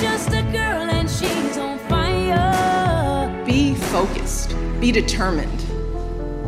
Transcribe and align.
just 0.00 0.28
a 0.32 0.42
girl 0.52 0.88
and 0.90 1.08
she's 1.08 1.56
on 1.58 1.78
fire. 1.88 3.30
Be 3.46 3.74
focused. 3.74 4.54
Be 4.80 4.92
determined. 4.92 5.62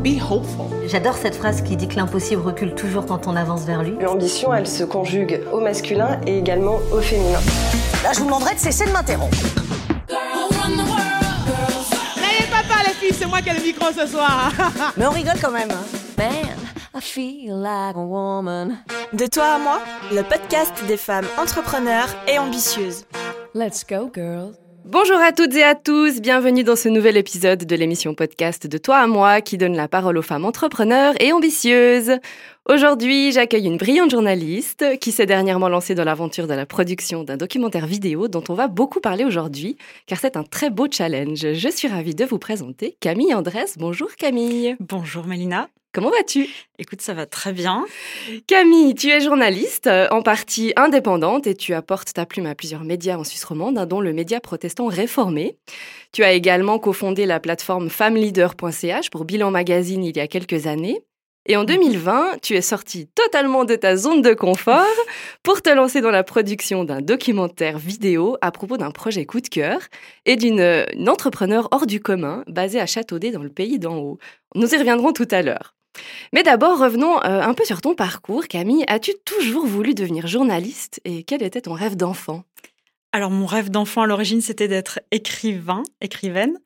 Be 0.02 0.18
hopeful. 0.18 0.66
J'adore 0.86 1.16
cette 1.16 1.34
phrase 1.34 1.62
qui 1.62 1.76
dit 1.76 1.88
que 1.88 1.96
l'impossible 1.96 2.42
recule 2.42 2.74
toujours 2.74 3.06
quand 3.06 3.26
on 3.26 3.36
avance 3.36 3.62
vers 3.64 3.82
lui. 3.82 3.96
L'ambition, 4.00 4.54
elle 4.54 4.66
se 4.66 4.84
conjugue 4.84 5.42
au 5.52 5.60
masculin 5.60 6.20
et 6.26 6.38
également 6.38 6.78
au 6.92 7.00
féminin. 7.00 7.40
Là, 8.04 8.12
je 8.12 8.20
vous 8.20 8.26
demanderai 8.26 8.54
de 8.54 8.60
cesser 8.60 8.86
de 8.86 8.92
m'interrompre. 8.92 9.36
N'ayez 12.16 12.46
pas 12.50 12.62
peur 12.68 12.82
les 12.86 12.92
filles, 12.94 13.14
c'est 13.18 13.26
moi 13.26 13.40
qui 13.42 13.48
ai 13.50 13.54
le 13.54 13.60
micro 13.62 13.86
ce 13.92 14.06
soir. 14.06 14.52
Mais 14.96 15.06
on 15.06 15.10
rigole 15.10 15.36
quand 15.42 15.50
même. 15.50 15.70
hein. 15.70 15.84
Man, 16.16 16.56
I 16.94 17.00
feel 17.00 17.54
like 17.56 17.96
a 17.96 18.00
woman. 18.00 18.76
De 19.12 19.26
toi 19.26 19.54
à 19.54 19.58
moi, 19.58 19.80
le 20.12 20.22
podcast 20.22 20.72
des 20.86 20.96
femmes 20.96 21.26
entrepreneurs 21.38 22.08
et 22.28 22.38
ambitieuses. 22.38 23.04
Let's 23.58 23.84
go, 23.84 24.08
girl. 24.14 24.52
Bonjour 24.84 25.16
à 25.16 25.32
toutes 25.32 25.56
et 25.56 25.64
à 25.64 25.74
tous, 25.74 26.20
bienvenue 26.20 26.62
dans 26.62 26.76
ce 26.76 26.88
nouvel 26.88 27.16
épisode 27.16 27.64
de 27.64 27.74
l'émission 27.74 28.14
podcast 28.14 28.68
de 28.68 28.78
Toi 28.78 28.98
à 28.98 29.08
moi 29.08 29.40
qui 29.40 29.58
donne 29.58 29.74
la 29.74 29.88
parole 29.88 30.16
aux 30.16 30.22
femmes 30.22 30.44
entrepreneurs 30.44 31.20
et 31.20 31.32
ambitieuses. 31.32 32.20
Aujourd'hui, 32.68 33.32
j'accueille 33.32 33.66
une 33.66 33.76
brillante 33.76 34.12
journaliste 34.12 34.84
qui 35.00 35.10
s'est 35.10 35.26
dernièrement 35.26 35.68
lancée 35.68 35.96
dans 35.96 36.04
l'aventure 36.04 36.46
de 36.46 36.54
la 36.54 36.66
production 36.66 37.24
d'un 37.24 37.36
documentaire 37.36 37.88
vidéo 37.88 38.28
dont 38.28 38.44
on 38.48 38.54
va 38.54 38.68
beaucoup 38.68 39.00
parler 39.00 39.24
aujourd'hui 39.24 39.76
car 40.06 40.20
c'est 40.20 40.36
un 40.36 40.44
très 40.44 40.70
beau 40.70 40.86
challenge. 40.88 41.52
Je 41.52 41.68
suis 41.68 41.88
ravie 41.88 42.14
de 42.14 42.24
vous 42.24 42.38
présenter 42.38 42.96
Camille 43.00 43.34
Andrès. 43.34 43.76
Bonjour 43.76 44.14
Camille. 44.14 44.76
Bonjour 44.78 45.26
Mélina. 45.26 45.68
Comment 45.98 46.10
vas-tu? 46.10 46.48
Écoute, 46.78 47.02
ça 47.02 47.12
va 47.12 47.26
très 47.26 47.52
bien. 47.52 47.84
Camille, 48.46 48.94
tu 48.94 49.08
es 49.08 49.20
journaliste, 49.20 49.88
euh, 49.88 50.06
en 50.12 50.22
partie 50.22 50.72
indépendante, 50.76 51.48
et 51.48 51.56
tu 51.56 51.74
apportes 51.74 52.12
ta 52.12 52.24
plume 52.24 52.46
à 52.46 52.54
plusieurs 52.54 52.84
médias 52.84 53.16
en 53.16 53.24
Suisse 53.24 53.42
romande, 53.42 53.76
hein, 53.78 53.84
dont 53.84 54.00
le 54.00 54.12
média 54.12 54.38
protestant 54.38 54.86
réformé. 54.86 55.58
Tu 56.12 56.22
as 56.22 56.30
également 56.30 56.78
cofondé 56.78 57.26
la 57.26 57.40
plateforme 57.40 57.90
femmeleader.ch 57.90 59.10
pour 59.10 59.24
Bilan 59.24 59.50
Magazine 59.50 60.04
il 60.04 60.16
y 60.16 60.20
a 60.20 60.28
quelques 60.28 60.68
années. 60.68 61.02
Et 61.46 61.56
en 61.56 61.64
2020, 61.64 62.42
tu 62.42 62.54
es 62.54 62.62
sortie 62.62 63.08
totalement 63.08 63.64
de 63.64 63.74
ta 63.74 63.96
zone 63.96 64.22
de 64.22 64.34
confort 64.34 64.84
pour 65.42 65.62
te 65.62 65.70
lancer 65.70 66.00
dans 66.00 66.12
la 66.12 66.22
production 66.22 66.84
d'un 66.84 67.00
documentaire 67.00 67.78
vidéo 67.78 68.36
à 68.40 68.52
propos 68.52 68.76
d'un 68.76 68.92
projet 68.92 69.26
coup 69.26 69.40
de 69.40 69.48
cœur 69.48 69.80
et 70.26 70.36
d'une 70.36 70.60
euh, 70.60 70.84
entrepreneur 71.08 71.66
hors 71.72 71.86
du 71.86 71.98
commun 71.98 72.44
basée 72.46 72.78
à 72.78 72.86
Châteaudet 72.86 73.32
dans 73.32 73.42
le 73.42 73.48
pays 73.48 73.80
d'en 73.80 73.96
haut. 73.96 74.18
Nous 74.54 74.72
y 74.72 74.76
reviendrons 74.76 75.12
tout 75.12 75.26
à 75.32 75.42
l'heure. 75.42 75.74
Mais 76.32 76.42
d'abord, 76.42 76.78
revenons 76.78 77.18
euh, 77.18 77.42
un 77.42 77.54
peu 77.54 77.64
sur 77.64 77.80
ton 77.80 77.94
parcours. 77.94 78.46
Camille, 78.46 78.84
as-tu 78.88 79.12
toujours 79.24 79.66
voulu 79.66 79.94
devenir 79.94 80.26
journaliste 80.26 81.00
et 81.04 81.22
quel 81.22 81.42
était 81.42 81.62
ton 81.62 81.72
rêve 81.72 81.96
d'enfant? 81.96 82.44
Alors, 83.12 83.30
mon 83.30 83.46
rêve 83.46 83.70
d'enfant 83.70 84.02
à 84.02 84.06
l'origine, 84.06 84.40
c'était 84.40 84.68
d'être 84.68 85.00
écrivain, 85.10 85.82
écrivaine. 86.00 86.58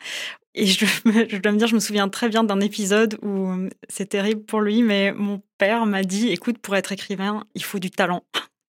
Et 0.55 0.67
je, 0.67 1.37
dois 1.39 1.53
me 1.53 1.59
dire, 1.59 1.67
je 1.67 1.75
me 1.75 1.81
souviens 1.81 2.09
très 2.09 2.29
bien 2.29 2.45
d'un 2.45 2.61
épisode 2.61 3.19
où 3.23 3.51
euh, 3.51 3.71
c'est 3.89 4.11
terrible 4.11 4.43
pour 4.43 4.61
lui, 4.61 4.83
mais 4.83 5.13
mon 5.13 5.41
père 5.59 5.87
m'a 5.87 6.03
dit 6.03 6.29
écoute, 6.29 6.59
pour 6.59 6.77
être 6.77 6.93
écrivain, 6.93 7.45
il 7.55 7.63
faut 7.63 7.79
du 7.79 7.91
talent. 7.91 8.25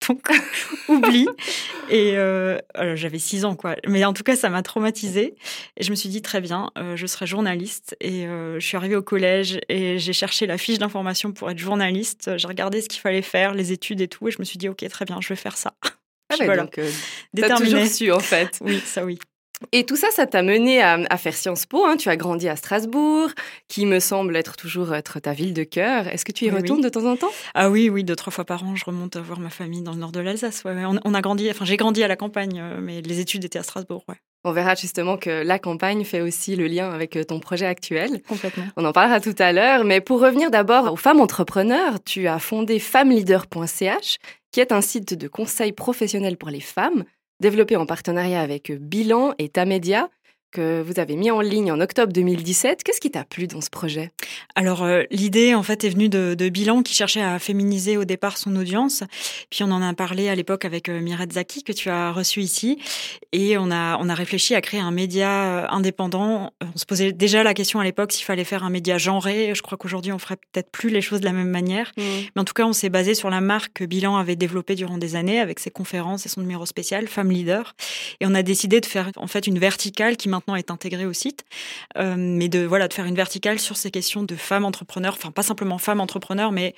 Donc, 0.08 0.28
oublie. 0.88 1.28
Et 1.90 2.18
euh, 2.18 2.58
j'avais 2.96 3.20
six 3.20 3.46
ans, 3.46 3.56
quoi. 3.56 3.76
Mais 3.88 4.04
en 4.06 4.14
tout 4.14 4.24
cas, 4.24 4.36
ça 4.36 4.50
m'a 4.50 4.64
traumatisée. 4.64 5.36
Et 5.78 5.84
je 5.84 5.92
me 5.92 5.96
suis 5.96 6.10
dit, 6.10 6.22
très 6.22 6.42
bien, 6.42 6.72
euh, 6.78 6.96
je 6.96 7.06
serai 7.06 7.28
journaliste. 7.28 7.96
Et 8.02 8.26
euh, 8.26 8.60
je 8.60 8.66
suis 8.66 8.78
arrivée 8.78 8.96
au 8.96 9.04
collège 9.04 9.60
et 9.70 10.00
j'ai 10.00 10.14
cherché 10.14 10.48
la 10.48 10.58
fiche 10.58 10.80
d'information 10.80 11.32
pour 11.32 11.52
être 11.52 11.60
journaliste. 11.60 12.38
J'ai 12.38 12.48
regardé 12.48 12.82
ce 12.82 12.90
qu'il 12.90 13.02
fallait 13.02 13.22
faire, 13.22 13.54
les 13.54 13.72
études 13.72 14.02
et 14.02 14.08
tout. 14.08 14.28
Et 14.28 14.32
je 14.32 14.40
me 14.40 14.44
suis 14.44 14.58
dit, 14.58 14.70
OK, 14.70 14.88
très 14.88 15.06
bien, 15.06 15.20
je 15.22 15.30
vais 15.30 15.36
faire 15.36 15.58
ça. 15.58 15.74
Ah 15.84 16.36
ouais, 16.40 16.46
Voilà. 16.46 16.64
donc, 16.64 16.78
euh, 16.78 16.90
t'as 17.36 17.58
toujours 17.58 17.86
su 17.86 18.12
en 18.12 18.20
fait. 18.20 18.58
Oui, 18.62 18.82
ça 18.86 19.04
oui. 19.06 19.20
Et 19.72 19.86
tout 19.86 19.96
ça, 19.96 20.08
ça 20.12 20.26
t'a 20.28 20.42
mené 20.44 20.82
à, 20.82 21.00
à 21.10 21.18
faire 21.18 21.34
Sciences 21.36 21.66
Po. 21.66 21.86
hein. 21.86 21.96
Tu 21.98 22.10
as 22.10 22.16
grandi 22.18 22.48
à 22.50 22.56
Strasbourg, 22.56 23.30
qui 23.68 23.86
me 23.86 24.00
semble 24.00 24.36
être 24.36 24.56
toujours 24.58 24.94
être 24.94 25.20
ta 25.20 25.34
ville 25.34 25.54
de 25.54 25.64
cœur. 25.64 26.08
Est-ce 26.08 26.26
que 26.26 26.32
tu 26.32 26.46
y 26.46 26.50
Oui, 26.50 26.58
retournes 26.58 26.80
oui. 26.80 26.84
de 26.86 26.90
temps 26.90 27.06
en 27.06 27.16
temps? 27.16 27.32
Ah 27.54 27.70
oui, 27.70 27.90
oui, 27.90 28.04
deux, 28.04 28.16
trois 28.16 28.32
fois 28.32 28.46
par 28.46 28.64
an, 28.64 28.76
je 28.76 28.86
remonte 28.86 29.18
voir 29.18 29.40
ma 29.40 29.50
famille 29.50 29.82
dans 29.82 29.92
le 29.94 30.00
nord 30.00 30.12
de 30.12 30.20
l'Alsace. 30.20 30.64
Ouais. 30.66 30.74
On, 30.86 31.00
on 31.04 31.14
a 31.14 31.22
grandi, 31.22 31.50
enfin, 31.50 31.66
j'ai 31.66 31.78
grandi 31.78 32.04
à 32.04 32.08
la 32.08 32.16
campagne, 32.16 32.60
euh, 32.60 32.80
mais 32.82 33.02
les 33.02 33.20
études 33.20 33.46
étaient 33.46 33.60
à 33.60 33.64
Strasbourg, 33.64 34.04
ouais. 34.10 34.16
On 34.44 34.54
verra 34.54 34.74
justement 34.74 35.18
que 35.18 35.44
la 35.44 35.60
campagne 35.60 36.04
fait 36.04 36.22
aussi 36.22 36.56
le 36.56 36.66
lien 36.66 36.90
avec 36.90 37.16
euh, 37.16 37.24
ton 37.24 37.40
projet 37.40 37.68
actuel. 37.68 38.22
Complètement. 38.28 38.64
On 38.76 38.84
en 38.86 38.92
parlera 38.92 39.20
tout 39.20 39.36
à 39.38 39.52
l'heure, 39.54 39.84
mais 39.84 40.02
pour 40.02 40.20
revenir 40.20 40.50
d'abord 40.50 40.92
aux 40.92 40.96
femmes 40.96 41.20
entrepreneurs, 41.22 42.04
tu 42.04 42.28
as 42.28 42.40
fondé 42.40 42.80
femmeleader.ch, 42.80 44.18
qui 44.52 44.60
est 44.60 44.72
un 44.72 44.82
site 44.82 45.14
de 45.14 45.28
conseil 45.28 45.72
professionnel 45.72 46.38
pour 46.38 46.50
les 46.50 46.60
femmes, 46.60 47.04
développé 47.42 47.76
en 47.76 47.86
partenariat 47.86 48.40
avec 48.40 48.72
Bilan 48.72 49.34
et 49.38 49.50
Tamedia, 49.50 50.10
que 50.52 50.82
vous 50.82 51.00
avez 51.00 51.16
mis 51.16 51.32
en 51.32 51.42
ligne 51.42 51.72
en 51.72 51.80
octobre 51.80 52.12
2017. 52.12 52.84
Qu'est-ce 52.84 53.00
qui 53.00 53.10
t'a 53.10 53.24
plu 53.24 53.48
dans 53.48 53.62
ce 53.62 53.70
projet? 53.70 54.12
Alors, 54.56 54.84
euh, 54.84 55.04
l'idée, 55.10 55.56
en 55.56 55.64
fait, 55.64 55.84
est 55.84 55.90
venue 55.90 56.10
de, 56.10 56.36
de 56.36 56.50
Bilan, 56.50 56.84
qui 56.84 56.94
cherchait 56.94 57.22
à 57.22 57.40
féminiser 57.40 57.98
au 57.98 58.04
départ 58.04 58.38
son 58.38 58.56
audience. 58.56 59.04
Puis, 59.50 59.64
on 59.64 59.72
en 59.72 59.82
a 59.82 59.94
parlé 59.94 60.30
à 60.30 60.36
l'époque 60.36 60.66
avec 60.66 60.90
euh, 60.90 61.00
Mireille 61.00 61.32
Zaki, 61.32 61.64
que 61.64 61.72
tu 61.72 61.90
as 61.90 62.12
reçu 62.12 62.42
ici. 62.42 62.80
Et 63.32 63.58
on 63.58 63.72
a, 63.72 63.98
on 64.00 64.10
a 64.10 64.14
réfléchi 64.14 64.54
à 64.54 64.62
créer 64.62 64.82
un 64.82 64.92
média 64.92 65.30
euh, 65.30 65.68
indépendant. 65.70 66.52
On 66.62 66.78
se 66.78 66.86
posait 66.86 67.14
déjà 67.14 67.44
la 67.44 67.54
question 67.54 67.80
à 67.80 67.84
l'époque 67.84 68.12
s'il 68.12 68.26
fallait 68.26 68.44
faire 68.44 68.64
un 68.64 68.70
média 68.70 68.98
genré. 68.98 69.54
Je 69.56 69.62
crois 69.62 69.78
qu'aujourd'hui, 69.78 70.12
on 70.12 70.20
ferait 70.20 70.38
peut-être 70.52 70.70
plus 70.70 70.90
les 70.90 71.02
choses 71.02 71.22
de 71.22 71.26
la 71.26 71.34
même 71.34 71.50
manière. 71.50 71.94
Mais 71.98 72.42
en 72.42 72.44
tout 72.44 72.54
cas, 72.54 72.66
on 72.66 72.74
s'est 72.74 72.90
basé 72.90 73.16
sur 73.16 73.30
la 73.30 73.40
marque 73.40 73.74
que 73.74 73.86
Bilan 73.86 74.18
avait 74.18 74.36
développée 74.36 74.76
durant 74.76 74.98
des 74.98 75.16
années 75.16 75.40
avec 75.40 75.60
ses 75.60 75.72
conférences 75.72 76.26
et 76.26 76.30
son 76.30 76.42
numéro 76.42 76.66
spécial, 76.66 77.08
Femme 77.08 77.32
Leader. 77.32 77.74
Et 78.20 78.26
on 78.26 78.36
a 78.36 78.44
décidé 78.44 78.82
de 78.82 78.86
faire 78.86 79.12
en 79.16 79.28
fait 79.28 79.48
une 79.48 79.58
verticale 79.58 80.18
qui 80.18 80.28
maintenant 80.28 80.41
est 80.56 80.72
intégrée 80.72 81.06
au 81.06 81.14
site, 81.14 81.44
euh, 81.98 82.16
mais 82.18 82.50
de 82.50 82.60
voilà 82.66 82.88
de 82.88 82.94
faire 82.94 83.06
une 83.06 83.16
verticale 83.16 83.60
sur 83.60 83.78
ces 83.78 83.92
questions 83.92 84.24
de 84.24 84.36
femmes 84.36 84.66
entrepreneurs, 84.66 85.14
enfin 85.18 85.32
pas 85.32 85.44
simplement 85.44 85.78
femmes 85.78 86.00
entrepreneurs, 86.02 86.52
mais 86.52 86.76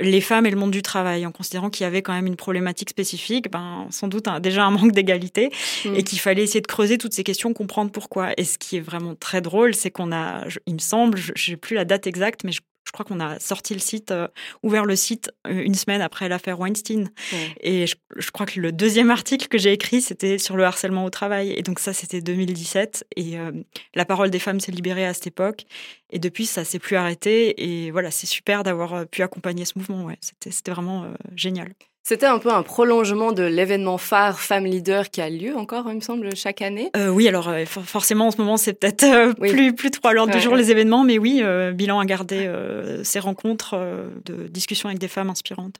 les 0.00 0.20
femmes 0.20 0.46
et 0.46 0.50
le 0.50 0.56
monde 0.56 0.70
du 0.70 0.82
travail, 0.82 1.24
en 1.26 1.32
considérant 1.32 1.70
qu'il 1.70 1.84
y 1.84 1.86
avait 1.86 2.02
quand 2.02 2.12
même 2.12 2.26
une 2.26 2.36
problématique 2.36 2.90
spécifique, 2.90 3.50
ben 3.50 3.86
sans 3.90 4.08
doute 4.08 4.28
un- 4.28 4.40
déjà 4.40 4.64
un 4.64 4.70
manque 4.70 4.92
d'égalité 4.92 5.50
Mm. 5.84 5.94
et 5.96 6.02
qu'il 6.02 6.18
fallait 6.20 6.42
essayer 6.42 6.60
de 6.60 6.66
creuser 6.66 6.98
toutes 6.98 7.12
ces 7.12 7.24
questions, 7.24 7.52
comprendre 7.52 7.90
pourquoi. 7.90 8.30
Et 8.36 8.44
ce 8.44 8.58
qui 8.58 8.76
est 8.76 8.80
vraiment 8.80 9.14
très 9.14 9.40
drôle, 9.40 9.74
c'est 9.74 9.90
qu'on 9.90 10.12
a, 10.12 10.48
je- 10.48 10.58
il 10.66 10.74
me 10.74 10.78
semble, 10.80 11.18
je 11.18 11.32
j'ai 11.34 11.56
plus 11.56 11.74
la 11.74 11.84
date 11.84 12.06
exacte, 12.06 12.44
mais 12.44 12.52
je, 12.52 12.60
je 12.84 12.92
crois 12.92 13.04
qu'on 13.04 13.20
a 13.20 13.38
sorti 13.38 13.74
le 13.74 13.80
site, 13.80 14.10
euh, 14.10 14.28
ouvert 14.62 14.84
le 14.84 14.96
site 14.96 15.30
euh, 15.46 15.62
une 15.62 15.74
semaine 15.74 16.00
après 16.00 16.28
l'affaire 16.28 16.58
Weinstein. 16.58 17.10
Ouais. 17.32 17.54
Et 17.60 17.86
je, 17.86 17.96
je 18.16 18.30
crois 18.30 18.46
que 18.46 18.60
le 18.60 18.72
deuxième 18.72 19.10
article 19.10 19.48
que 19.48 19.58
j'ai 19.58 19.72
écrit, 19.72 20.00
c'était 20.00 20.38
sur 20.38 20.56
le 20.56 20.64
harcèlement 20.64 21.04
au 21.04 21.10
travail. 21.10 21.52
Et 21.52 21.62
donc 21.62 21.78
ça, 21.78 21.92
c'était 21.92 22.20
2017. 22.20 23.04
Et 23.16 23.38
euh, 23.38 23.52
la 23.94 24.04
parole 24.04 24.30
des 24.30 24.38
femmes 24.38 24.60
s'est 24.60 24.72
libérée 24.72 25.06
à 25.06 25.14
cette 25.14 25.28
époque. 25.28 25.64
Et 26.10 26.18
depuis, 26.18 26.46
ça 26.46 26.64
s'est 26.64 26.78
plus 26.78 26.96
arrêté. 26.96 27.64
Et 27.64 27.90
voilà, 27.90 28.10
c'est 28.10 28.26
super 28.26 28.62
d'avoir 28.62 29.06
pu 29.06 29.22
accompagner 29.22 29.64
ce 29.64 29.78
mouvement. 29.78 30.04
Ouais, 30.04 30.18
c'était 30.20 30.50
c'était 30.50 30.70
vraiment 30.70 31.04
euh, 31.04 31.14
génial. 31.34 31.72
C'était 32.04 32.26
un 32.26 32.38
peu 32.40 32.52
un 32.52 32.64
prolongement 32.64 33.30
de 33.30 33.44
l'événement 33.44 33.96
phare 33.96 34.40
Femme 34.40 34.64
Leader 34.64 35.08
qui 35.08 35.20
a 35.20 35.30
lieu 35.30 35.56
encore, 35.56 35.84
il 35.88 35.94
me 35.94 36.00
semble, 36.00 36.34
chaque 36.34 36.60
année. 36.60 36.90
Euh, 36.96 37.08
oui, 37.08 37.28
alors 37.28 37.48
euh, 37.48 37.64
for- 37.64 37.84
forcément, 37.84 38.26
en 38.26 38.30
ce 38.32 38.38
moment, 38.38 38.56
c'est 38.56 38.72
peut-être 38.72 39.04
euh, 39.04 39.32
Oui. 39.38 39.50
plus, 39.52 39.72
plus 39.72 39.90
trop 39.92 40.08
à 40.08 40.12
l'ordre 40.12 40.32
Ouais, 40.32 40.38
du 40.38 40.42
jour 40.42 40.54
ouais. 40.54 40.58
les 40.58 40.72
événements. 40.72 41.04
Mais 41.04 41.18
oui, 41.18 41.42
Bilan 41.74 42.00
a 42.00 42.04
gardé 42.04 42.46
euh, 42.46 43.04
ses 43.04 43.20
rencontres 43.20 43.76
de 44.24 44.48
discussions 44.48 44.88
avec 44.88 44.98
des 44.98 45.06
femmes 45.08 45.30
inspirantes. 45.30 45.76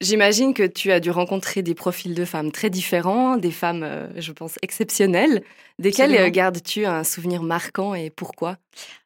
J'imagine 0.00 0.52
que 0.52 0.64
tu 0.64 0.90
as 0.90 0.98
dû 0.98 1.10
rencontrer 1.12 1.62
des 1.62 1.74
profils 1.76 2.12
de 2.14 2.24
femmes 2.24 2.50
très 2.50 2.68
différents, 2.68 3.36
des 3.36 3.52
femmes, 3.52 3.86
je 4.16 4.32
pense, 4.32 4.56
exceptionnelles. 4.62 5.44
Desquelles 5.82 6.10
Absolument. 6.10 6.28
euh, 6.28 6.30
gardes-tu 6.30 6.84
un 6.86 7.04
souvenir 7.04 7.42
marquant 7.42 7.94
et 7.94 8.10
pourquoi? 8.10 8.56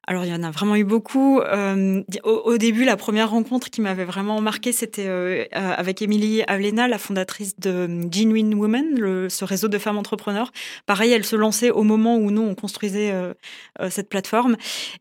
Alors, 0.08 0.24
il 0.24 0.30
y 0.30 0.34
en 0.34 0.44
a 0.44 0.52
vraiment 0.52 0.76
eu 0.76 0.84
beaucoup. 0.84 1.40
Euh, 1.40 2.00
au, 2.22 2.30
au 2.44 2.58
début, 2.58 2.84
la 2.84 2.96
première 2.96 3.30
rencontre 3.30 3.70
qui 3.70 3.80
m'avait 3.80 4.04
vraiment 4.04 4.40
marqué, 4.40 4.70
c'était 4.70 5.06
euh, 5.08 5.44
avec 5.52 6.00
Émilie 6.00 6.44
Avlena, 6.46 6.86
la 6.86 6.98
fondatrice 6.98 7.58
de 7.58 7.88
Genuine 8.12 8.54
Women, 8.54 9.00
le, 9.00 9.28
ce 9.28 9.44
réseau 9.44 9.66
de 9.66 9.78
femmes 9.78 9.98
entrepreneurs. 9.98 10.52
Pareil, 10.86 11.10
elle 11.10 11.24
se 11.24 11.34
lançait 11.34 11.70
au 11.70 11.82
moment 11.82 12.16
où 12.18 12.30
nous, 12.30 12.42
on 12.42 12.54
construisait 12.54 13.10
euh, 13.10 13.34
cette 13.90 14.08
plateforme. 14.08 14.56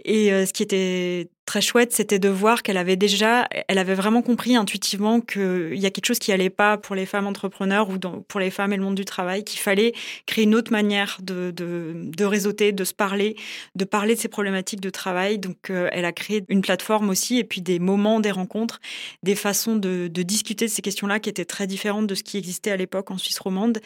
Et 0.05 0.29
ce 0.47 0.51
qui 0.51 0.63
était 0.63 1.29
très 1.45 1.61
chouette, 1.61 1.93
c'était 1.93 2.17
de 2.17 2.29
voir 2.29 2.63
qu'elle 2.63 2.77
avait 2.77 2.95
déjà, 2.95 3.47
elle 3.67 3.77
avait 3.77 3.93
vraiment 3.93 4.23
compris 4.23 4.55
intuitivement 4.55 5.21
qu'il 5.21 5.75
y 5.77 5.85
a 5.85 5.91
quelque 5.91 6.07
chose 6.07 6.17
qui 6.17 6.31
allait 6.31 6.49
pas 6.49 6.77
pour 6.77 6.95
les 6.95 7.05
femmes 7.05 7.27
entrepreneurs 7.27 7.89
ou 7.91 7.99
dans- 7.99 8.21
pour 8.27 8.39
les 8.39 8.49
femmes 8.49 8.73
et 8.73 8.77
le 8.77 8.81
monde 8.83 8.95
du 8.95 9.05
travail, 9.05 9.43
qu'il 9.43 9.59
fallait 9.59 9.93
créer 10.25 10.45
une 10.45 10.55
autre 10.55 10.71
manière 10.71 11.19
de, 11.21 11.51
de, 11.51 11.64
de 11.65 12.25
réseauter, 12.25 12.71
de 12.71 12.83
se 12.83 12.93
parler, 12.93 13.35
de 13.75 13.85
parler 13.85 14.15
de 14.15 14.19
ces 14.19 14.27
problématiques 14.27 14.81
de 14.81 14.89
travail. 14.89 15.39
Donc, 15.39 15.69
euh, 15.69 15.89
elle 15.91 16.05
a 16.05 16.11
créé 16.11 16.43
une 16.49 16.61
plateforme 16.61 17.09
aussi 17.09 17.37
et 17.37 17.43
puis 17.43 17.61
des 17.61 17.79
moments, 17.79 18.19
des 18.19 18.31
rencontres, 18.31 18.79
des 19.23 19.35
façons 19.35 19.75
de, 19.75 20.07
discuter 20.07 20.65
de 20.65 20.71
ces 20.71 20.81
questions-là 20.81 21.19
qui 21.19 21.29
étaient 21.29 21.45
très 21.45 21.67
différentes 21.67 22.07
de 22.07 22.15
ce 22.15 22.23
qui 22.23 22.37
existait 22.37 22.71
à 22.71 22.77
l'époque 22.77 23.11
en 23.11 23.17
Suisse 23.17 23.39
romande. 23.39 23.79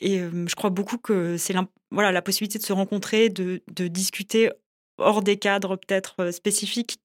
Et 0.00 0.20
euh, 0.20 0.46
je 0.48 0.54
crois 0.54 0.70
beaucoup 0.70 0.98
que 0.98 1.36
c'est 1.36 1.54
voilà, 1.90 2.12
la 2.12 2.22
possibilité 2.22 2.58
de 2.58 2.64
se 2.64 2.72
rencontrer, 2.72 3.28
de, 3.28 3.60
discuter 3.88 4.50
hors 4.98 5.22
des 5.22 5.36
cadres 5.36 5.76
peut-être 5.76 6.14
euh, 6.20 6.32
spécifiques, 6.32 6.98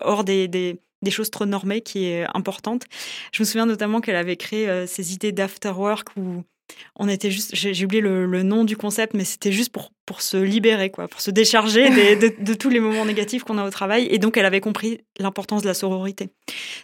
hors 0.00 0.24
des, 0.24 0.78
choses 1.10 1.30
trop 1.30 1.46
normées 1.46 1.82
qui 1.82 2.06
est 2.06 2.26
importante. 2.34 2.84
Je 3.32 3.42
me 3.42 3.44
souviens 3.44 3.66
notamment 3.66 4.00
qu'elle 4.00 4.16
avait 4.16 4.36
créé 4.36 4.86
ces 4.88 5.14
idées 5.14 5.30
d'after 5.30 5.70
work 5.70 6.08
où 6.16 6.42
on 6.96 7.08
était 7.08 7.30
juste, 7.30 7.54
j'ai 7.54 7.84
oublié 7.84 8.00
le, 8.00 8.42
nom 8.42 8.64
du 8.64 8.76
concept, 8.76 9.14
mais 9.14 9.24
c'était 9.24 9.52
juste 9.52 9.70
pour, 9.70 9.90
pour 10.04 10.22
se 10.22 10.36
libérer, 10.36 10.90
quoi, 10.90 11.08
pour 11.08 11.20
se 11.20 11.30
décharger 11.30 11.88
de, 12.16 12.54
tous 12.54 12.68
les 12.68 12.80
moments 12.80 13.04
négatifs 13.04 13.44
qu'on 13.44 13.58
a 13.58 13.66
au 13.66 13.70
travail. 13.70 14.06
Et 14.10 14.18
donc, 14.18 14.36
elle 14.36 14.44
avait 14.44 14.60
compris 14.60 15.00
l'importance 15.18 15.62
de 15.62 15.68
la 15.68 15.74
sororité. 15.74 16.30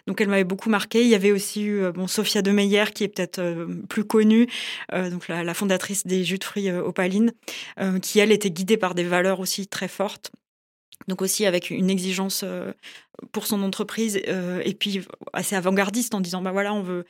Donc, 0.07 0.21
elle 0.21 0.29
m'avait 0.29 0.45
beaucoup 0.45 0.71
marqué. 0.71 1.03
Il 1.03 1.09
y 1.09 1.15
avait 1.15 1.33
aussi 1.33 1.65
eu, 1.65 1.91
bon, 1.93 2.07
Sophia 2.07 2.43
de 2.43 2.51
Meyer, 2.51 2.85
qui 2.95 3.05
est 3.05 3.09
peut-être 3.09 3.67
plus 3.89 4.05
connue, 4.05 4.47
donc 4.93 5.29
la, 5.29 5.55
fondatrice 5.55 6.07
des 6.07 6.25
jus 6.25 6.39
de 6.39 6.45
fruits 6.45 6.71
opalines, 6.71 7.33
qui, 8.03 8.19
elle, 8.19 8.33
était 8.33 8.51
guidée 8.51 8.77
par 8.77 8.95
des 8.95 9.05
valeurs 9.05 9.41
aussi 9.41 9.67
très 9.67 9.89
fortes 9.89 10.33
donc 11.09 11.23
aussi 11.23 11.47
avec 11.47 11.71
une 11.71 11.91
exigence 11.91 12.43
euh, 12.45 12.73
pour 13.33 13.47
son 13.47 13.63
entreprise 13.63 14.21
euh, 14.29 14.63
et 14.65 14.75
puis 14.75 15.03
assez 15.33 15.57
avant-gardiste 15.57 16.15
en 16.15 16.21
disant 16.21 16.43
bah 16.43 16.53
voilà 16.53 16.73
on 16.75 16.83
veut 16.83 17.05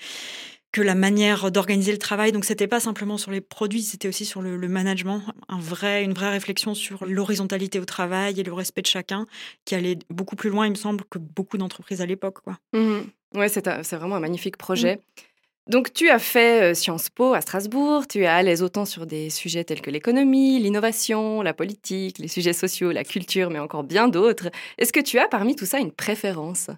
que 0.73 0.81
la 0.81 0.95
manière 0.95 1.51
d'organiser 1.53 1.93
le 1.93 1.99
travail. 1.99 2.33
Donc 2.33 2.45
c'était 2.45 2.67
pas 2.67 2.81
simplement 2.81 3.19
sur 3.19 3.31
les 3.31 3.41
produits 3.41 3.83
c'était 3.83 4.09
aussi 4.09 4.25
sur 4.25 4.43
le, 4.43 4.57
management. 4.69 5.23
Un 5.49 5.59
vrai 5.59 6.03
une 6.03 6.15
vraie 6.15 6.31
réflexion 6.31 6.75
sur 6.75 7.05
l'horizontalité 7.05 7.79
au 7.79 7.85
travail 7.85 8.41
et 8.41 8.43
le 8.43 8.53
respect 8.53 8.83
de 8.83 8.87
chacun 8.87 9.27
qui 9.65 9.75
allait 9.75 9.99
beaucoup 10.11 10.37
plus 10.37 10.51
loin 10.51 10.67
il 10.67 10.71
me 10.71 10.77
semble 10.77 11.05
que 11.11 11.19
beaucoup 11.19 11.59
d'entreprises 11.59 12.01
à 12.01 12.07
l'époque 12.07 12.41
quoi. 12.43 12.59
Mmh. 12.73 13.01
Ouais 13.35 13.49
c'est 13.49 13.97
vraiment 13.97 14.17
un 14.17 14.21
magnifique 14.21 14.57
projet. 14.57 14.97
Mmh. 14.97 15.23
Donc 15.69 15.93
tu 15.93 16.11
as 16.11 16.19
fait 16.19 16.73
euh, 16.73 16.75
Sciences 16.75 17.09
Po 17.09 17.35
à 17.35 17.41
Strasbourg, 17.41 18.09
tu 18.09 18.23
es 18.23 18.27
à 18.27 18.43
l'aise 18.43 18.63
autant 18.63 18.85
sur 18.85 19.07
des 19.07 19.31
sujets 19.31 19.63
tels 19.63 19.81
que 19.81 19.91
l'économie, 19.91 20.59
l'innovation, 20.59 21.41
la 21.41 21.55
politique, 21.55 22.19
les 22.19 22.27
sujets 22.27 22.53
sociaux, 22.53 22.91
la 22.91 23.05
culture, 23.05 23.49
mais 23.49 23.61
encore 23.61 23.85
bien 23.85 24.09
d'autres. 24.09 24.51
Est-ce 24.79 24.93
que 24.93 25.01
tu 25.01 25.19
as 25.19 25.29
parmi 25.29 25.55
tout 25.55 25.67
ça 25.67 25.79
une 25.79 25.93
préférence? 25.93 26.69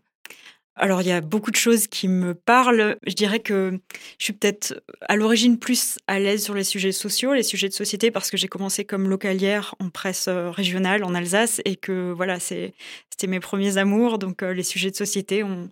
Alors, 0.76 1.02
il 1.02 1.06
y 1.06 1.12
a 1.12 1.20
beaucoup 1.20 1.52
de 1.52 1.56
choses 1.56 1.86
qui 1.86 2.08
me 2.08 2.34
parlent. 2.34 2.96
Je 3.06 3.14
dirais 3.14 3.38
que 3.38 3.78
je 4.18 4.24
suis 4.24 4.32
peut-être 4.32 4.82
à 5.02 5.14
l'origine 5.14 5.58
plus 5.58 5.98
à 6.08 6.18
l'aise 6.18 6.42
sur 6.42 6.54
les 6.54 6.64
sujets 6.64 6.90
sociaux, 6.90 7.32
les 7.32 7.44
sujets 7.44 7.68
de 7.68 7.74
société, 7.74 8.10
parce 8.10 8.28
que 8.28 8.36
j'ai 8.36 8.48
commencé 8.48 8.84
comme 8.84 9.08
localière 9.08 9.76
en 9.78 9.88
presse 9.88 10.26
euh, 10.26 10.50
régionale 10.50 11.04
en 11.04 11.14
Alsace 11.14 11.60
et 11.64 11.76
que 11.76 12.10
voilà, 12.10 12.40
c'était 12.40 13.28
mes 13.28 13.38
premiers 13.38 13.78
amours. 13.78 14.18
Donc, 14.18 14.42
euh, 14.42 14.52
les 14.52 14.64
sujets 14.64 14.90
de 14.90 14.96
société, 14.96 15.44
on, 15.44 15.70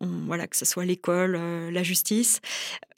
voilà, 0.00 0.46
que 0.46 0.56
ce 0.56 0.64
soit 0.64 0.84
l'école, 0.84 1.36
euh, 1.36 1.70
la 1.72 1.82
justice. 1.82 2.40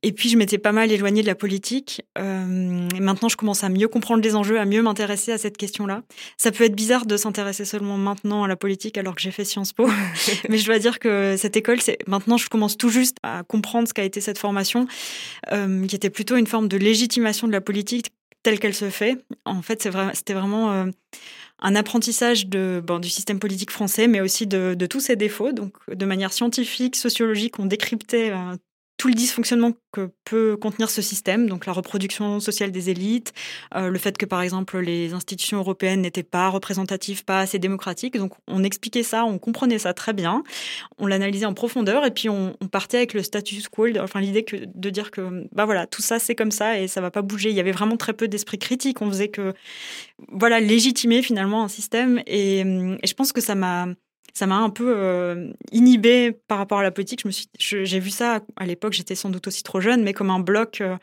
Et 0.02 0.12
puis, 0.12 0.28
je 0.28 0.36
m'étais 0.36 0.58
pas 0.58 0.70
mal 0.70 0.92
éloignée 0.92 1.22
de 1.22 1.26
la 1.26 1.34
politique. 1.34 2.02
Euh, 2.18 2.88
et 2.94 3.00
maintenant, 3.00 3.28
je 3.28 3.36
commence 3.36 3.64
à 3.64 3.68
mieux 3.68 3.88
comprendre 3.88 4.22
les 4.22 4.36
enjeux, 4.36 4.60
à 4.60 4.64
mieux 4.64 4.80
m'intéresser 4.80 5.32
à 5.32 5.38
cette 5.38 5.56
question-là. 5.56 6.02
Ça 6.36 6.52
peut 6.52 6.64
être 6.64 6.74
bizarre 6.74 7.04
de 7.04 7.16
s'intéresser 7.16 7.64
seulement 7.64 7.98
maintenant 7.98 8.44
à 8.44 8.48
la 8.48 8.54
politique 8.54 8.96
alors 8.96 9.16
que 9.16 9.20
j'ai 9.20 9.32
fait 9.32 9.44
Sciences 9.44 9.72
Po. 9.72 9.88
Mais 10.48 10.58
je 10.58 10.66
dois 10.66 10.78
dire 10.78 11.00
que 11.00 11.34
cette 11.38 11.56
école, 11.56 11.80
c'est 11.80 11.98
maintenant, 12.06 12.36
je 12.36 12.48
commence 12.48 12.76
tout 12.76 12.90
juste 12.90 13.16
à 13.22 13.42
comprendre 13.44 13.88
ce 13.88 13.94
qu'a 13.94 14.04
été 14.04 14.20
cette 14.20 14.38
formation, 14.38 14.86
qui 15.50 15.96
était 15.96 16.10
plutôt 16.10 16.36
une 16.36 16.46
forme 16.46 16.68
de 16.68 16.76
légitimation 16.76 17.46
de 17.46 17.52
la 17.52 17.60
politique 17.60 18.12
telle 18.42 18.58
qu'elle 18.58 18.74
se 18.74 18.90
fait. 18.90 19.24
En 19.44 19.62
fait, 19.62 19.88
c'était 20.14 20.34
vraiment 20.34 20.86
un 21.60 21.74
apprentissage 21.74 22.46
de, 22.46 22.82
bon, 22.84 22.98
du 22.98 23.08
système 23.08 23.38
politique 23.38 23.70
français, 23.70 24.06
mais 24.06 24.20
aussi 24.20 24.46
de, 24.46 24.74
de, 24.74 24.86
tous 24.86 25.00
ses 25.00 25.16
défauts. 25.16 25.52
Donc, 25.52 25.74
de 25.88 26.06
manière 26.06 26.32
scientifique, 26.32 26.96
sociologique, 26.96 27.58
on 27.58 27.66
décryptait 27.66 28.30
euh, 28.30 28.56
tout 28.98 29.06
le 29.06 29.14
dysfonctionnement 29.14 29.72
que 29.92 30.10
peut 30.24 30.56
contenir 30.56 30.90
ce 30.90 31.00
système, 31.00 31.48
donc 31.48 31.66
la 31.66 31.72
reproduction 31.72 32.40
sociale 32.40 32.72
des 32.72 32.90
élites, 32.90 33.32
euh, 33.76 33.88
le 33.88 33.98
fait 33.98 34.18
que 34.18 34.26
par 34.26 34.42
exemple 34.42 34.78
les 34.80 35.14
institutions 35.14 35.58
européennes 35.58 36.02
n'étaient 36.02 36.24
pas 36.24 36.48
représentatives, 36.48 37.24
pas 37.24 37.38
assez 37.38 37.60
démocratiques. 37.60 38.18
Donc 38.18 38.32
on 38.48 38.64
expliquait 38.64 39.04
ça, 39.04 39.24
on 39.24 39.38
comprenait 39.38 39.78
ça 39.78 39.94
très 39.94 40.12
bien, 40.12 40.42
on 40.98 41.06
l'analysait 41.06 41.46
en 41.46 41.54
profondeur 41.54 42.04
et 42.04 42.10
puis 42.10 42.28
on, 42.28 42.54
partait 42.72 42.98
avec 42.98 43.14
le 43.14 43.22
status 43.22 43.68
quo, 43.68 43.86
enfin 44.00 44.20
l'idée 44.20 44.44
de 44.52 44.90
dire 44.90 45.10
que 45.10 45.48
bah 45.52 45.64
voilà 45.64 45.86
tout 45.86 46.02
ça 46.02 46.18
c'est 46.18 46.34
comme 46.34 46.50
ça 46.50 46.78
et 46.78 46.88
ça 46.88 47.00
va 47.00 47.10
pas 47.12 47.22
bouger. 47.22 47.50
Il 47.50 47.56
y 47.56 47.60
avait 47.60 47.72
vraiment 47.72 47.96
très 47.96 48.12
peu 48.12 48.26
d'esprit 48.26 48.58
critique. 48.58 49.00
On 49.00 49.08
faisait 49.08 49.28
que 49.28 49.54
voilà 50.32 50.60
légitimer 50.60 51.22
finalement 51.22 51.62
un 51.62 51.68
système 51.68 52.20
et 52.26 52.62
je 53.04 53.14
pense 53.14 53.32
que 53.32 53.40
ça 53.40 53.54
m'a 53.54 53.86
ça 54.34 54.46
m'a 54.46 54.56
un 54.56 54.70
peu 54.70 54.94
euh, 54.96 55.52
inhibé 55.72 56.32
par 56.46 56.58
rapport 56.58 56.78
à 56.78 56.82
la 56.82 56.90
politique. 56.90 57.22
Je 57.22 57.28
me 57.28 57.32
suis, 57.32 57.48
j'ai 57.58 57.98
vu 57.98 58.10
ça 58.10 58.40
à 58.56 58.66
l'époque, 58.66 58.92
j'étais 58.92 59.14
sans 59.14 59.30
doute 59.30 59.46
aussi 59.46 59.62
trop 59.62 59.80
jeune, 59.80 60.02
mais 60.02 60.12
comme 60.12 60.30
un 60.30 60.40
bloc, 60.40 60.80
euh, 60.80 60.96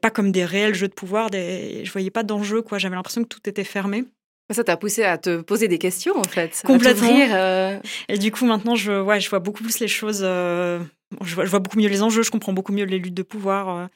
pas 0.00 0.10
comme 0.10 0.32
des 0.32 0.44
réels 0.44 0.74
jeux 0.74 0.88
de 0.88 0.94
pouvoir. 0.94 1.30
Des, 1.30 1.84
je 1.84 1.92
voyais 1.92 2.10
pas 2.10 2.22
d'enjeu, 2.22 2.62
quoi. 2.62 2.78
J'avais 2.78 2.96
l'impression 2.96 3.22
que 3.22 3.28
tout 3.28 3.40
était 3.48 3.64
fermé. 3.64 4.04
Ça 4.50 4.62
t'a 4.62 4.76
poussé 4.76 5.02
à 5.02 5.16
te 5.16 5.40
poser 5.40 5.68
des 5.68 5.78
questions, 5.78 6.18
en 6.18 6.24
fait. 6.24 6.60
Complètement. 6.66 7.18
Euh. 7.32 7.78
Et 8.10 8.18
du 8.18 8.30
coup, 8.30 8.44
maintenant, 8.44 8.74
je, 8.74 9.00
ouais, 9.00 9.18
je 9.18 9.30
vois 9.30 9.38
beaucoup 9.38 9.62
plus 9.62 9.78
les 9.80 9.88
choses. 9.88 10.20
Je 10.20 11.34
vois, 11.34 11.44
je, 11.46 11.50
vois, 11.50 11.60
beaucoup 11.60 11.78
mieux 11.78 11.88
les 11.88 12.02
enjeux, 12.02 12.22
je 12.22 12.30
comprends 12.30 12.52
beaucoup 12.52 12.72
mieux 12.72 12.84
les 12.84 12.98
luttes 12.98 13.14
de 13.14 13.22
pouvoir. 13.22 13.88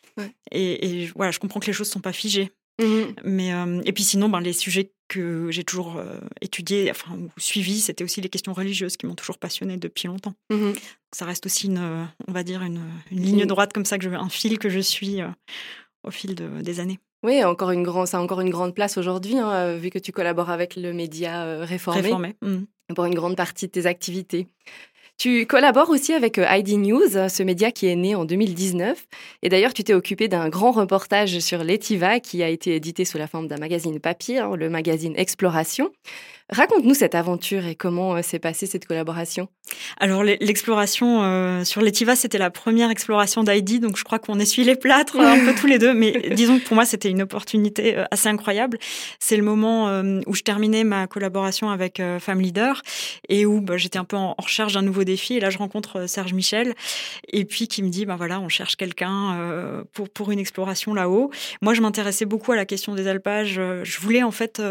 Et, 0.50 1.02
et 1.02 1.10
voilà, 1.14 1.30
je 1.30 1.38
comprends 1.38 1.60
que 1.60 1.66
les 1.66 1.74
choses 1.74 1.90
sont 1.90 2.00
pas 2.00 2.12
figées. 2.12 2.50
Mmh. 2.80 3.02
Mais 3.24 3.50
et 3.84 3.92
puis 3.92 4.04
sinon, 4.04 4.30
ben, 4.30 4.40
les 4.40 4.54
sujets 4.54 4.92
que 5.08 5.50
j'ai 5.50 5.64
toujours 5.64 5.96
euh, 5.96 6.18
étudié, 6.40 6.90
enfin 6.90 7.16
ou 7.16 7.30
suivi, 7.38 7.80
c'était 7.80 8.04
aussi 8.04 8.20
les 8.20 8.28
questions 8.28 8.52
religieuses 8.52 8.96
qui 8.96 9.06
m'ont 9.06 9.14
toujours 9.14 9.38
passionnée 9.38 9.76
depuis 9.76 10.06
longtemps. 10.06 10.34
Mmh 10.50 10.72
ça 11.10 11.24
reste 11.24 11.46
aussi 11.46 11.68
une, 11.68 12.06
on 12.26 12.32
va 12.32 12.42
dire 12.42 12.62
une, 12.62 12.82
ligne 13.10 13.46
droite 13.46 13.72
comme 13.72 13.86
ça 13.86 13.96
que 13.96 14.04
je, 14.04 14.10
un 14.10 14.28
fil 14.28 14.58
que 14.58 14.68
je 14.68 14.78
suis 14.78 15.22
euh, 15.22 15.28
au 16.04 16.10
fil 16.10 16.34
des 16.34 16.80
années. 16.80 16.98
Oui, 17.22 17.42
encore 17.42 17.70
une 17.70 17.82
grande, 17.82 18.06
ça 18.06 18.18
a 18.18 18.20
encore 18.20 18.42
une 18.42 18.50
grande 18.50 18.74
place 18.74 18.98
aujourd'hui, 18.98 19.38
hein, 19.38 19.50
euh, 19.50 19.78
vu 19.78 19.88
que 19.88 19.98
tu 19.98 20.12
collabores 20.12 20.50
avec 20.50 20.76
le 20.76 20.92
média 20.92 21.64
réformé, 21.64 22.02
réformé. 22.02 22.36
Mmh. 22.42 22.58
pour 22.94 23.06
une 23.06 23.14
grande 23.14 23.36
partie 23.36 23.68
de 23.68 23.72
tes 23.72 23.86
activités. 23.86 24.48
Tu 25.18 25.46
collabores 25.46 25.90
aussi 25.90 26.12
avec 26.12 26.38
ID 26.38 26.78
News, 26.78 27.28
ce 27.28 27.42
média 27.42 27.72
qui 27.72 27.88
est 27.88 27.96
né 27.96 28.14
en 28.14 28.24
2019. 28.24 29.04
Et 29.42 29.48
d'ailleurs, 29.48 29.74
tu 29.74 29.82
t'es 29.82 29.92
occupé 29.92 30.28
d'un 30.28 30.48
grand 30.48 30.70
reportage 30.70 31.40
sur 31.40 31.64
l'Etiva 31.64 32.20
qui 32.20 32.40
a 32.44 32.48
été 32.48 32.76
édité 32.76 33.04
sous 33.04 33.18
la 33.18 33.26
forme 33.26 33.48
d'un 33.48 33.56
magazine 33.56 33.98
papier, 33.98 34.38
hein, 34.38 34.54
le 34.54 34.70
magazine 34.70 35.14
Exploration. 35.16 35.90
Raconte-nous 36.50 36.94
cette 36.94 37.14
aventure 37.14 37.66
et 37.66 37.74
comment 37.74 38.16
euh, 38.16 38.22
s'est 38.22 38.38
passée 38.38 38.64
cette 38.64 38.86
collaboration. 38.86 39.48
Alors 40.00 40.24
l'exploration 40.24 41.22
euh, 41.22 41.62
sur 41.62 41.82
l'Etiva, 41.82 42.16
c'était 42.16 42.38
la 42.38 42.50
première 42.50 42.88
exploration 42.88 43.44
d'ID, 43.44 43.80
donc 43.80 43.98
je 43.98 44.04
crois 44.04 44.18
qu'on 44.18 44.38
essuie 44.38 44.64
les 44.64 44.74
plâtres 44.74 45.16
euh, 45.16 45.26
un 45.26 45.44
peu 45.44 45.54
tous 45.54 45.66
les 45.66 45.78
deux, 45.78 45.92
mais 45.92 46.30
disons 46.34 46.58
que 46.58 46.64
pour 46.64 46.74
moi 46.74 46.86
c'était 46.86 47.10
une 47.10 47.20
opportunité 47.20 48.02
assez 48.10 48.30
incroyable. 48.30 48.78
C'est 49.18 49.36
le 49.36 49.42
moment 49.42 50.00
où 50.26 50.34
je 50.34 50.42
terminais 50.42 50.84
ma 50.84 51.06
collaboration 51.06 51.68
avec 51.68 52.00
Femme 52.18 52.40
Leader 52.40 52.80
et 53.28 53.44
où 53.44 53.60
bah, 53.60 53.76
j'étais 53.76 53.98
un 53.98 54.04
peu 54.04 54.16
en 54.16 54.34
recherche 54.38 54.72
d'un 54.72 54.82
nouveau 54.82 55.04
défi. 55.04 55.34
Et 55.34 55.40
là 55.40 55.50
je 55.50 55.58
rencontre 55.58 56.08
Serge 56.08 56.32
Michel 56.32 56.74
et 57.30 57.44
puis 57.44 57.68
qui 57.68 57.82
me 57.82 57.90
dit, 57.90 58.06
ben 58.06 58.16
voilà, 58.16 58.40
on 58.40 58.48
cherche 58.48 58.76
quelqu'un 58.76 59.84
pour, 59.92 60.08
pour 60.08 60.30
une 60.30 60.38
exploration 60.38 60.94
là-haut. 60.94 61.30
Moi 61.60 61.74
je 61.74 61.82
m'intéressais 61.82 62.24
beaucoup 62.24 62.52
à 62.52 62.56
la 62.56 62.64
question 62.64 62.94
des 62.94 63.06
alpages. 63.06 63.60
Je 63.82 64.00
voulais 64.00 64.22
en 64.22 64.30
fait 64.30 64.62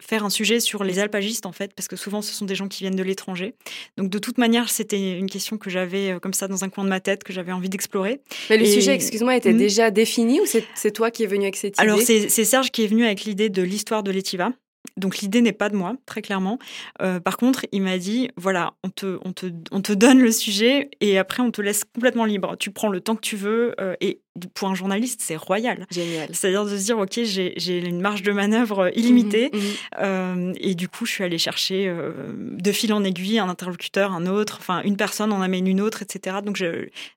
faire 0.00 0.24
un 0.24 0.30
sujet 0.30 0.60
sur 0.60 0.82
les 0.82 0.98
alpages 0.98 1.25
en 1.44 1.52
fait, 1.52 1.72
parce 1.74 1.88
que 1.88 1.96
souvent 1.96 2.22
ce 2.22 2.32
sont 2.32 2.44
des 2.44 2.54
gens 2.54 2.68
qui 2.68 2.84
viennent 2.84 2.96
de 2.96 3.02
l'étranger. 3.02 3.54
Donc 3.96 4.10
de 4.10 4.18
toute 4.18 4.38
manière, 4.38 4.68
c'était 4.68 5.18
une 5.18 5.30
question 5.30 5.58
que 5.58 5.70
j'avais 5.70 6.12
euh, 6.12 6.18
comme 6.18 6.34
ça 6.34 6.48
dans 6.48 6.64
un 6.64 6.68
coin 6.68 6.84
de 6.84 6.88
ma 6.88 7.00
tête, 7.00 7.24
que 7.24 7.32
j'avais 7.32 7.52
envie 7.52 7.68
d'explorer. 7.68 8.20
Mais 8.50 8.56
le 8.56 8.66
sujet, 8.66 8.94
excuse-moi, 8.94 9.36
était 9.36 9.52
hmm. 9.52 9.58
déjà 9.58 9.90
défini 9.90 10.40
ou 10.40 10.44
c'est 10.46 10.90
toi 10.92 11.10
qui 11.10 11.24
es 11.24 11.26
venu 11.26 11.44
avec 11.44 11.56
cette 11.56 11.76
idée 11.76 11.82
Alors 11.82 12.00
c'est 12.00 12.28
Serge 12.28 12.70
qui 12.70 12.84
est 12.84 12.86
venu 12.86 13.04
avec 13.04 13.24
l'idée 13.24 13.48
de 13.48 13.62
l'histoire 13.62 14.02
de 14.02 14.10
l'Etiva. 14.10 14.52
Donc 14.96 15.18
l'idée 15.18 15.42
n'est 15.42 15.52
pas 15.52 15.68
de 15.68 15.76
moi, 15.76 15.96
très 16.06 16.22
clairement. 16.22 16.58
Euh, 17.02 17.20
par 17.20 17.36
contre, 17.36 17.66
il 17.72 17.82
m'a 17.82 17.98
dit, 17.98 18.30
voilà, 18.36 18.74
on 18.82 18.88
te, 18.88 19.18
on, 19.24 19.32
te, 19.32 19.46
on 19.70 19.82
te 19.82 19.92
donne 19.92 20.20
le 20.20 20.32
sujet 20.32 20.90
et 21.00 21.18
après 21.18 21.42
on 21.42 21.50
te 21.50 21.60
laisse 21.60 21.84
complètement 21.84 22.24
libre. 22.24 22.56
Tu 22.58 22.70
prends 22.70 22.88
le 22.88 23.00
temps 23.00 23.14
que 23.14 23.20
tu 23.20 23.36
veux 23.36 23.74
euh, 23.80 23.94
et 24.00 24.20
pour 24.54 24.68
un 24.68 24.74
journaliste, 24.74 25.20
c'est 25.22 25.36
royal. 25.36 25.86
Génial. 25.90 26.28
C'est-à-dire 26.32 26.64
de 26.64 26.76
se 26.76 26.84
dire, 26.84 26.98
OK, 26.98 27.18
j'ai 27.22 27.78
une 27.78 28.00
marge 28.00 28.22
de 28.22 28.32
manœuvre 28.32 28.90
illimitée. 28.96 29.50
Mmh, 29.52 29.56
mmh. 29.56 29.60
Euh, 30.00 30.52
et 30.60 30.74
du 30.74 30.88
coup, 30.88 31.06
je 31.06 31.12
suis 31.12 31.24
allée 31.24 31.38
chercher 31.38 31.88
euh, 31.88 32.12
de 32.36 32.72
fil 32.72 32.92
en 32.92 33.04
aiguille 33.04 33.38
un 33.38 33.48
interlocuteur, 33.48 34.12
un 34.12 34.26
autre, 34.26 34.58
enfin, 34.60 34.82
une 34.82 34.96
personne 34.96 35.32
en 35.32 35.42
amène 35.42 35.66
une 35.66 35.80
autre, 35.80 36.02
etc. 36.02 36.38
Donc, 36.44 36.62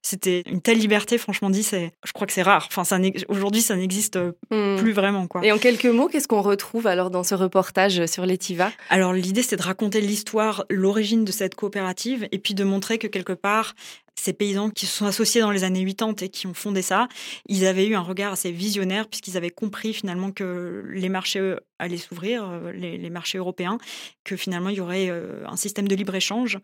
c'était 0.02 0.44
une 0.48 0.62
telle 0.62 0.80
liberté, 0.80 1.18
franchement 1.18 1.50
dit, 1.50 1.64
je 1.64 2.12
crois 2.14 2.28
que 2.28 2.34
c'est 2.34 2.42
rare. 2.42 2.68
Enfin, 2.76 3.00
aujourd'hui, 3.28 3.62
ça 3.62 3.76
n'existe 3.76 4.18
mmh. 4.52 4.78
plus 4.78 4.92
vraiment. 4.92 5.28
Quoi. 5.28 5.46
Et 5.46 5.52
en 5.52 5.58
quelques 5.58 5.86
mots, 5.86 6.08
qu'est-ce 6.08 6.28
qu'on 6.28 6.42
retrouve 6.42 6.88
alors 6.88 7.10
dans 7.10 7.24
ce 7.24 7.36
reportage 7.36 8.06
sur 8.06 8.26
l'Etiva? 8.26 8.72
Alors, 8.90 9.14
l'idée, 9.14 9.44
c'est 9.44 9.58
de 9.58 9.64
raconter 9.64 10.02
l'histoire, 10.02 10.66
l'origine 10.70 11.26
de 11.26 11.32
cette 11.32 11.56
coopérative 11.56 12.28
et 12.32 12.40
puis 12.40 12.54
de 12.54 12.64
montrer 12.64 12.98
que 12.98 13.08
quelque 13.08 13.34
part, 13.34 13.76
ces 14.20 14.34
paysans 14.34 14.70
qui 14.70 14.86
se 14.86 14.98
sont 14.98 15.06
associés 15.06 15.42
dans 15.42 15.52
les 15.52 15.64
années 15.64 15.86
80 15.86 16.16
et 16.22 16.30
qui 16.30 16.48
ont 16.48 16.54
fondé 16.54 16.82
ça, 16.82 17.08
ils 17.48 17.66
avaient 17.66 17.88
eu 17.88 17.96
un 17.96 18.02
regard 18.02 18.34
assez 18.34 18.52
visionnaire 18.52 19.08
puisqu'ils 19.08 19.38
avaient 19.38 19.50
compris 19.50 19.94
finalement 19.94 20.32
que 20.32 20.84
les 20.90 21.10
marchés 21.10 21.40
euh, 21.40 21.58
allaient 21.80 21.98
s'ouvrir, 21.98 22.48
euh, 22.50 22.72
les, 22.72 23.10
marchés 23.10 23.38
européens, 23.38 23.78
que 24.24 24.36
finalement 24.36 24.70
il 24.70 24.78
y 24.78 24.82
aurait 24.82 25.10
euh, 25.10 25.46
un 25.48 25.56
système 25.56 25.88
de 25.88 25.96
libre-échange 25.96 26.60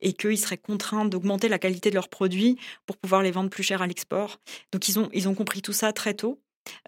et 0.00 0.12
qu'ils 0.12 0.38
seraient 0.38 0.58
contraints 0.58 1.04
d'augmenter 1.04 1.48
la 1.48 1.58
qualité 1.58 1.90
de 1.90 1.94
leurs 1.94 2.08
produits 2.08 2.58
pour 2.86 2.96
pouvoir 2.96 3.22
les 3.22 3.30
vendre 3.30 3.50
plus 3.50 3.62
cher 3.62 3.82
à 3.82 3.86
l'export. 3.86 4.38
Donc 4.72 4.88
ils 4.88 4.98
ont, 4.98 5.08
ils 5.12 5.28
ont 5.28 5.34
compris 5.34 5.62
tout 5.62 5.72
ça 5.72 5.92
très 5.92 6.14
tôt. 6.14 6.40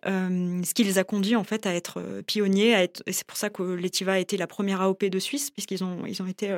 ce 0.04 0.74
qui 0.74 0.84
les 0.84 0.98
a 0.98 1.04
conduits 1.04 1.36
en 1.36 1.44
fait 1.44 1.66
à 1.66 1.74
être 1.74 2.02
pionniers, 2.26 2.90
et 3.06 3.12
c'est 3.12 3.26
pour 3.26 3.38
ça 3.38 3.48
que 3.48 3.62
l'Etiva 3.62 4.14
a 4.14 4.18
été 4.18 4.36
la 4.36 4.46
première 4.46 4.80
AOP 4.82 5.04
de 5.04 5.18
Suisse, 5.18 5.50
puisqu'ils 5.50 5.84
ont, 5.84 6.04
ils 6.04 6.20
ont 6.20 6.26
été 6.26 6.48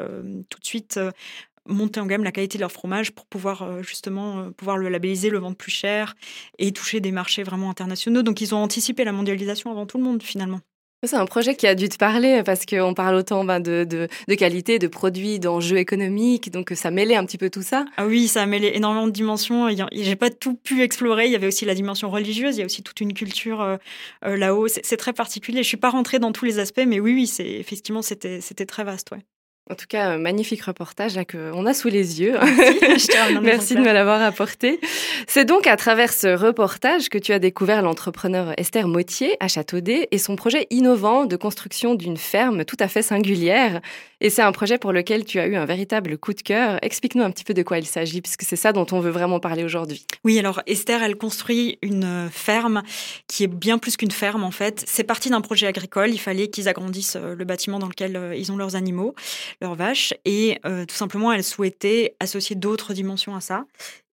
tout 0.48 0.58
de 0.58 0.64
suite 0.64 0.98
monter 1.66 2.00
en 2.00 2.06
gamme 2.06 2.24
la 2.24 2.32
qualité 2.32 2.58
de 2.58 2.62
leur 2.62 2.72
fromage 2.72 3.12
pour 3.12 3.26
pouvoir 3.26 3.62
euh, 3.62 3.82
justement 3.82 4.40
euh, 4.40 4.50
pouvoir 4.50 4.76
le 4.76 4.88
labelliser, 4.88 5.30
le 5.30 5.38
vendre 5.38 5.56
plus 5.56 5.70
cher 5.72 6.14
et 6.58 6.72
toucher 6.72 7.00
des 7.00 7.12
marchés 7.12 7.42
vraiment 7.42 7.70
internationaux. 7.70 8.22
Donc 8.22 8.40
ils 8.40 8.54
ont 8.54 8.58
anticipé 8.58 9.04
la 9.04 9.12
mondialisation 9.12 9.70
avant 9.70 9.86
tout 9.86 9.98
le 9.98 10.04
monde 10.04 10.22
finalement. 10.22 10.60
C'est 11.04 11.16
un 11.16 11.26
projet 11.26 11.56
qui 11.56 11.66
a 11.66 11.74
dû 11.74 11.88
te 11.88 11.96
parler 11.96 12.44
parce 12.44 12.64
qu'on 12.64 12.94
parle 12.94 13.16
autant 13.16 13.44
ben, 13.44 13.58
de, 13.58 13.82
de, 13.82 14.06
de, 14.28 14.34
qualité, 14.36 14.78
de 14.78 14.86
produits, 14.86 15.40
d'enjeux 15.40 15.78
économiques, 15.78 16.52
donc 16.52 16.70
ça 16.76 16.92
mêlait 16.92 17.16
un 17.16 17.26
petit 17.26 17.38
peu 17.38 17.50
tout 17.50 17.62
ça. 17.62 17.86
Ah 17.96 18.06
oui, 18.06 18.28
ça 18.28 18.42
a 18.42 18.46
mêlé 18.46 18.70
énormément 18.74 19.08
de 19.08 19.12
dimensions. 19.12 19.68
J'ai 19.90 20.14
pas 20.14 20.30
tout 20.30 20.54
pu 20.54 20.82
explorer. 20.82 21.26
Il 21.26 21.32
y 21.32 21.34
avait 21.34 21.48
aussi 21.48 21.64
la 21.64 21.74
dimension 21.74 22.08
religieuse, 22.08 22.56
il 22.56 22.60
y 22.60 22.62
a 22.62 22.66
aussi 22.66 22.84
toute 22.84 23.00
une 23.00 23.14
culture 23.14 23.60
euh, 23.62 23.78
là-haut. 24.22 24.68
C'est 24.68 24.96
très 24.96 25.12
particulier. 25.12 25.64
Je 25.64 25.68
suis 25.68 25.76
pas 25.76 25.90
rentrée 25.90 26.20
dans 26.20 26.30
tous 26.30 26.44
les 26.44 26.60
aspects, 26.60 26.84
mais 26.86 27.00
oui, 27.00 27.14
oui, 27.14 27.44
effectivement 27.44 28.02
c'était 28.02 28.40
c'était 28.40 28.66
très 28.66 28.84
vaste, 28.84 29.10
ouais. 29.10 29.24
En 29.70 29.76
tout 29.76 29.86
cas, 29.88 30.18
magnifique 30.18 30.62
reportage 30.62 31.14
là 31.14 31.24
qu'on 31.24 31.66
a 31.66 31.72
sous 31.72 31.86
les 31.86 32.20
yeux. 32.20 32.36
Merci, 32.82 33.10
Merci 33.42 33.74
de 33.76 33.80
me 33.80 33.92
l'avoir 33.92 34.20
apporté. 34.20 34.80
C'est 35.28 35.44
donc 35.44 35.68
à 35.68 35.76
travers 35.76 36.12
ce 36.12 36.26
reportage 36.26 37.08
que 37.08 37.16
tu 37.16 37.32
as 37.32 37.38
découvert 37.38 37.80
l'entrepreneur 37.80 38.54
Esther 38.58 38.88
Mottier 38.88 39.36
à 39.38 39.46
Châteaudet 39.46 40.08
et 40.10 40.18
son 40.18 40.34
projet 40.34 40.66
innovant 40.70 41.26
de 41.26 41.36
construction 41.36 41.94
d'une 41.94 42.16
ferme 42.16 42.64
tout 42.64 42.76
à 42.80 42.88
fait 42.88 43.02
singulière. 43.02 43.80
Et 44.20 44.30
c'est 44.30 44.42
un 44.42 44.52
projet 44.52 44.78
pour 44.78 44.92
lequel 44.92 45.24
tu 45.24 45.38
as 45.38 45.46
eu 45.46 45.54
un 45.54 45.64
véritable 45.64 46.18
coup 46.18 46.32
de 46.32 46.42
cœur. 46.42 46.78
Explique-nous 46.82 47.22
un 47.22 47.30
petit 47.30 47.44
peu 47.44 47.54
de 47.54 47.62
quoi 47.62 47.78
il 47.78 47.86
s'agit, 47.86 48.20
puisque 48.20 48.42
c'est 48.42 48.56
ça 48.56 48.72
dont 48.72 48.86
on 48.90 49.00
veut 49.00 49.10
vraiment 49.10 49.40
parler 49.40 49.64
aujourd'hui. 49.64 50.06
Oui, 50.24 50.38
alors 50.38 50.60
Esther, 50.66 51.02
elle 51.02 51.16
construit 51.16 51.78
une 51.82 52.28
ferme 52.32 52.82
qui 53.26 53.44
est 53.44 53.48
bien 53.48 53.78
plus 53.78 53.96
qu'une 53.96 54.10
ferme 54.10 54.42
en 54.42 54.50
fait. 54.50 54.84
C'est 54.86 55.04
parti 55.04 55.30
d'un 55.30 55.40
projet 55.40 55.68
agricole. 55.68 56.10
Il 56.10 56.18
fallait 56.18 56.48
qu'ils 56.48 56.68
agrandissent 56.68 57.16
euh, 57.16 57.34
le 57.34 57.44
bâtiment 57.44 57.78
dans 57.78 57.88
lequel 57.88 58.16
euh, 58.16 58.36
ils 58.36 58.50
ont 58.52 58.56
leurs 58.56 58.76
animaux 58.76 59.14
leurs 59.60 59.74
vaches. 59.74 60.14
Et 60.24 60.58
euh, 60.66 60.84
tout 60.84 60.94
simplement, 60.94 61.32
elle 61.32 61.44
souhaitait 61.44 62.16
associer 62.20 62.56
d'autres 62.56 62.94
dimensions 62.94 63.34
à 63.34 63.40
ça. 63.40 63.64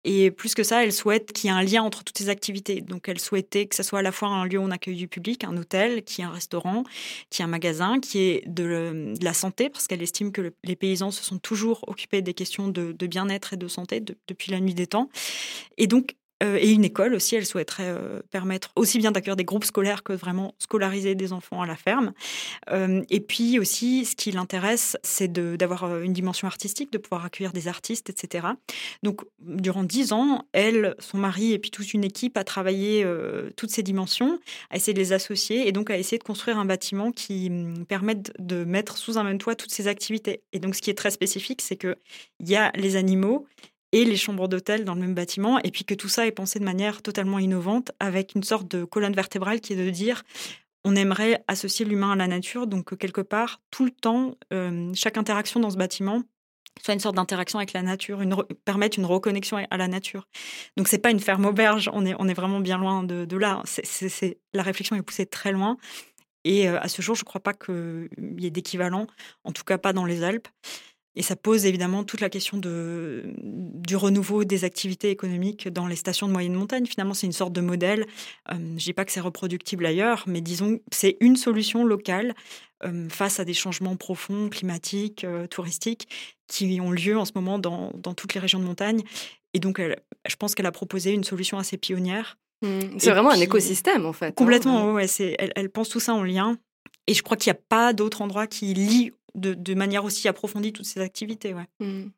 Et 0.05 0.31
plus 0.31 0.55
que 0.55 0.63
ça, 0.63 0.85
elle 0.85 0.93
souhaite 0.93 1.33
qu'il 1.33 1.49
y 1.49 1.53
ait 1.53 1.57
un 1.57 1.63
lien 1.63 1.83
entre 1.83 2.05
toutes 2.05 2.19
ces 2.19 2.29
activités. 2.29 2.83
Donc, 2.83 3.09
elle 3.09 3.19
souhaitait 3.19 3.67
que 3.67 3.75
ce 3.75 3.83
soit 3.83 4.01
à 4.01 4.03
la 4.03 4.13
fois 4.13 4.29
un 4.29 4.45
lieu 4.45 4.59
où 4.59 4.63
on 4.63 4.71
accueille 4.71 4.97
du 4.97 5.09
public, 5.09 5.45
un 5.45 5.57
hôtel, 5.57 6.05
qui 6.05 6.21
est 6.21 6.25
un 6.25 6.31
restaurant, 6.31 6.85
qui 7.31 7.41
est 7.41 7.45
un 7.45 7.49
magasin, 7.49 8.01
qui 8.01 8.19
est 8.19 8.43
de, 8.47 9.15
la 9.23 9.33
santé, 9.33 9.71
parce 9.71 9.87
qu'elle 9.87 10.03
estime 10.03 10.31
que 10.31 10.53
les 10.63 10.77
paysans 10.77 11.11
se 11.11 11.25
sont 11.25 11.39
toujours 11.39 11.85
occupés 11.89 12.21
des 12.21 12.35
questions 12.35 12.69
de, 12.69 13.07
bien-être 13.07 13.55
et 13.55 13.57
de 13.57 13.67
santé 13.67 14.03
depuis 14.29 14.53
la 14.53 14.61
nuit 14.61 14.75
des 14.75 14.87
temps. 14.87 15.09
Et 15.79 15.87
donc, 15.87 16.15
euh, 16.43 16.59
et 16.61 16.71
une 16.71 16.85
école 16.85 17.15
aussi, 17.15 17.37
elle 17.37 17.47
souhaiterait 17.47 17.89
euh, 17.89 18.21
permettre 18.31 18.73
aussi 18.77 18.99
bien 18.99 19.13
d'accueillir 19.13 19.37
des 19.37 19.45
groupes 19.45 19.65
scolaires 19.65 20.03
que 20.03 20.13
vraiment 20.13 20.55
scolariser 20.59 21.15
des 21.15 21.33
enfants 21.33 21.63
à 21.63 21.67
la 21.67 21.77
ferme. 21.77 22.13
Euh, 22.71 23.03
et 23.09 23.21
puis 23.21 23.59
aussi, 23.59 24.05
ce 24.05 24.17
qui 24.17 24.33
l'intéresse, 24.33 24.97
c'est 25.03 25.33
d'avoir 25.33 26.01
une 26.01 26.13
dimension 26.13 26.47
artistique, 26.47 26.93
de 26.93 26.99
pouvoir 26.99 27.25
accueillir 27.25 27.53
des 27.53 27.69
artistes, 27.69 28.11
etc. 28.11 28.49
Donc, 29.03 29.23
durant 29.41 29.85
dix 29.85 30.13
ans, 30.13 30.47
elle, 30.53 30.95
son 30.99 31.19
mari 31.19 31.53
et 31.53 31.59
puis 31.59 31.71
toute 31.71 31.95
une 31.95 32.05
équipe 32.05 32.37
a 32.37 32.45
travaillé 32.45 33.07
toutes 33.57 33.71
ces 33.71 33.83
dimensions, 33.83 34.39
a 34.71 34.77
essayé 34.77 34.93
de 34.93 34.99
les 34.99 35.13
associer 35.13 35.69
et 35.69 35.73
donc 35.73 35.91
a 35.91 35.99
essayé 35.99 36.19
de 36.19 36.25
construire 36.25 36.59
un 36.59 36.65
bâtiment 36.65 37.13
qui 37.13 37.49
hum, 37.49 37.87
permette 37.87 38.33
de 38.39 38.65
mettre 38.65 38.97
sous 38.97 39.19
un 39.19 39.25
même 39.25 39.39
toit 39.39 39.55
toutes 39.55 39.73
ces 39.73 39.89
activités. 39.89 40.43
Et 40.53 40.59
donc, 40.59 40.75
ce 40.75 40.83
qui 40.83 40.91
est 40.91 40.99
très 40.99 41.11
spécifique, 41.11 41.63
c'est 41.63 41.77
qu'il 41.77 41.97
y 42.41 42.57
a 42.57 42.71
les 42.75 42.97
animaux, 42.97 43.47
et 43.95 44.05
les 44.05 44.17
chambres 44.17 44.49
d'hôtel 44.49 44.85
dans 44.85 44.95
le 44.95 45.01
même 45.01 45.15
bâtiment, 45.15 45.61
et 45.61 45.71
puis 45.71 45.85
que 45.85 45.95
tout 45.95 46.09
ça 46.09 46.27
est 46.27 46.33
pensé 46.33 46.59
de 46.59 46.65
manière 46.65 47.01
totalement 47.01 47.39
innovante, 47.39 47.93
avec 48.01 48.35
une 48.35 48.43
sorte 48.43 48.69
de 48.69 48.85
colonne 48.85 49.15
vertébrale 49.15 49.61
qui 49.61 49.73
est 49.73 49.77
de 49.77 49.89
dire 49.89 50.25
on 50.85 50.97
aimerait 50.97 51.43
associer 51.49 51.87
l'humain 51.87 52.13
à 52.13 52.17
la 52.17 52.27
nature, 52.27 52.67
donc 52.67 52.99
quelque 52.99 53.23
part, 53.23 53.63
tout 53.71 53.85
le 53.87 53.91
temps, 53.93 54.35
euh, 54.53 54.93
chaque 54.95 55.17
interaction 55.17 55.61
dans 55.61 55.71
ce 55.71 55.79
bâtiment 55.79 56.23
soit 56.83 56.93
une 56.93 57.01
sorte 57.01 57.15
d'interaction 57.15 57.61
avec 57.61 57.73
la 57.73 57.83
nature, 57.83 58.21
une 58.21 58.35
permettre 58.65 58.99
une 58.99 59.05
reconnexion 59.05 59.65
à 59.71 59.77
la 59.77 59.87
nature. 59.87 60.27
Donc 60.77 60.89
c'est 60.89 60.99
pas 60.99 61.13
une 61.13 61.21
ferme 61.21 61.47
auberge, 61.47 61.89
on 61.93 62.05
est, 62.05 62.17
on 62.19 62.27
est 62.27 62.35
vraiment 62.35 62.59
bien 62.59 62.79
loin 62.79 63.05
de, 63.05 63.37
là. 63.37 63.63
La 64.53 64.63
réflexion 64.65 64.97
est 64.97 65.03
poussée 65.03 65.25
très 65.25 65.53
loin. 65.53 65.77
Et 66.45 66.69
euh, 66.69 66.81
à 66.81 66.89
ce 66.89 67.01
jour, 67.01 67.15
je 67.15 67.23
ne 67.23 67.27
crois 67.27 67.41
pas 67.41 67.55
qu'il 67.55 68.09
y 68.39 68.47
ait 68.47 68.51
d'équivalent, 68.51 69.07
en 69.45 69.53
tout 69.53 69.65
cas 69.65 69.79
pas 69.79 69.93
dans 69.93 70.05
les 70.05 70.25
Alpes. 70.25 70.49
Et 71.17 71.23
ça 71.23 71.37
pose 71.37 71.65
évidemment 71.65 72.03
toute 72.03 72.21
la 72.21 72.29
question 72.29 72.57
de, 72.59 73.23
du 73.37 73.95
renouveau 73.97 74.45
des 74.45 74.65
activités 74.65 75.11
économiques 75.11 75.69
dans 75.69 75.87
les 75.87 75.97
stations 75.97 76.27
de 76.27 76.33
moyenne 76.33 76.55
montagne. 76.55 76.87
Finalement, 76.87 77.15
c'est 77.15 77.27
une 77.27 77.33
sorte 77.33 77.53
de 77.53 77.61
modèle. 77.61 78.07
Euh, 78.51 78.55
je 78.57 78.61
ne 78.61 78.77
dis 78.79 78.93
pas 78.93 79.05
que 79.05 79.13
c'est 79.13 79.21
reproductible 79.21 79.87
ailleurs, 79.87 80.25
mais 80.27 80.41
disons, 80.41 80.81
c'est 80.93 81.17
une 81.21 81.37
solution 81.37 81.85
locale 81.85 82.35
euh, 82.85 83.09
face 83.09 83.39
à 83.39 83.45
des 83.45 83.55
changements 83.55 83.97
profonds, 83.97 84.49
climatiques, 84.49 85.25
euh, 85.25 85.47
touristiques, 85.47 86.09
qui 86.49 86.81
ont 86.81 86.91
lieu 86.91 87.17
en 87.17 87.25
ce 87.25 87.33
moment 87.35 87.59
dans, 87.59 87.93
dans 87.95 88.15
toutes 88.15 88.35
les 88.35 88.41
régions 88.41 88.59
de 88.59 88.65
montagne. 88.65 89.03
Et 89.55 89.61
donc, 89.61 89.81
je 89.81 90.37
pense 90.37 90.57
qu'elle 90.57 90.67
a 90.67 90.73
proposé 90.73 91.13
une 91.13 91.23
solution 91.23 91.59
assez 91.59 91.77
pionnière. 91.77 92.39
Mmh. 92.63 92.99
C'est 92.99 93.11
vraiment 93.11 93.31
un 93.31 93.41
écosystème, 93.41 94.05
en 94.05 94.13
fait. 94.13 94.27
Hein. 94.27 94.35
Complètement, 94.37 94.93
ouais, 94.93 95.07
elle, 95.39 95.53
elle 95.55 95.71
pense 95.71 95.89
tout 95.89 96.01
ça 96.01 96.13
en 96.13 96.25
lien. 96.25 96.59
Et 97.07 97.15
je 97.15 97.23
crois 97.23 97.37
qu'il 97.37 97.51
n'y 97.53 97.57
a 97.57 97.61
pas 97.69 97.93
d'autre 97.93 98.23
endroit 98.23 98.47
qui 98.47 98.73
lie 98.75 99.13
de, 99.35 99.75
manière 99.75 100.05
aussi 100.05 100.29
approfondie 100.29 100.73
toutes 100.73 100.87
ces 100.87 101.01
activités. 101.01 101.55
Ouais. 101.55 101.67
Mmh. 101.81 102.11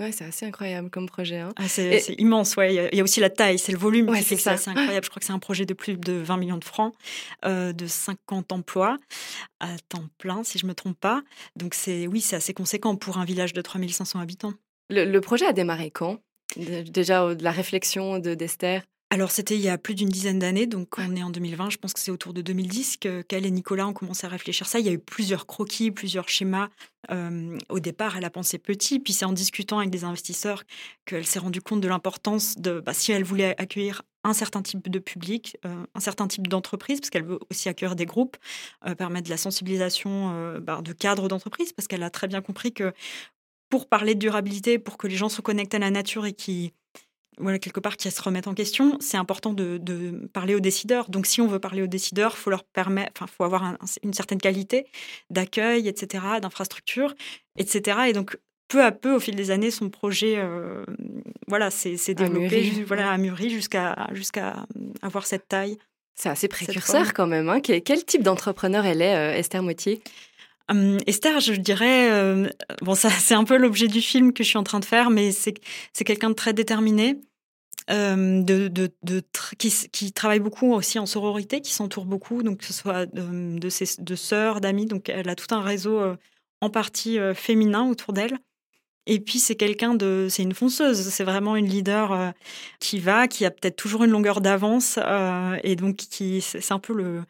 Ouais, 0.00 0.10
c'est 0.10 0.24
assez 0.24 0.44
incroyable 0.44 0.90
comme 0.90 1.06
projet. 1.06 1.38
Hein. 1.38 1.52
Ah, 1.56 1.68
c'est 1.68 2.14
immense, 2.18 2.56
ouais. 2.56 2.88
Il 2.92 2.96
y 2.96 3.00
a 3.00 3.04
aussi 3.04 3.20
la 3.20 3.30
taille, 3.30 3.60
c'est 3.60 3.70
le 3.70 3.78
volume 3.78 4.08
ouais, 4.08 4.22
c'est 4.22 4.36
ça. 4.36 4.56
C'est 4.56 4.70
incroyable. 4.70 5.04
Je 5.04 5.10
crois 5.10 5.20
que 5.20 5.26
c'est 5.26 5.32
un 5.32 5.38
projet 5.38 5.66
de 5.66 5.74
plus 5.74 5.96
de 5.96 6.14
20 6.14 6.36
millions 6.36 6.58
de 6.58 6.64
francs, 6.64 6.94
euh, 7.44 7.72
de 7.72 7.86
50 7.86 8.50
emplois 8.50 8.98
à 9.60 9.68
temps 9.88 10.08
plein, 10.18 10.42
si 10.42 10.58
je 10.58 10.66
me 10.66 10.74
trompe 10.74 10.98
pas. 10.98 11.22
Donc 11.54 11.74
c'est 11.74 12.08
oui, 12.08 12.20
c'est 12.20 12.34
assez 12.34 12.54
conséquent 12.54 12.96
pour 12.96 13.18
un 13.18 13.24
village 13.24 13.52
de 13.52 13.62
3500 13.62 14.18
habitants. 14.18 14.54
Le, 14.90 15.04
le 15.04 15.20
projet 15.20 15.46
a 15.46 15.52
démarré 15.52 15.92
quand? 15.92 16.18
Déjà 16.56 17.32
de 17.34 17.42
la 17.44 17.52
réflexion 17.52 18.18
de 18.18 18.34
d'Esther? 18.34 18.82
Alors, 19.14 19.30
c'était 19.30 19.54
il 19.54 19.60
y 19.60 19.68
a 19.68 19.78
plus 19.78 19.94
d'une 19.94 20.08
dizaine 20.08 20.40
d'années, 20.40 20.66
donc 20.66 20.98
on 20.98 21.14
est 21.14 21.22
en 21.22 21.30
2020, 21.30 21.70
je 21.70 21.76
pense 21.76 21.92
que 21.92 22.00
c'est 22.00 22.10
autour 22.10 22.32
de 22.32 22.42
2010 22.42 22.96
qu'elle 22.96 23.46
et 23.46 23.50
Nicolas 23.52 23.86
ont 23.86 23.92
commencé 23.92 24.26
à 24.26 24.28
réfléchir 24.28 24.66
ça. 24.66 24.80
Il 24.80 24.86
y 24.86 24.88
a 24.88 24.92
eu 24.92 24.98
plusieurs 24.98 25.46
croquis, 25.46 25.92
plusieurs 25.92 26.28
schémas. 26.28 26.68
Euh, 27.12 27.56
au 27.68 27.78
départ, 27.78 28.16
elle 28.16 28.24
a 28.24 28.30
pensé 28.30 28.58
petit, 28.58 28.98
puis 28.98 29.12
c'est 29.12 29.24
en 29.24 29.32
discutant 29.32 29.78
avec 29.78 29.90
des 29.90 30.02
investisseurs 30.02 30.64
qu'elle 31.04 31.24
s'est 31.24 31.38
rendue 31.38 31.60
compte 31.60 31.80
de 31.80 31.86
l'importance 31.86 32.56
de, 32.56 32.80
bah, 32.80 32.92
si 32.92 33.12
elle 33.12 33.22
voulait 33.22 33.54
accueillir 33.56 34.02
un 34.24 34.32
certain 34.32 34.62
type 34.62 34.90
de 34.90 34.98
public, 34.98 35.58
euh, 35.64 35.86
un 35.94 36.00
certain 36.00 36.26
type 36.26 36.48
d'entreprise, 36.48 36.98
parce 36.98 37.10
qu'elle 37.10 37.24
veut 37.24 37.38
aussi 37.52 37.68
accueillir 37.68 37.94
des 37.94 38.06
groupes, 38.06 38.36
euh, 38.84 38.96
permettre 38.96 39.26
de 39.26 39.30
la 39.30 39.36
sensibilisation 39.36 40.58
bah, 40.60 40.82
de 40.82 40.92
cadres 40.92 41.28
d'entreprise, 41.28 41.72
parce 41.72 41.86
qu'elle 41.86 42.02
a 42.02 42.10
très 42.10 42.26
bien 42.26 42.42
compris 42.42 42.72
que 42.72 42.92
pour 43.68 43.88
parler 43.88 44.16
de 44.16 44.18
durabilité, 44.18 44.80
pour 44.80 44.98
que 44.98 45.06
les 45.06 45.14
gens 45.14 45.28
se 45.28 45.40
connectent 45.40 45.74
à 45.74 45.78
la 45.78 45.90
nature 45.90 46.26
et 46.26 46.32
qui 46.32 46.72
voilà, 47.38 47.58
quelque 47.58 47.80
part 47.80 47.96
qui 47.96 48.10
se 48.10 48.22
remettent 48.22 48.46
en 48.46 48.54
question, 48.54 48.96
c'est 49.00 49.16
important 49.16 49.52
de, 49.52 49.78
parler 50.32 50.54
aux 50.54 50.60
décideurs. 50.60 51.08
Donc, 51.10 51.26
si 51.26 51.40
on 51.40 51.46
veut 51.46 51.58
parler 51.58 51.82
aux 51.82 51.86
décideurs, 51.86 52.36
faut 52.36 52.50
leur 52.50 52.64
permettre, 52.64 53.12
enfin, 53.16 53.26
faut 53.26 53.44
avoir 53.44 53.76
une 54.02 54.14
certaine 54.14 54.40
qualité 54.40 54.86
d'accueil, 55.30 55.88
etc., 55.88 56.24
d'infrastructure, 56.40 57.14
etc. 57.58 57.98
Et 58.08 58.12
donc, 58.12 58.36
peu 58.68 58.82
à 58.82 58.92
peu, 58.92 59.14
au 59.14 59.20
fil 59.20 59.36
des 59.36 59.50
années, 59.50 59.70
son 59.70 59.90
projet, 59.90 60.34
euh, 60.38 60.84
voilà, 61.46 61.70
s'est 61.70 61.96
développé, 62.14 62.70
voilà, 62.86 63.10
a 63.10 63.18
mûri 63.18 63.50
jusqu'à 63.50 64.08
jusqu'à 64.12 64.66
avoir 65.02 65.26
cette 65.26 65.48
taille. 65.48 65.78
C'est 66.16 66.28
assez 66.28 66.48
précurseur 66.48 67.12
quand 67.12 67.26
même. 67.26 67.48
Hein. 67.48 67.60
Quel, 67.60 68.04
type 68.04 68.22
d'entrepreneur 68.22 68.86
elle 68.86 69.02
est, 69.02 69.16
euh, 69.16 69.36
Esther 69.36 69.62
Motier 69.62 70.00
hum, 70.70 70.98
Esther, 71.06 71.40
je 71.40 71.52
dirais, 71.54 72.10
euh, 72.10 72.48
bon, 72.82 72.94
ça, 72.94 73.10
c'est 73.10 73.34
un 73.34 73.44
peu 73.44 73.56
l'objet 73.56 73.88
du 73.88 74.00
film 74.00 74.32
que 74.32 74.42
je 74.44 74.48
suis 74.48 74.58
en 74.58 74.64
train 74.64 74.80
de 74.80 74.84
faire, 74.84 75.10
mais 75.10 75.32
c'est, 75.32 75.54
c'est 75.92 76.04
quelqu'un 76.04 76.30
de 76.30 76.34
très 76.34 76.52
déterminé, 76.52 77.20
euh, 77.90 78.42
de, 78.42 78.68
de, 78.68 78.90
de 79.02 79.22
qui, 79.58 80.12
travaille 80.12 80.40
beaucoup 80.40 80.72
aussi 80.72 80.98
en 80.98 81.04
sororité, 81.04 81.60
qui 81.60 81.72
s'entoure 81.72 82.06
beaucoup, 82.06 82.42
donc 82.42 82.58
que 82.58 82.64
ce 82.64 82.72
soit 82.72 83.04
de, 83.06 83.58
de 83.58 84.02
de 84.02 84.14
sœurs, 84.14 84.60
d'amis. 84.60 84.86
Donc, 84.86 85.10
elle 85.10 85.28
a 85.28 85.34
tout 85.34 85.54
un 85.54 85.60
réseau 85.60 86.00
euh, 86.00 86.16
en 86.62 86.70
partie 86.70 87.18
euh, 87.18 87.34
féminin 87.34 87.84
autour 87.88 88.14
d'elle. 88.14 88.38
Et 89.06 89.20
puis 89.20 89.38
c'est 89.38 89.54
quelqu'un 89.54 89.94
de, 89.94 90.28
c'est 90.30 90.42
une 90.42 90.54
fonceuse, 90.54 91.08
c'est 91.10 91.24
vraiment 91.24 91.56
une 91.56 91.66
leader 91.66 92.12
euh, 92.12 92.30
qui 92.80 92.98
va, 92.98 93.28
qui 93.28 93.44
a 93.44 93.50
peut-être 93.50 93.76
toujours 93.76 94.04
une 94.04 94.10
longueur 94.10 94.40
d'avance 94.40 94.98
euh, 95.02 95.58
et 95.62 95.76
donc 95.76 95.96
qui, 95.96 96.40
c'est 96.40 96.72
un 96.72 96.78
peu 96.78 96.94
le, 96.94 97.22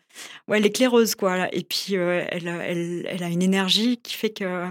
ouais, 0.47 0.61
l'éclaireuse 0.61 1.17
quoi. 1.17 1.53
Et 1.53 1.65
puis 1.65 1.97
euh, 1.97 2.25
elle, 2.29 2.47
elle, 2.47 3.07
elle, 3.09 3.23
a 3.25 3.29
une 3.29 3.43
énergie 3.43 3.99
qui 3.99 4.15
fait 4.15 4.31
que 4.31 4.69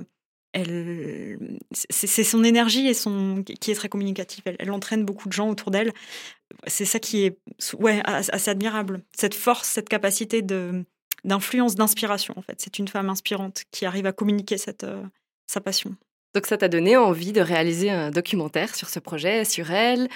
elle, 0.54 1.40
c'est 1.72 2.24
son 2.24 2.44
énergie 2.44 2.88
et 2.88 2.94
son 2.94 3.44
qui 3.44 3.72
est 3.72 3.76
très 3.76 3.90
communicative. 3.90 4.44
Elle, 4.46 4.72
entraîne 4.72 5.04
beaucoup 5.04 5.28
de 5.28 5.34
gens 5.34 5.50
autour 5.50 5.72
d'elle. 5.72 5.92
C'est 6.68 6.86
ça 6.86 7.00
qui 7.00 7.24
est, 7.26 7.40
ouais, 7.80 8.02
assez 8.06 8.52
admirable. 8.52 9.04
Cette 9.18 9.34
force, 9.34 9.68
cette 9.68 9.90
capacité 9.90 10.42
de 10.42 10.86
d'influence, 11.26 11.76
d'inspiration 11.76 12.36
en 12.38 12.42
fait. 12.44 12.56
C'est 12.60 12.80
une 12.80 12.88
femme 12.88 13.10
inspirante 13.10 13.64
qui 13.72 13.86
arrive 13.86 14.06
à 14.06 14.12
communiquer 14.14 14.58
cette 14.58 14.86
sa 15.48 15.60
passion. 15.60 15.96
Donc 16.34 16.48
ça 16.48 16.58
t'a 16.58 16.68
donné 16.68 16.98
envie 16.98 17.32
de 17.32 17.42
réaliser 17.42 17.92
un 17.92 18.10
documentaire 18.10 18.74
sur 18.76 18.90
ce 18.90 19.00
projet, 19.00 19.46
sur 19.46 19.70
elle. 19.70 20.10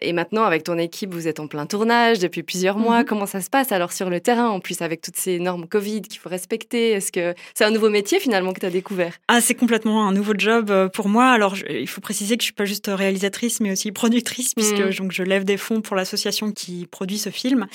Et 0.00 0.12
maintenant, 0.12 0.44
avec 0.44 0.64
ton 0.64 0.78
équipe, 0.78 1.12
vous 1.12 1.28
êtes 1.28 1.40
en 1.40 1.46
plein 1.46 1.66
tournage 1.66 2.18
depuis 2.18 2.42
plusieurs 2.42 2.78
mois. 2.78 3.00
Mhm. 3.00 3.04
Comment 3.06 3.26
ça 3.26 3.40
se 3.40 3.50
passe 3.50 3.72
alors 3.72 3.92
sur 3.92 4.08
le 4.10 4.20
terrain, 4.20 4.48
en 4.48 4.60
plus 4.60 4.80
avec 4.82 5.00
toutes 5.00 5.16
ces 5.16 5.38
normes 5.38 5.66
Covid 5.66 6.02
qu'il 6.02 6.18
faut 6.20 6.28
respecter? 6.28 6.90
Est-ce 6.92 7.12
que 7.12 7.34
c'est 7.54 7.64
un 7.64 7.70
nouveau 7.70 7.90
métier 7.90 8.18
finalement 8.20 8.52
que 8.52 8.60
tu 8.60 8.66
as 8.66 8.70
découvert? 8.70 9.14
Ah, 9.28 9.40
c'est 9.40 9.54
complètement 9.54 10.06
un 10.08 10.12
nouveau 10.12 10.32
job 10.36 10.70
euh, 10.70 10.88
pour 10.88 11.08
moi. 11.08 11.26
Alors, 11.30 11.54
je- 11.56 11.66
il 11.68 11.88
faut 11.88 12.00
préciser 12.00 12.36
que 12.36 12.42
je 12.42 12.46
suis 12.46 12.54
pas 12.54 12.64
juste 12.64 12.86
réalisatrice, 12.92 13.60
mais 13.60 13.72
aussi 13.72 13.92
productrice, 13.92 14.54
puisque 14.54 14.78
Mhm. 14.80 14.94
donc, 14.94 15.12
je 15.12 15.22
lève 15.22 15.44
des 15.44 15.56
fonds 15.56 15.80
pour 15.80 15.96
l'association 15.96 16.52
qui 16.52 16.86
produit 16.86 17.18
ce 17.18 17.30
film. 17.30 17.66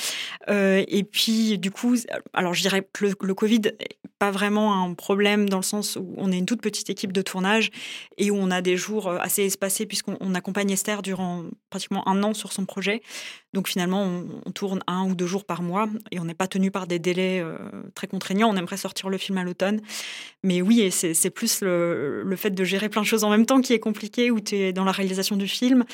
Euh, 0.50 0.83
et 0.88 1.03
puis, 1.03 1.57
du 1.57 1.71
coup, 1.71 1.95
alors 2.33 2.53
je 2.53 2.62
dirais 2.62 2.88
que 2.93 3.05
le, 3.05 3.13
le 3.21 3.33
Covid 3.33 3.62
est 3.79 3.97
pas 4.19 4.31
vraiment 4.31 4.83
un 4.83 4.93
problème 4.95 5.47
dans 5.47 5.57
le 5.57 5.63
sens 5.63 5.95
où 5.95 6.13
on 6.17 6.31
est 6.31 6.38
une 6.38 6.47
toute 6.47 6.62
petite 6.62 6.89
équipe 6.89 7.13
de 7.13 7.21
tournage 7.21 7.69
et 8.17 8.31
où 8.31 8.36
on 8.36 8.50
a 8.50 8.62
des 8.62 8.75
jours 8.75 9.07
euh, 9.07 9.17
assez 9.19 9.43
espacés, 9.43 9.86
puisqu'on 9.86 10.17
on 10.21 10.33
accompagne 10.33 10.71
Esther 10.71 11.01
durant 11.03 11.43
pratiquement 11.69 12.06
un 12.07 12.23
an 12.23 12.33
sur 12.33 12.51
son 12.53 12.65
projet. 12.65 13.01
Donc 13.53 13.67
finalement, 13.69 14.03
on, 14.03 14.25
on 14.45 14.51
tourne 14.51 14.81
un 14.87 15.05
ou 15.09 15.15
deux 15.15 15.25
jours 15.25 15.45
par 15.45 15.61
mois 15.61 15.87
et 16.11 16.19
on 16.19 16.25
n'est 16.25 16.33
pas 16.33 16.47
tenu 16.47 16.69
par 16.71 16.85
des 16.87 16.99
délais 16.99 17.39
euh, 17.41 17.57
très 17.95 18.07
contraignants. 18.07 18.49
On 18.49 18.55
aimerait 18.57 18.77
sortir 18.77 19.09
le 19.09 19.17
film 19.17 19.37
à 19.37 19.43
l'automne. 19.43 19.81
Mais 20.43 20.61
oui, 20.61 20.81
et 20.81 20.91
c'est 20.91 21.29
plus 21.29 21.61
le, 21.61 22.23
le 22.23 22.35
fait 22.35 22.51
de 22.51 22.63
gérer 22.63 22.89
plein 22.89 23.01
de 23.01 23.07
choses 23.07 23.23
en 23.23 23.29
même 23.29 23.45
temps 23.45 23.61
qui 23.61 23.73
est 23.73 23.79
compliqué, 23.79 24.31
où 24.31 24.39
tu 24.39 24.55
es 24.55 24.73
dans 24.73 24.83
la 24.83 24.91
réalisation 24.91 25.35
du 25.37 25.47
film, 25.47 25.85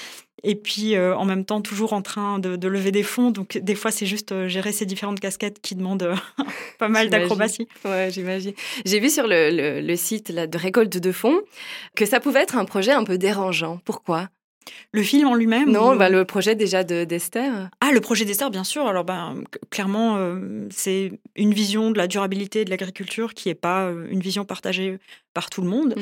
et 0.43 0.55
puis 0.55 0.95
euh, 0.95 1.15
en 1.15 1.25
même 1.25 1.45
temps 1.45 1.61
toujours 1.61 1.93
en 1.93 2.01
train 2.01 2.39
de, 2.39 2.55
de 2.57 2.67
lever 2.67 2.91
des 2.91 3.03
fonds. 3.03 3.31
Donc 3.31 3.57
des 3.57 3.75
fois, 3.75 3.91
c'est 3.91 4.05
juste 4.07 4.31
euh, 4.31 4.47
gérer 4.47 4.71
ces 4.71 4.85
différentes 4.85 5.19
casquettes 5.19 5.61
qui 5.61 5.75
demandent 5.75 6.13
pas 6.79 6.89
mal 6.89 7.07
d'acrobatie. 7.09 7.67
Ouais, 7.85 8.09
j'imagine. 8.11 8.53
J'ai 8.85 8.99
vu 8.99 9.09
sur 9.09 9.27
le, 9.27 9.49
le- 9.51 9.81
le 9.81 9.95
site 9.95 10.29
là, 10.29 10.47
de 10.47 10.57
récolte 10.57 10.97
de 10.97 11.11
fonds 11.11 11.39
que 11.95 12.05
ça 12.05 12.19
pouvait 12.19 12.41
être 12.41 12.57
un 12.57 12.65
projet 12.65 12.91
un 12.91 13.03
peu 13.05 13.17
dérangeant. 13.17 13.79
Pourquoi? 13.85 14.27
Le 14.91 15.01
film 15.03 15.27
en 15.27 15.35
lui-même 15.35 15.71
Non, 15.71 15.93
ou- 15.93 15.97
bah, 15.97 16.09
le 16.09 16.23
projet 16.25 16.55
déjà 16.55 16.83
de 16.83 17.03
d'Esther. 17.03 17.69
Ah, 17.81 17.91
le 17.91 17.99
projet 17.99 18.25
d'Esther, 18.25 18.49
bien 18.51 18.63
sûr. 18.63 18.87
Alors, 18.87 19.03
ben, 19.03 19.35
c- 19.53 19.59
clairement, 19.69 20.17
euh, 20.17 20.67
c'est 20.71 21.11
une 21.35 21.53
vision 21.53 21.91
de 21.91 21.97
la 21.97 22.07
durabilité 22.07 22.63
de 22.65 22.69
l'agriculture 22.69 23.33
qui 23.33 23.49
n'est 23.49 23.55
pas 23.55 23.85
euh, 23.85 24.07
une 24.09 24.19
vision 24.19 24.45
partagée 24.45 24.99
par 25.33 25.49
tout 25.49 25.61
le 25.61 25.67
monde. 25.69 25.95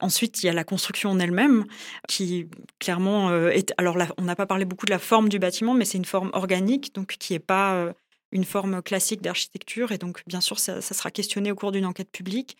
Ensuite, 0.00 0.42
il 0.42 0.46
y 0.46 0.48
a 0.48 0.52
la 0.52 0.64
construction 0.64 1.10
en 1.10 1.18
elle-même, 1.18 1.64
qui 2.08 2.46
clairement 2.78 3.30
euh, 3.30 3.48
est. 3.50 3.72
Alors, 3.78 3.96
là, 3.96 4.06
on 4.18 4.22
n'a 4.22 4.36
pas 4.36 4.46
parlé 4.46 4.64
beaucoup 4.64 4.86
de 4.86 4.92
la 4.92 4.98
forme 5.00 5.28
du 5.28 5.38
bâtiment, 5.38 5.74
mais 5.74 5.84
c'est 5.84 5.98
une 5.98 6.04
forme 6.04 6.30
organique, 6.32 6.94
donc 6.94 7.16
qui 7.18 7.32
n'est 7.32 7.38
pas 7.40 7.92
une 8.32 8.44
forme 8.44 8.82
classique 8.82 9.22
d'architecture. 9.22 9.92
Et 9.92 9.98
donc, 9.98 10.22
bien 10.26 10.40
sûr, 10.40 10.58
ça, 10.58 10.80
ça 10.80 10.94
sera 10.94 11.10
questionné 11.10 11.50
au 11.50 11.54
cours 11.54 11.72
d'une 11.72 11.86
enquête 11.86 12.10
publique. 12.10 12.56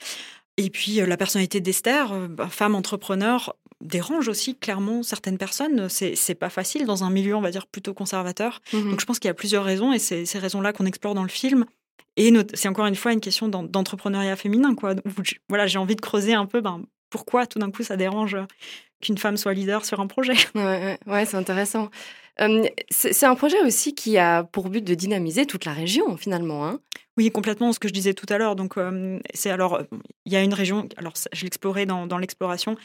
Et 0.56 0.70
puis, 0.70 0.94
la 0.96 1.16
personnalité 1.16 1.60
d'Esther, 1.60 2.12
bah, 2.30 2.48
femme 2.50 2.74
entrepreneur, 2.74 3.54
dérange 3.80 4.28
aussi 4.28 4.56
clairement 4.56 5.02
certaines 5.02 5.38
personnes. 5.38 5.88
C'est 5.88 6.34
pas 6.34 6.50
facile 6.50 6.86
dans 6.86 7.04
un 7.04 7.10
milieu, 7.10 7.34
on 7.36 7.40
va 7.40 7.50
dire, 7.50 7.66
plutôt 7.66 7.94
conservateur. 7.94 8.60
Mhm. 8.72 8.90
Donc 8.90 9.00
je 9.00 9.06
pense 9.06 9.18
qu'il 9.18 9.28
y 9.28 9.30
a 9.30 9.34
plusieurs 9.34 9.64
raisons 9.64 9.92
et 9.92 9.98
c'est 9.98 10.24
ces 10.24 10.38
raisons-là 10.38 10.72
qu'on 10.72 10.86
explore 10.86 11.14
dans 11.14 11.22
le 11.22 11.28
film. 11.28 11.64
Et 12.16 12.32
c'est 12.54 12.68
encore 12.68 12.86
une 12.86 12.94
fois 12.96 13.12
une 13.12 13.20
question 13.20 13.48
d'en- 13.48 13.62
d'entrepreneuriat 13.62 14.36
féminin. 14.36 14.74
Quoi. 14.74 14.94
Voilà, 15.48 15.66
j'ai 15.66 15.78
envie 15.78 15.96
de 15.96 16.00
creuser 16.00 16.32
un 16.32 16.46
peu 16.46 16.62
ben, 16.62 16.82
pourquoi 17.10 17.46
tout 17.46 17.58
d'un 17.58 17.70
coup 17.70 17.82
ça 17.82 17.96
dérange 17.96 18.36
qu'une 19.02 19.18
femme 19.18 19.36
soit 19.36 19.52
leader 19.52 19.84
sur 19.84 20.00
un 20.00 20.06
projet. 20.06 20.32
Ouais, 20.54 20.62
ouais, 20.64 20.98
ouais, 21.06 21.26
c'est 21.26 21.36
intéressant. 21.36 21.90
Euh, 22.40 22.64
c'est 22.90 23.24
un 23.24 23.34
projet 23.34 23.60
aussi 23.62 23.94
qui 23.94 24.18
a 24.18 24.44
pour 24.44 24.68
but 24.68 24.84
de 24.84 24.94
dynamiser 24.94 25.46
toute 25.46 25.64
la 25.64 25.72
région, 25.72 26.16
finalement. 26.16 26.66
Hein. 26.66 26.80
Oui, 27.16 27.30
complètement, 27.30 27.72
ce 27.72 27.78
que 27.78 27.88
je 27.88 27.94
disais 27.94 28.12
tout 28.12 28.26
à 28.28 28.36
l'heure. 28.36 28.56
Donc, 28.56 28.76
euh, 28.76 29.18
c'est 29.32 29.50
alors, 29.50 29.82
il 30.26 30.32
y 30.32 30.36
a 30.36 30.42
une 30.42 30.52
région, 30.52 30.86
alors 30.98 31.14
je 31.32 31.44
l'explorais 31.44 31.86
dans, 31.86 32.18
l'exploration, 32.18 32.76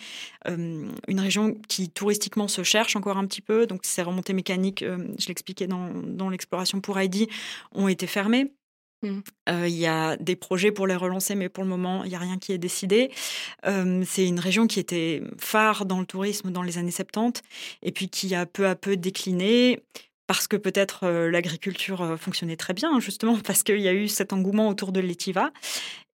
euh, 0.47 0.87
une 1.07 1.19
région 1.19 1.55
qui 1.67 1.89
touristiquement 1.89 2.47
se 2.47 2.63
cherche 2.63 2.95
encore 2.95 3.17
un 3.17 3.25
petit 3.25 3.41
peu. 3.41 3.67
Donc, 3.67 3.81
ces 3.83 4.03
remontées 4.03 4.33
mécaniques, 4.33 4.85
je 4.85 5.27
l'expliquais 5.27 5.67
dans 5.67 6.29
l'exploration 6.29 6.79
pour 6.79 6.97
Heidi, 6.97 7.27
ont 7.73 7.89
été 7.89 8.07
fermées. 8.07 8.53
Mm. 9.01 9.19
Euh, 9.49 9.67
Il 9.67 9.75
y 9.75 9.87
a 9.87 10.17
des 10.17 10.35
projets 10.35 10.71
pour 10.71 10.87
les 10.87 10.95
relancer, 10.95 11.35
mais 11.35 11.49
pour 11.49 11.63
le 11.63 11.69
moment, 11.69 12.03
il 12.03 12.09
n'y 12.09 12.15
a 12.15 12.19
rien 12.19 12.37
qui 12.37 12.51
est 12.51 12.57
décidé. 12.57 13.11
C'est 13.63 14.27
une 14.27 14.39
région 14.39 14.67
qui 14.67 14.79
était 14.79 15.21
phare 15.39 15.85
dans 15.85 15.99
le 15.99 16.05
tourisme 16.05 16.51
dans 16.51 16.63
les 16.63 16.77
années 16.77 16.91
70 16.91 17.41
et 17.83 17.91
puis 17.91 18.09
qui 18.09 18.33
a 18.35 18.45
peu 18.45 18.67
à 18.67 18.75
peu 18.75 18.97
décliné 18.97 19.79
parce 20.27 20.47
que 20.47 20.55
peut-être 20.55 21.07
l'agriculture 21.07 22.15
fonctionnait 22.17 22.55
très 22.55 22.73
bien, 22.73 22.99
justement, 22.99 23.37
parce 23.45 23.63
qu'il 23.63 23.79
y 23.79 23.87
a 23.87 23.93
eu 23.93 24.07
cet 24.07 24.33
engouement 24.33 24.69
autour 24.69 24.91
de 24.91 24.99
l'étiva. 24.99 25.51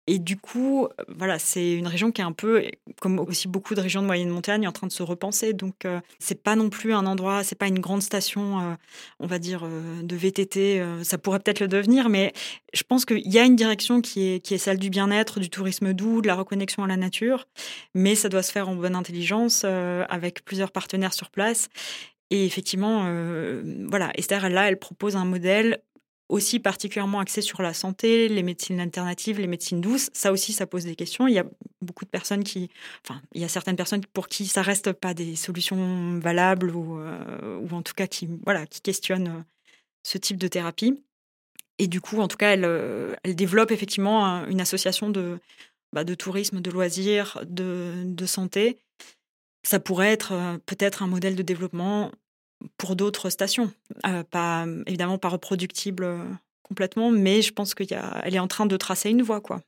Et 0.10 0.20
du 0.20 0.38
coup, 0.38 0.88
voilà, 1.10 1.38
c'est 1.38 1.74
une 1.74 1.86
région 1.86 2.14
qui 2.14 2.22
est 2.22 2.24
un 2.24 2.32
peu, 2.32 2.64
comme 3.02 3.20
aussi 3.20 3.50
beaucoup 3.50 3.76
de 3.76 3.82
régions 3.82 4.02
de 4.02 4.08
moyenne 4.08 4.30
montagne, 4.30 4.66
en 4.66 4.72
train 4.72 4.88
de 4.88 4.92
se 4.92 5.04
repenser. 5.04 5.52
Donc, 5.52 5.84
euh, 5.84 6.00
c'est 6.18 6.42
pas 6.42 6.56
non 6.56 6.70
plus 6.70 6.94
un 6.94 7.06
endroit, 7.06 7.44
c'est 7.44 7.58
pas 7.58 7.68
une 7.68 7.80
grande 7.80 8.02
station, 8.02 8.60
euh, 8.62 8.74
on 9.20 9.28
va 9.28 9.38
dire, 9.38 9.66
euh, 9.66 10.02
de 10.04 10.16
VTT. 10.16 10.80
euh, 10.80 11.04
ça 11.04 11.18
pourrait 11.18 11.40
peut-être 11.40 11.60
le 11.60 11.68
devenir, 11.68 12.08
mais 12.08 12.32
je 12.74 12.84
pense 12.84 13.04
qu'il 13.04 13.28
y 13.30 13.38
a 13.38 13.44
une 13.44 13.58
direction 13.58 14.00
qui 14.00 14.30
est, 14.30 14.40
qui 14.40 14.54
est 14.54 14.58
celle 14.58 14.80
du 14.80 14.90
bien-être, 14.90 15.42
du 15.42 15.50
tourisme 15.50 15.94
doux, 15.94 16.22
de 16.22 16.28
la 16.28 16.36
reconnexion 16.36 16.86
à 16.86 16.88
la 16.88 16.96
nature. 16.98 17.46
Mais 17.94 18.16
ça 18.16 18.30
doit 18.30 18.44
se 18.44 18.52
faire 18.54 18.70
en 18.70 18.76
bonne 18.76 18.96
intelligence, 18.96 19.66
avec 19.66 20.46
plusieurs 20.46 20.72
partenaires 20.72 21.14
sur 21.14 21.30
place. 21.30 21.70
Et 22.30 22.46
effectivement, 22.46 23.06
voilà, 23.88 24.12
Esther, 24.16 24.50
là, 24.50 24.68
elle 24.68 24.78
propose 24.78 25.16
un 25.16 25.26
modèle 25.26 25.82
aussi 26.30 26.60
particulièrement 26.60 27.20
axé 27.20 27.42
sur 27.42 27.62
la 27.62 27.74
santé, 27.74 28.28
les 28.28 28.44
médecines 28.44 28.80
alternatives, 28.80 29.40
les 29.40 29.48
médecines 29.48 29.80
douces. 29.80 30.10
Ça 30.14 30.32
aussi, 30.32 30.52
ça 30.52 30.68
pose 30.68 30.84
des 30.84 30.96
questions. 30.96 31.28
Il 31.28 31.34
y 31.34 31.40
a 31.40 31.46
beaucoup 31.82 32.06
de 32.06 32.10
personnes 32.10 32.44
qui, 32.44 32.70
enfin, 33.06 33.22
il 33.34 33.42
y 33.42 33.46
a 33.46 33.48
certaines 33.48 33.78
personnes 33.78 34.06
pour 34.14 34.28
qui 34.28 34.46
ça 34.46 34.62
reste 34.62 34.92
pas 34.92 35.14
des 35.14 35.36
solutions 35.36 36.20
valables 36.20 36.76
ou, 36.76 37.00
euh, 37.00 37.60
ou 37.60 37.74
en 37.74 37.82
tout 37.82 37.94
cas 37.94 38.08
qui, 38.08 38.28
voilà, 38.44 38.66
qui 38.66 38.82
questionnent 38.82 39.28
euh, 39.28 39.44
ce 40.04 40.18
type 40.18 40.38
de 40.38 40.48
thérapie. 40.48 41.02
Et 41.80 41.88
du 41.88 42.02
coup, 42.02 42.20
en 42.20 42.28
tout 42.28 42.38
cas, 42.38 42.54
elle, 42.54 42.66
euh, 42.66 43.16
elle 43.24 43.36
développe 43.36 43.72
effectivement 43.72 44.26
un- 44.26 44.48
une 44.50 44.60
association 44.60 45.10
de, 45.10 45.40
bah, 45.94 46.04
de 46.04 46.16
tourisme, 46.16 46.60
de 46.60 46.72
loisirs, 46.72 47.40
de, 47.46 48.26
santé. 48.26 48.80
Ça 49.64 49.80
pourrait 49.80 50.12
être 50.12 50.60
peut-être 50.66 51.04
un 51.04 51.08
modèle 51.08 51.36
de 51.36 51.44
développement 51.44 52.12
pour 52.78 52.96
d'autres 52.96 53.30
stations. 53.30 53.72
Euh, 54.06 54.24
pas, 54.24 54.66
évidemment, 54.86 55.18
pas 55.18 55.30
reproductible 55.30 56.04
euh, 56.04 56.18
complètement, 56.64 57.12
mais 57.12 57.42
je 57.42 57.54
pense 57.54 57.74
qu'elle 57.76 58.34
est 58.34 58.40
en 58.40 58.48
train 58.48 58.66
de 58.66 58.78
tracer 58.78 59.10
une 59.10 59.22
voie. 59.22 59.42
Quoi. 59.42 59.62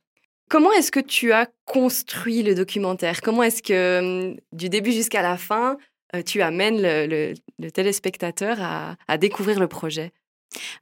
Comment 0.48 0.72
est-ce 0.72 0.90
que 0.90 1.00
tu 1.00 1.32
as 1.32 1.48
construit 1.64 2.42
le 2.42 2.54
documentaire? 2.54 3.20
Comment 3.20 3.42
est-ce 3.44 3.62
que, 3.62 4.30
hum, 4.32 4.36
du 4.52 4.68
début 4.68 4.92
jusqu'à 4.92 5.22
la 5.22 5.36
fin, 5.36 5.76
euh, 6.14 6.22
tu 6.22 6.42
amènes 6.42 6.82
le, 6.82 7.06
le- 7.06 7.34
le 7.58 7.70
téléspectateur 7.70 8.56
à, 8.60 8.96
à 9.06 9.16
découvrir 9.18 9.60
le 9.60 9.68
projet? 9.68 10.12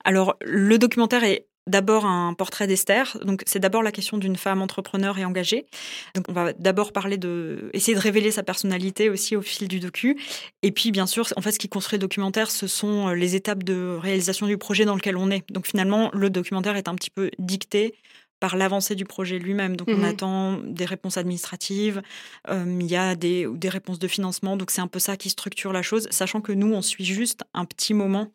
Alors, 0.05 0.37
le 0.41 0.79
documentaire 0.79 1.25
est 1.25 1.47
d'abord 1.69 2.07
un 2.07 2.35
portrait 2.35 2.67
d'Esther. 2.67 3.17
Donc, 3.25 3.43
c'est 3.47 3.61
d'abord 3.61 3.83
la 3.83 3.93
question 3.93 4.19
d'une 4.19 4.37
femme 4.37 4.63
entrepreneur 4.63 5.19
et 5.19 5.25
engagée. 5.25 5.67
Donc, 6.15 6.25
on 6.29 6.33
va 6.33 6.53
d'abord 6.55 6.93
parler 6.93 7.19
de, 7.19 7.71
essayer 7.73 7.95
de 7.97 8.01
révéler 8.03 8.31
sa 8.31 8.43
personnalité 8.43 9.11
aussi 9.11 9.37
au 9.37 9.43
fil 9.43 9.69
du 9.69 9.81
docu. 9.81 10.19
Et 10.63 10.73
puis, 10.73 10.91
bien 10.91 11.07
sûr, 11.07 11.27
en 11.37 11.41
fait, 11.41 11.53
ce 11.53 11.59
qui 11.59 11.69
construit 11.69 11.97
le 11.99 12.01
documentaire, 12.01 12.51
ce 12.51 12.67
sont 12.67 13.09
euh, 13.09 13.15
les 13.15 13.37
étapes 13.37 13.63
de 13.63 13.97
réalisation 14.01 14.47
du 14.47 14.59
projet 14.59 14.85
dans 14.85 14.95
lequel 14.97 15.17
on 15.17 15.31
est. 15.31 15.45
Donc, 15.51 15.67
finalement, 15.67 16.11
le 16.13 16.31
documentaire 16.31 16.77
est 16.77 16.89
un 16.89 16.95
petit 16.95 17.11
peu 17.11 17.31
dicté 17.39 17.95
par 18.41 18.57
l'avancée 18.57 18.95
du 18.95 19.05
projet 19.05 19.39
lui-même. 19.39 19.77
Donc, 19.77 19.89
on 19.89 19.97
Mhm. 19.97 20.05
attend 20.05 20.59
des 20.65 20.85
réponses 20.85 21.17
administratives, 21.17 22.03
euh, 22.49 22.79
il 22.81 22.87
y 22.87 22.95
a 22.97 23.17
des, 23.17 23.49
des 23.53 23.69
réponses 23.69 23.99
de 23.99 24.07
financement. 24.07 24.57
Donc, 24.57 24.71
c'est 24.71 24.81
un 24.81 24.87
peu 24.87 25.01
ça 25.01 25.17
qui 25.17 25.29
structure 25.29 25.73
la 25.73 25.83
chose, 25.83 26.07
sachant 26.11 26.41
que 26.41 26.53
nous, 26.53 26.73
on 26.73 26.81
suit 26.83 27.05
juste 27.05 27.41
un 27.53 27.65
petit 27.65 27.95
moment 27.95 28.33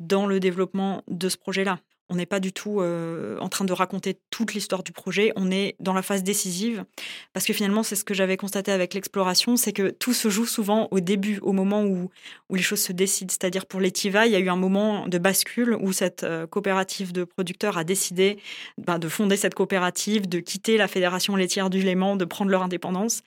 dans 0.00 0.26
le 0.26 0.38
développement 0.38 1.02
de 1.08 1.28
ce 1.30 1.36
projet-là. 1.38 1.80
On 2.10 2.14
n'est 2.14 2.26
pas 2.26 2.40
du 2.40 2.52
tout 2.52 2.80
euh, 2.80 3.38
en 3.38 3.48
train 3.48 3.64
de 3.64 3.72
raconter 3.72 4.18
toute 4.30 4.54
l'histoire 4.54 4.82
du 4.82 4.92
projet, 4.92 5.32
on 5.36 5.50
est 5.50 5.76
dans 5.80 5.92
la 5.92 6.02
phase 6.02 6.22
décisive, 6.22 6.84
parce 7.32 7.44
que 7.44 7.52
finalement, 7.52 7.82
c'est 7.82 7.96
ce 7.96 8.04
que 8.04 8.14
j'avais 8.14 8.36
constaté 8.36 8.72
avec 8.72 8.94
l'exploration, 8.94 9.56
c'est 9.56 9.72
que 9.72 9.90
tout 9.90 10.14
se 10.14 10.28
joue 10.28 10.46
souvent 10.46 10.88
au 10.90 11.00
début, 11.00 11.38
au 11.42 11.52
moment 11.52 11.84
où, 11.84 12.10
où 12.48 12.54
les 12.54 12.62
choses 12.62 12.80
se 12.80 12.92
décident. 12.92 13.30
C'est-à-dire 13.30 13.66
pour 13.66 13.80
l'Etiva, 13.80 14.26
il 14.26 14.32
y 14.32 14.36
a 14.36 14.38
eu 14.38 14.48
un 14.48 14.56
moment 14.56 15.06
de 15.06 15.18
bascule 15.18 15.76
où 15.80 15.92
cette 15.92 16.24
euh, 16.24 16.46
coopérative 16.46 17.12
de 17.12 17.24
producteurs 17.24 17.78
a 17.78 17.84
décidé 17.84 18.38
ben, 18.78 18.98
de 18.98 19.08
fonder 19.08 19.36
cette 19.36 19.54
coopérative, 19.54 20.28
de 20.28 20.40
quitter 20.40 20.76
la 20.76 20.88
Fédération 20.88 21.36
laitière 21.36 21.70
du 21.70 21.82
Léman, 21.82 22.16
de 22.16 22.24
prendre 22.24 22.50
leur 22.50 22.62
indépendance. 22.62 23.22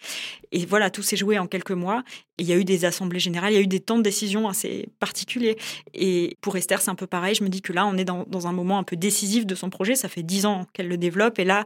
Et 0.51 0.65
voilà, 0.65 0.89
tout 0.89 1.03
s'est 1.03 1.17
joué 1.17 1.37
en 1.39 1.47
quelques 1.47 1.71
mois. 1.71 2.03
Il 2.41 2.47
y 2.47 2.53
a 2.53 2.57
eu 2.57 2.65
des 2.65 2.83
assemblées 2.85 3.19
générales, 3.19 3.53
il 3.53 3.55
y 3.55 3.59
a 3.59 3.61
eu 3.61 3.67
des 3.67 3.79
temps 3.79 3.97
de 3.97 4.03
décision 4.03 4.47
assez 4.49 4.89
particuliers. 4.99 5.57
Et 5.93 6.35
pour 6.41 6.57
Esther, 6.57 6.81
c'est 6.81 6.89
un 6.91 6.95
peu 6.95 7.07
pareil. 7.07 7.35
Je 7.35 7.43
me 7.43 7.49
dis 7.49 7.61
que 7.61 7.71
là, 7.71 7.85
on 7.85 7.97
est 7.97 8.03
dans, 8.05 8.25
dans 8.27 8.47
un 8.47 8.51
moment 8.51 8.77
un 8.79 8.83
peu 8.83 8.95
décisif 8.95 9.45
de 9.45 9.55
son 9.55 9.69
projet. 9.69 9.95
Ça 9.95 10.09
fait 10.09 10.23
dix 10.23 10.45
ans 10.45 10.65
qu'elle 10.73 10.87
le 10.89 10.97
développe. 10.97 11.39
Et 11.39 11.43
là, 11.45 11.65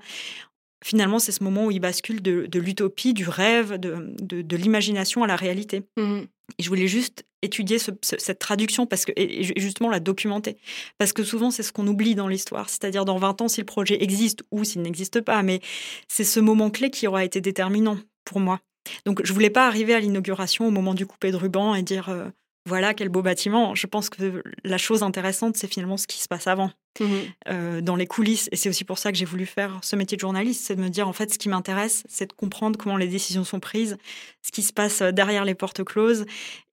finalement, 0.83 1.19
c'est 1.19 1.31
ce 1.31 1.43
moment 1.43 1.65
où 1.65 1.71
il 1.71 1.79
bascule 1.79 2.21
de, 2.21 2.45
de 2.45 2.59
l'utopie, 2.59 3.13
du 3.13 3.27
rêve, 3.27 3.73
de, 3.79 4.13
de, 4.21 4.41
de 4.41 4.57
l'imagination 4.57 5.23
à 5.23 5.27
la 5.27 5.35
réalité. 5.35 5.83
Mhm. 5.97 6.27
Et 6.59 6.63
je 6.63 6.69
voulais 6.69 6.87
juste 6.87 7.23
étudier 7.41 7.79
ce- 7.79 7.91
ce- 8.03 8.17
cette 8.19 8.37
traduction 8.39 8.85
parce 8.85 9.03
que, 9.05 9.11
et 9.15 9.41
et 9.41 9.59
justement 9.59 9.89
la 9.89 9.99
documenter. 9.99 10.57
Parce 10.99 11.11
que 11.11 11.23
souvent, 11.23 11.49
c'est 11.51 11.63
ce 11.63 11.71
qu'on 11.73 11.87
oublie 11.87 12.13
dans 12.15 12.27
l'histoire. 12.27 12.69
C'est-à-dire, 12.69 13.03
dans 13.05 13.17
20 13.17 13.41
ans, 13.41 13.47
si 13.47 13.61
le 13.61 13.65
projet 13.65 14.01
existe 14.03 14.43
ou 14.51 14.63
s'il 14.63 14.81
n'existe 14.83 15.21
pas. 15.21 15.41
Mais 15.41 15.59
c'est 16.07 16.23
ce 16.23 16.39
moment 16.39 16.69
clé 16.69 16.89
qui 16.91 17.07
aura 17.07 17.23
été 17.25 17.41
déterminant 17.41 17.97
pour 18.25 18.39
moi. 18.39 18.59
Donc 19.05 19.21
je 19.25 19.33
voulais 19.33 19.49
pas 19.49 19.67
arriver 19.67 19.93
à 19.93 19.99
l'inauguration 19.99 20.67
au 20.67 20.71
moment 20.71 20.93
du 20.93 21.05
coupé 21.05 21.31
de 21.31 21.37
ruban 21.37 21.75
et 21.75 21.83
dire 21.83 22.09
euh, 22.09 22.25
voilà 22.67 22.93
quel 22.93 23.09
beau 23.09 23.21
bâtiment. 23.21 23.75
Je 23.75 23.85
pense 23.87 24.09
que 24.09 24.43
la 24.63 24.77
chose 24.77 25.03
intéressante, 25.03 25.55
c'est 25.57 25.67
finalement 25.67 25.97
ce 25.97 26.07
qui 26.07 26.19
se 26.21 26.27
passe 26.27 26.47
avant, 26.47 26.71
Mhm. 26.99 27.07
euh, 27.49 27.81
dans 27.81 27.95
les 27.97 28.07
coulisses. 28.07 28.47
Et 28.51 28.55
c'est 28.55 28.69
aussi 28.69 28.85
pour 28.85 28.97
ça 28.97 29.11
que 29.11 29.17
j'ai 29.17 29.25
voulu 29.25 29.45
faire 29.45 29.79
ce 29.83 29.95
métier 29.97 30.15
de 30.15 30.21
journaliste, 30.21 30.63
c'est 30.65 30.75
de 30.77 30.81
me 30.81 30.89
dire 30.89 31.07
en 31.09 31.13
fait 31.13 31.31
ce 31.33 31.37
qui 31.37 31.49
m'intéresse, 31.49 32.03
c'est 32.07 32.27
de 32.27 32.33
comprendre 32.33 32.79
comment 32.79 32.95
les 32.97 33.07
décisions 33.07 33.43
sont 33.43 33.59
prises, 33.59 33.97
ce 34.41 34.51
qui 34.51 34.61
se 34.61 34.71
passe 34.73 35.01
euh, 35.01 35.11
derrière 35.11 35.43
les 35.45 35.55
portes 35.55 35.83
closes, 35.83 36.25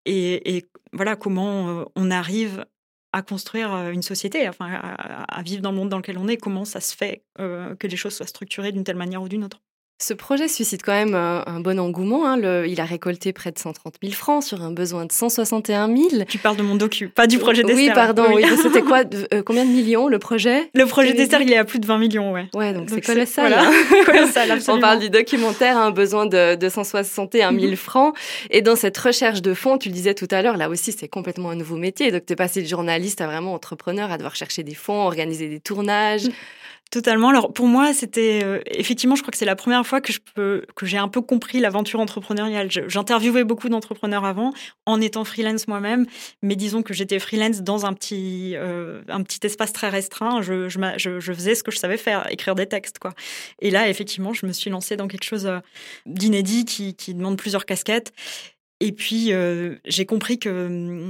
et, 0.07 0.57
et 0.57 0.64
voilà 0.92 1.16
comment 1.16 1.85
on 1.96 2.11
arrive 2.11 2.64
à 3.12 3.20
construire 3.22 3.75
une 3.90 4.03
société, 4.03 4.48
enfin 4.48 4.70
à, 4.72 5.25
à 5.25 5.42
vivre 5.42 5.61
dans 5.61 5.70
le 5.72 5.77
monde 5.77 5.88
dans 5.90 5.98
lequel 5.98 6.16
on 6.18 6.29
est, 6.29 6.37
comment 6.38 6.64
ça 6.64 6.81
se 6.81 6.96
fait 6.96 7.25
euh, 7.40 7.75
que 7.77 7.87
les 7.87 7.96
choses 7.96 8.14
soient 8.14 8.27
structurées 8.27 8.72
d'une 8.72 8.85
telle 8.85 8.96
manière 8.96 9.22
ou 9.22 9.29
d'une 9.29 9.44
autre. 9.44 9.61
Ce 10.03 10.15
projet 10.15 10.49
suscite 10.49 10.83
quand 10.85 10.93
même 10.93 11.15
un, 11.15 11.45
un 11.47 11.61
bon 11.61 11.79
engouement. 11.79 12.27
hein. 12.27 12.37
Le- 12.37 12.67
il 12.67 12.81
a 12.81 12.85
récolté 12.85 13.33
près 13.33 13.53
de 13.53 13.59
130 13.59 13.95
000 14.03 14.12
francs 14.15 14.43
sur 14.43 14.61
un 14.62 14.73
besoin 14.73 15.07
de 15.07 15.12
161 15.12 15.87
000. 15.87 16.25
Tu 16.29 16.38
parles 16.38 16.57
de 16.57 16.62
mon 16.62 16.75
docu, 16.75 17.09
pas 17.09 17.29
du 17.29 17.38
projet 17.38 17.62
d'Esther. 17.62 17.85
Oui, 17.87 17.91
pardon. 17.95 18.25
Oui. 18.35 18.43
C'était 18.61 18.83
quoi 18.83 19.03
euh, 19.33 19.43
Combien 19.45 19.65
de 19.65 19.71
millions 19.71 20.09
le 20.09 20.19
projet? 20.19 20.71
Le 20.75 20.87
projet 20.87 21.12
dis 21.12 21.23
il 21.43 21.53
est 21.53 21.57
à 21.57 21.65
plus 21.65 21.79
de 21.79 21.87
20 21.87 21.99
millions, 21.99 22.33
ouais. 22.33 22.47
Ouais, 22.53 22.73
donc, 22.73 22.88
c'est 22.91 23.01
colossal. 23.01 23.53
voilà. 23.53 23.69
hein. 23.69 23.73
Colossal, 24.05 24.59
On 24.69 24.81
parle 24.81 24.99
du 24.99 25.09
documentaire, 25.09 25.79
un 25.79 25.93
besoin 25.93 26.27
de, 26.27 26.57
de 26.57 26.69
161 26.69 27.57
000 27.57 27.77
francs. 27.77 28.17
Et 28.51 28.61
dans 28.61 28.75
cette 28.75 28.99
recherche 28.99 29.41
de 29.41 29.55
fonds, 29.55 29.79
tu 29.79 29.88
le 29.88 29.95
disais 29.95 30.15
tout 30.15 30.29
à 30.33 30.43
l'heure, 30.43 30.57
là 30.57 30.69
aussi, 30.69 30.91
c'est 30.91 31.07
complètement 31.09 31.51
un 31.51 31.55
nouveau 31.57 31.77
métier. 31.77 32.11
Donc, 32.11 32.27
tu 32.27 32.33
es 32.33 32.37
passé 32.37 32.61
de 32.61 32.67
journaliste 32.67 33.21
à 33.21 33.27
vraiment 33.27 33.55
entrepreneur, 33.55 34.11
à 34.11 34.17
devoir 34.17 34.35
chercher 34.35 34.65
des 34.65 34.75
fonds, 34.75 35.03
organiser 35.07 35.49
des 35.49 35.61
tournages. 35.61 36.27
Totalement. 36.92 37.31
Alors 37.31 37.55
pour 37.55 37.68
moi, 37.68 37.94
c'était 37.94 38.42
euh, 38.44 38.61
effectivement, 38.66 39.16
je 39.16 39.22
crois 39.22 39.33
que 39.33 39.38
c'est 39.38 39.46
la 39.46 39.57
première 39.57 39.87
fois 39.87 40.02
que 40.02 40.12
je 40.12 40.18
peux 40.35 40.66
que 40.76 40.85
j'ai 40.85 40.98
un 40.98 41.09
peu 41.09 41.22
compris 41.22 41.59
l'aventure 41.59 42.00
entrepreneuriale. 42.00 42.68
J'interviewais 42.70 43.44
beaucoup 43.44 43.70
d'entrepreneurs 43.70 44.26
avant, 44.26 44.52
en 44.85 45.00
étant 45.00 45.24
freelance 45.24 45.68
moi-même, 45.68 46.05
mais 46.42 46.55
disons 46.55 46.83
que 46.83 46.92
j'étais 46.92 47.18
freelance 47.18 47.62
dans 47.62 47.87
un 47.87 47.94
petit 47.94 48.52
euh, 48.57 49.00
un 49.09 49.22
petit 49.22 49.40
espace 49.46 49.72
très 49.72 49.88
restreint. 49.88 50.42
Je, 50.42 50.68
je, 50.68 50.78
je 50.98 51.33
faisais 51.33 51.55
ce 51.55 51.62
que 51.62 51.70
je 51.70 51.78
savais 51.78 51.96
faire, 51.96 52.31
écrire 52.31 52.55
des 52.55 52.66
textes 52.66 52.98
quoi. 52.98 53.14
Et 53.62 53.70
là, 53.70 53.88
effectivement, 53.88 54.35
je 54.35 54.44
me 54.44 54.52
suis 54.52 54.68
lancée 54.68 54.96
dans 54.96 55.09
quelque 55.09 55.24
chose 55.24 55.46
euh, 55.46 55.61
d'inédit 56.05 56.66
qui, 56.66 56.94
qui 56.94 57.14
demande 57.14 57.38
plusieurs 57.38 57.64
casquettes. 57.64 58.12
Et 58.81 58.92
puis 58.92 59.33
euh, 59.33 59.76
j'ai 59.87 60.05
compris 60.05 60.38
que 60.38 60.66
hum, 60.66 61.09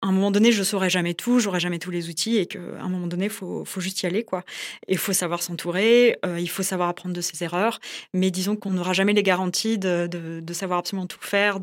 à 0.00 0.06
un 0.06 0.12
moment 0.12 0.30
donné, 0.30 0.52
je 0.52 0.62
saurais 0.62 0.90
jamais 0.90 1.14
tout, 1.14 1.40
j'aurais 1.40 1.58
jamais 1.58 1.78
tous 1.78 1.90
les 1.90 2.08
outils 2.08 2.36
et 2.36 2.46
qu'à 2.46 2.60
un 2.80 2.88
moment 2.88 3.08
donné, 3.08 3.28
faut, 3.28 3.64
faut 3.64 3.80
juste 3.80 4.02
y 4.02 4.06
aller, 4.06 4.22
quoi. 4.22 4.44
Et 4.86 4.92
il 4.92 4.98
faut 4.98 5.12
savoir 5.12 5.42
s'entourer, 5.42 6.18
euh, 6.24 6.38
il 6.38 6.48
faut 6.48 6.62
savoir 6.62 6.88
apprendre 6.88 7.14
de 7.14 7.20
ses 7.20 7.42
erreurs, 7.42 7.80
mais 8.14 8.30
disons 8.30 8.54
qu'on 8.54 8.70
n'aura 8.70 8.92
jamais 8.92 9.12
les 9.12 9.24
garanties 9.24 9.76
de, 9.76 10.06
de, 10.06 10.52
savoir 10.52 10.78
absolument 10.78 11.06
tout 11.06 11.20
faire. 11.20 11.58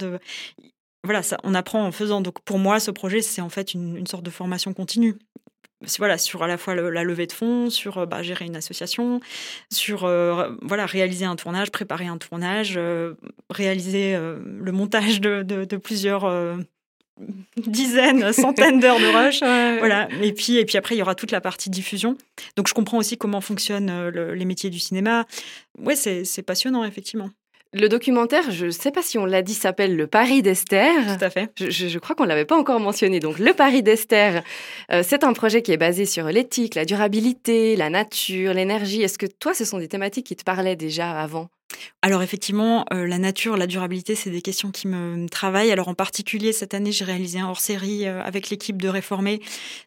Voilà, 1.04 1.24
ça, 1.24 1.38
on 1.43 1.54
apprend 1.54 1.86
en 1.86 1.91
faisant. 1.91 2.19
Donc 2.19 2.41
pour 2.41 2.60
moi, 2.60 2.80
ce 2.80 2.91
projet, 2.91 3.21
c'est 3.21 3.41
en 3.41 3.50
fait 3.50 3.74
une, 3.74 4.06
sorte 4.08 4.24
de 4.24 4.32
formation 4.32 4.74
continue. 4.74 5.15
Voilà, 6.00 6.17
sur 6.17 6.41
à 6.41 6.48
la 6.48 6.58
fois 6.58 6.74
la 6.76 7.04
levée 7.04 7.28
de 7.28 7.32
fonds, 7.32 7.69
sur 7.69 8.00
euh, 8.00 8.06
bah, 8.06 8.21
gérer 8.21 8.45
une 8.45 8.56
association, 8.56 9.21
sur 9.71 10.04
euh, 10.04 10.50
voilà 10.62 10.86
réaliser 10.86 11.26
un 11.26 11.36
tournage, 11.36 11.71
préparer 11.71 12.08
un 12.08 12.17
tournage, 12.17 12.80
réaliser 13.50 14.17
le 14.17 14.71
montage 14.71 15.21
de, 15.21 15.43
de, 15.43 15.78
plusieurs 15.78 16.26
dizaines, 17.58 18.34
centaines 18.34 18.80
d'heures 18.80 18.99
de 18.99 19.06
rush. 19.06 19.39
Voilà. 19.39 20.08
Et 20.21 20.34
puis, 20.34 20.58
et 20.58 20.65
puis 20.65 20.78
après, 20.78 20.95
il 20.95 20.99
y 20.99 21.01
aura 21.01 21.15
toute 21.15 21.32
la 21.32 21.41
partie 21.41 21.69
diffusion. 21.69 22.17
Donc, 22.56 22.67
je 22.67 22.73
comprends 22.73 22.97
aussi 22.97 23.17
comment 23.17 23.41
fonctionnent 23.41 23.89
euh, 23.89 24.12
le- 24.12 24.34
les 24.34 24.45
métiers 24.45 24.69
du 24.69 24.80
cinéma. 24.80 25.25
Ouais, 25.80 25.95
c'est 25.95 26.43
passionnant, 26.43 26.84
effectivement. 26.84 27.30
Le 27.73 27.89
documentaire, 27.89 28.51
je 28.51 28.67
ne 28.67 28.71
sais 28.71 28.91
pas 28.91 29.01
si 29.01 29.17
on 29.17 29.25
l'a 29.25 29.41
dit, 29.41 29.54
s'appelle 29.54 29.97
Le 29.97 30.08
Paris 30.08 30.41
d'Esther. 30.41 30.93
Tout 31.17 31.25
à 31.25 31.30
fait. 31.30 31.51
Je 31.58 31.99
crois 31.99 32.15
qu'on 32.15 32.23
ne 32.23 32.30
l'avait 32.30 32.45
pas 32.45 32.56
encore 32.56 32.80
mentionné. 32.80 33.19
Donc, 33.19 33.38
Le 33.38 33.51
Paris 33.54 33.84
d'Esther, 33.84 34.43
euh, 34.93 35.04
c'est 35.06 35.25
un 35.25 35.34
projet 35.34 35.62
qui 35.62 35.73
est 35.73 35.78
basé 35.78 36.06
sur 36.06 36.25
l'éthique, 36.28 36.75
la 36.75 36.86
durabilité, 36.86 37.75
la 37.75 37.89
nature, 37.89 38.54
l'énergie. 38.54 39.01
Est-ce 39.01 39.17
que 39.17 39.25
toi, 39.25 39.54
ce 39.54 39.65
sont 39.65 39.78
des 39.78 39.89
thématiques 39.89 40.28
qui 40.28 40.36
te 40.38 40.43
parlaient 40.43 40.78
déjà 40.78 41.12
avant? 41.19 41.49
Alors 42.02 42.22
effectivement, 42.22 42.86
euh, 42.94 43.08
la 43.08 43.18
nature, 43.18 43.58
la 43.58 43.66
durabilité, 43.68 44.14
c'est 44.16 44.30
des 44.30 44.42
questions 44.42 44.70
qui 44.72 44.88
me 44.88 45.28
travaillent. 45.28 45.72
Alors 45.72 45.88
en 45.88 45.94
particulier, 45.96 46.54
cette 46.54 46.74
année, 46.74 46.92
j'ai 46.92 47.06
réalisé 47.06 47.40
un 47.40 47.48
hors-série 47.50 48.06
euh, 48.08 48.22
avec 48.24 48.50
l'équipe 48.50 48.80
de 48.82 48.88
Réformer 48.88 49.42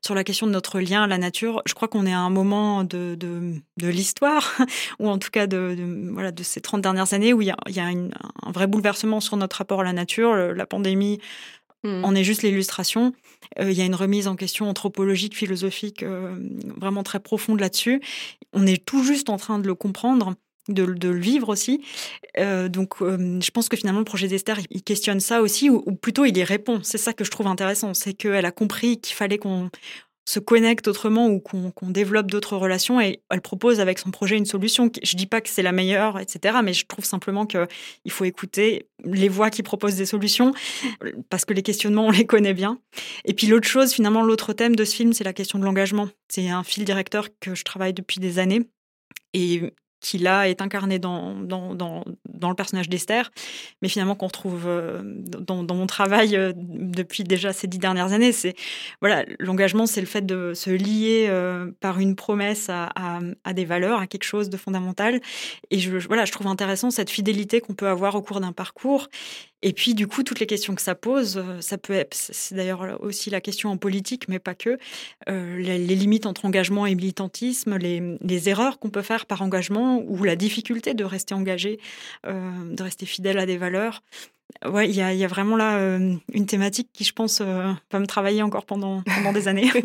sur 0.05 0.15
la 0.17 0.25
question 0.25 0.47
de 0.47 0.53
notre 0.53 0.81
lien 0.81 1.05
à 1.05 1.07
la 1.07 1.19
nature. 1.19 1.63
Je 1.67 1.75
crois 1.75 1.87
qu'on 1.89 2.07
est 2.07 2.13
à 2.13 2.19
un 2.19 2.31
moment 2.31 2.83
de, 2.85 3.15
de, 3.15 3.55
de 3.77 3.89
l'histoire, 3.89 4.57
ou 4.99 5.09
en 5.09 5.19
tout 5.19 5.31
cas 5.31 5.47
de, 5.47 5.75
de- 5.79 6.11
voilà, 6.13 6.33
de 6.33 6.43
ces 6.43 6.61
30 6.61 6.83
dernières 6.83 7.13
années, 7.15 7.33
où 7.33 7.41
il 7.43 7.47
y 7.49 7.51
a, 7.53 7.57
il 7.69 7.77
y 7.77 7.81
a 7.81 7.91
une- 7.91 8.13
un 8.43 8.51
vrai 8.53 8.67
bouleversement 8.67 9.21
sur 9.21 9.37
notre 9.37 9.57
rapport 9.59 9.81
à 9.81 9.85
la 9.85 9.93
nature. 9.93 10.35
Le- 10.35 10.53
La 10.53 10.67
pandémie 10.67 11.19
Hmm. 11.85 12.05
en 12.05 12.13
est 12.17 12.25
juste 12.25 12.43
l'illustration. 12.43 13.13
Euh, 13.61 13.71
il 13.71 13.79
y 13.79 13.83
a 13.83 13.85
une 13.85 13.95
remise 13.95 14.27
en 14.27 14.35
question 14.35 14.69
anthropologique, 14.69 15.37
philosophique, 15.37 16.05
vraiment 16.77 17.05
très 17.05 17.21
profonde 17.21 17.61
là-dessus. 17.61 18.01
On 18.53 18.67
est 18.67 18.85
tout 18.85 19.05
juste 19.05 19.29
en 19.31 19.37
train 19.37 19.61
de 19.61 19.67
le 19.69 19.77
comprendre, 19.77 20.35
de, 20.69 20.85
le 20.85 21.19
vivre 21.19 21.49
aussi. 21.49 21.83
Euh, 22.39 22.69
donc, 22.69 23.01
euh, 23.01 23.41
je 23.41 23.51
pense 23.51 23.69
que 23.69 23.77
finalement, 23.77 24.01
le 24.01 24.05
projet 24.05 24.29
d'Esther, 24.29 24.59
il- 24.71 24.83
questionne 24.83 25.21
ça 25.21 25.43
aussi, 25.43 25.69
ou, 25.69 25.83
plutôt 25.93 26.25
il 26.25 26.37
y 26.37 26.45
répond. 26.45 26.81
C'est 26.83 26.99
ça 26.99 27.13
que 27.13 27.25
je 27.25 27.31
trouve 27.31 27.47
intéressant, 27.47 27.93
c'est 27.95 28.15
qu'elle 28.15 28.47
a 28.47 28.51
compris 28.53 29.01
qu'il 29.01 29.15
fallait 29.15 29.39
qu'on 29.39 29.71
se 30.29 30.41
connecte 30.41 30.89
autrement 30.89 31.27
ou 31.29 31.41
qu'on 31.41 31.73
développe 31.89 32.31
d'autres 32.31 32.55
relations 32.59 33.01
et 33.01 33.23
elle 33.31 33.41
propose 33.41 33.81
avec 33.81 33.99
son 33.99 34.11
projet 34.11 34.37
une 34.37 34.45
solution. 34.45 34.91
Je 35.03 35.17
dis 35.17 35.25
pas 35.27 35.41
que 35.41 35.49
c'est 35.49 35.63
la 35.63 35.73
meilleure, 35.73 36.19
etc., 36.21 36.59
mais 36.63 36.75
je 36.75 36.85
trouve 36.85 37.07
simplement 37.07 37.47
que 37.47 37.67
il 38.05 38.13
faut 38.13 38.25
écouter 38.27 38.87
les 39.05 39.31
voix 39.31 39.49
qui 39.49 39.63
proposent 39.63 39.95
des 39.95 40.05
solutions 40.05 40.53
parce 41.31 41.47
que 41.47 41.55
les 41.55 41.63
questionnements, 41.63 42.07
on 42.07 42.11
les 42.11 42.27
connaît 42.27 42.53
bien. 42.53 42.79
Et 43.25 43.33
puis 43.33 43.47
l'autre 43.47 43.67
chose, 43.67 43.95
finalement, 43.95 44.23
l'autre 44.23 44.53
thème 44.53 44.77
de 44.77 44.85
ce 44.85 44.95
film, 44.95 45.15
c'est 45.15 45.25
la 45.25 45.33
question 45.33 45.59
de 45.59 45.65
l'engagement. 45.65 46.11
C'est 46.29 46.51
un 46.51 46.63
fil 46.63 46.85
directeur 46.85 47.29
que 47.41 47.55
je 47.55 47.65
travaille 47.65 47.95
depuis 47.95 48.21
des 48.21 48.39
années 48.39 48.69
et 49.33 49.73
qui 50.01 50.19
là 50.19 50.49
est 50.49 50.63
incarné 50.63 50.99
dans, 50.99 51.35
dans, 51.35 51.75
dans, 51.75 52.05
le 52.49 52.55
personnage 52.55 52.89
d'Esther, 52.89 53.31
mais 53.83 53.89
finalement 53.89 54.15
qu'on 54.15 54.27
retrouve 54.27 54.65
euh, 54.67 55.03
dans, 55.05 55.75
mon 55.75 55.87
travail 55.87 56.37
euh, 56.37 56.53
depuis 56.57 57.25
déjà 57.25 57.53
ces 57.53 57.67
dix 57.67 57.79
dernières 57.79 58.13
années. 58.13 58.33
C'est 58.33 58.55
voilà, 59.01 59.25
l'engagement, 59.39 59.87
c'est 59.87 60.01
le 60.01 60.07
fait 60.07 60.25
de 60.25 60.53
se 60.55 60.71
lier 60.71 61.27
euh, 61.29 61.71
par 61.81 61.99
une 61.99 62.15
promesse 62.15 62.71
à 62.71 63.53
des 63.53 63.65
valeurs, 63.65 64.01
à 64.01 64.07
quelque 64.07 64.25
chose 64.25 64.51
de 64.51 64.57
fondamental. 64.57 65.21
Et 65.71 65.79
je, 65.79 65.97
voilà, 66.07 66.25
je 66.25 66.33
trouve 66.33 66.47
intéressant 66.47 66.91
cette 66.91 67.11
fidélité 67.11 67.61
qu'on 67.61 67.75
peut 67.75 67.89
avoir 67.89 68.15
au 68.15 68.23
cours 68.23 68.41
d'un 68.41 68.53
parcours. 68.53 69.09
Et 69.63 69.73
puis, 69.73 69.95
du 69.95 70.07
coup, 70.07 70.23
toutes 70.23 70.39
les 70.39 70.47
questions 70.47 70.75
que 70.75 70.83
ça 70.83 70.95
pose, 70.95 71.37
euh, 71.39 71.61
ça 71.61 71.79
peut 71.79 71.93
être, 71.93 72.15
c'est 72.15 72.55
d'ailleurs 72.55 73.01
aussi 73.03 73.29
la 73.29 73.41
question 73.41 73.71
en 73.71 73.77
politique, 73.77 74.29
mais 74.29 74.39
pas 74.39 74.55
que, 74.55 74.79
euh, 75.29 75.59
les, 75.59 75.79
limites 75.79 76.27
entre 76.27 76.45
engagement 76.45 76.87
et 76.87 76.95
militantisme, 76.95 77.77
les, 77.77 78.17
les 78.21 78.49
erreurs 78.49 78.79
qu'on 78.79 78.91
peut 78.91 79.03
faire 79.03 79.27
par 79.27 79.43
engagement 79.43 80.03
ou 80.07 80.23
la 80.23 80.37
difficulté 80.37 80.95
de 80.95 81.05
rester 81.05 81.35
engagé, 81.35 81.81
euh, 82.27 82.75
de 82.75 82.83
rester 82.83 83.07
fidèle 83.07 83.39
à 83.39 83.47
des 83.47 83.57
valeurs. 83.57 84.03
Ouais, 84.67 84.89
il 84.89 84.95
y 84.97 85.03
a, 85.03 85.13
il 85.13 85.19
y 85.19 85.25
a 85.25 85.29
vraiment 85.29 85.57
là 85.57 85.77
euh, 85.77 86.15
une 86.33 86.47
thématique 86.47 86.89
qui, 86.93 87.05
je 87.05 87.13
pense, 87.13 87.41
euh, 87.41 87.73
va 87.93 87.99
me 87.99 88.07
travailler 88.07 88.43
encore 88.43 88.65
pendant, 88.67 89.03
pendant 89.03 89.33
des 89.33 89.49
années. 89.49 89.71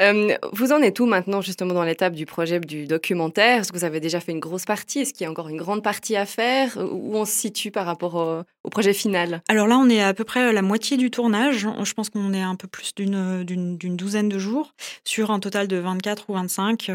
Euh, 0.00 0.34
vous 0.52 0.72
en 0.72 0.80
êtes 0.80 1.00
où 1.00 1.06
maintenant, 1.06 1.42
justement, 1.42 1.74
dans 1.74 1.84
l'étape 1.84 2.14
du 2.14 2.24
projet 2.24 2.58
du 2.60 2.86
documentaire? 2.86 3.60
Est-ce 3.60 3.72
que 3.72 3.76
vous 3.76 3.84
avez 3.84 4.00
déjà 4.00 4.20
fait 4.20 4.32
une 4.32 4.40
grosse 4.40 4.64
partie? 4.64 5.00
Est-ce 5.00 5.12
qu'il 5.12 5.24
y 5.24 5.26
a 5.26 5.30
encore 5.30 5.48
une 5.48 5.58
grande 5.58 5.82
partie 5.82 6.16
à 6.16 6.24
faire? 6.24 6.78
Où 6.78 7.14
on 7.14 7.26
se 7.26 7.32
situe 7.32 7.70
par 7.70 7.84
rapport 7.84 8.14
au, 8.14 8.42
au 8.64 8.70
projet 8.70 8.94
final? 8.94 9.42
Alors 9.48 9.66
là, 9.66 9.76
on 9.76 9.90
est 9.90 10.00
à 10.02 10.14
peu 10.14 10.24
près 10.24 10.40
à 10.40 10.52
la 10.52 10.62
moitié 10.62 10.96
du 10.96 11.10
tournage. 11.10 11.68
Je 11.82 11.92
pense 11.92 12.08
qu'on 12.08 12.32
est 12.32 12.40
un 12.40 12.54
peu 12.56 12.68
plus 12.68 12.94
d'une 12.94 13.76
douzaine 13.76 14.30
de 14.30 14.38
jours 14.38 14.72
sur 15.04 15.30
un 15.30 15.40
total 15.40 15.68
de 15.68 15.76
24 15.76 16.30
ou 16.30 16.32
25. 16.32 16.90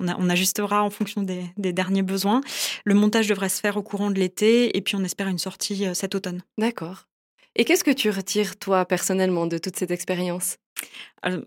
On, 0.00 0.08
a- 0.08 0.16
on 0.18 0.28
ajustera 0.28 0.82
en 0.82 0.90
fonction 0.90 1.22
des, 1.22 1.44
des 1.56 1.72
derniers 1.72 2.02
besoins. 2.02 2.40
Le 2.84 2.94
montage 2.94 3.28
devrait 3.28 3.48
se 3.48 3.60
faire 3.60 3.76
au 3.76 3.82
courant 3.82 4.10
de 4.10 4.18
l'été 4.18 4.76
et 4.76 4.80
puis 4.80 4.96
on 4.96 5.04
espère 5.04 5.28
une 5.28 5.38
sortie 5.38 5.86
euh, 5.86 5.94
cet 5.94 6.14
automne. 6.14 6.42
D'accord. 6.58 7.06
Et 7.54 7.64
qu'est-ce 7.64 7.84
que 7.84 7.90
tu 7.90 8.10
retires, 8.10 8.58
toi, 8.58 8.84
personnellement, 8.84 9.46
de 9.46 9.58
toute 9.58 9.76
cette 9.76 9.90
expérience? 9.90 10.56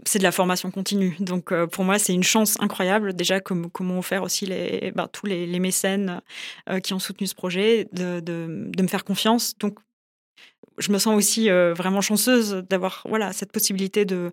C'est 0.05 0.17
de 0.17 0.23
la 0.23 0.31
formation 0.31 0.71
continue. 0.71 1.15
Donc 1.19 1.51
euh, 1.51 1.67
pour 1.67 1.83
moi, 1.85 1.99
c'est 1.99 2.13
une 2.13 2.23
chance 2.23 2.59
incroyable 2.59 3.13
déjà 3.13 3.39
comme 3.39 3.69
comment 3.69 4.01
faire 4.01 4.23
aussi 4.23 4.47
les, 4.47 4.91
ben, 4.95 5.07
tous 5.07 5.27
les, 5.27 5.45
les 5.45 5.59
mécènes 5.59 6.21
euh, 6.67 6.79
qui 6.79 6.93
ont 6.93 6.99
soutenu 6.99 7.27
ce 7.27 7.35
projet 7.35 7.88
de, 7.93 8.19
de, 8.19 8.65
de 8.75 8.81
me 8.83 8.88
faire 8.88 9.05
confiance. 9.05 9.55
Donc 9.59 9.77
je 10.79 10.91
me 10.91 10.97
sens 10.97 11.15
aussi 11.15 11.49
euh, 11.49 11.73
vraiment 11.73 12.01
chanceuse 12.01 12.63
d'avoir 12.69 13.03
voilà 13.07 13.33
cette 13.33 13.51
possibilité 13.51 14.05
de 14.05 14.31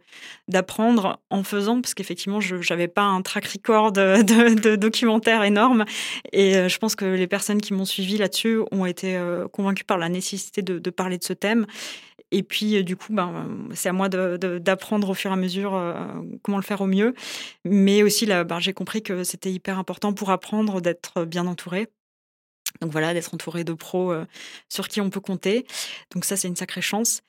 d'apprendre 0.48 1.20
en 1.30 1.42
faisant 1.42 1.80
parce 1.80 1.94
qu'effectivement 1.94 2.40
je 2.40 2.62
j'avais 2.62 2.88
pas 2.88 3.02
un 3.02 3.22
track 3.22 3.46
record 3.46 3.92
de, 3.92 4.22
de, 4.22 4.54
de 4.58 4.76
documentaire 4.76 5.42
énorme. 5.42 5.84
Et 6.32 6.56
euh, 6.56 6.68
je 6.68 6.78
pense 6.78 6.94
que 6.94 7.04
les 7.04 7.26
personnes 7.26 7.60
qui 7.60 7.74
m'ont 7.74 7.84
suivi 7.84 8.16
là-dessus 8.16 8.60
ont 8.70 8.86
été 8.86 9.16
euh, 9.16 9.48
convaincues 9.48 9.84
par 9.84 9.98
la 9.98 10.08
nécessité 10.08 10.62
de, 10.62 10.90
parler 10.90 11.18
de 11.18 11.24
ce 11.24 11.32
thème. 11.32 11.66
Et 12.32 12.42
puis 12.42 12.82
du 12.82 12.96
coup 12.96 13.12
ben 13.12 13.46
c'est 13.74 13.88
à 13.88 13.92
moi 13.92 14.08
d'apprendre 14.08 15.10
au 15.10 15.14
fur 15.14 15.30
et 15.30 15.34
à 15.34 15.36
mesure 15.36 15.80
comment 16.42 16.58
le 16.58 16.64
faire 16.64 16.80
au 16.80 16.86
mieux. 16.86 17.14
Mais 17.64 18.02
aussi 18.02 18.26
ben, 18.26 18.58
j'ai 18.58 18.72
compris 18.72 19.02
que 19.02 19.22
c'était 19.22 19.52
hyper 19.52 19.78
important 19.78 20.12
pour 20.12 20.30
apprendre 20.30 20.80
d'être 20.80 21.24
bien 21.24 21.46
entouré 21.46 21.88
Donc 22.80 22.92
voilà, 22.92 23.14
d'être 23.14 23.32
entouré 23.34 23.64
de 23.64 23.72
pros 23.72 24.12
euh, 24.12 24.24
sur 24.68 24.88
qui 24.88 25.00
on 25.00 25.10
peut 25.10 25.20
compter. 25.20 25.66
Donc 26.12 26.24
ça, 26.24 26.36
c'est 26.36 26.48
une 26.48 26.56
sacrée 26.56 26.82
chance. 26.82 27.22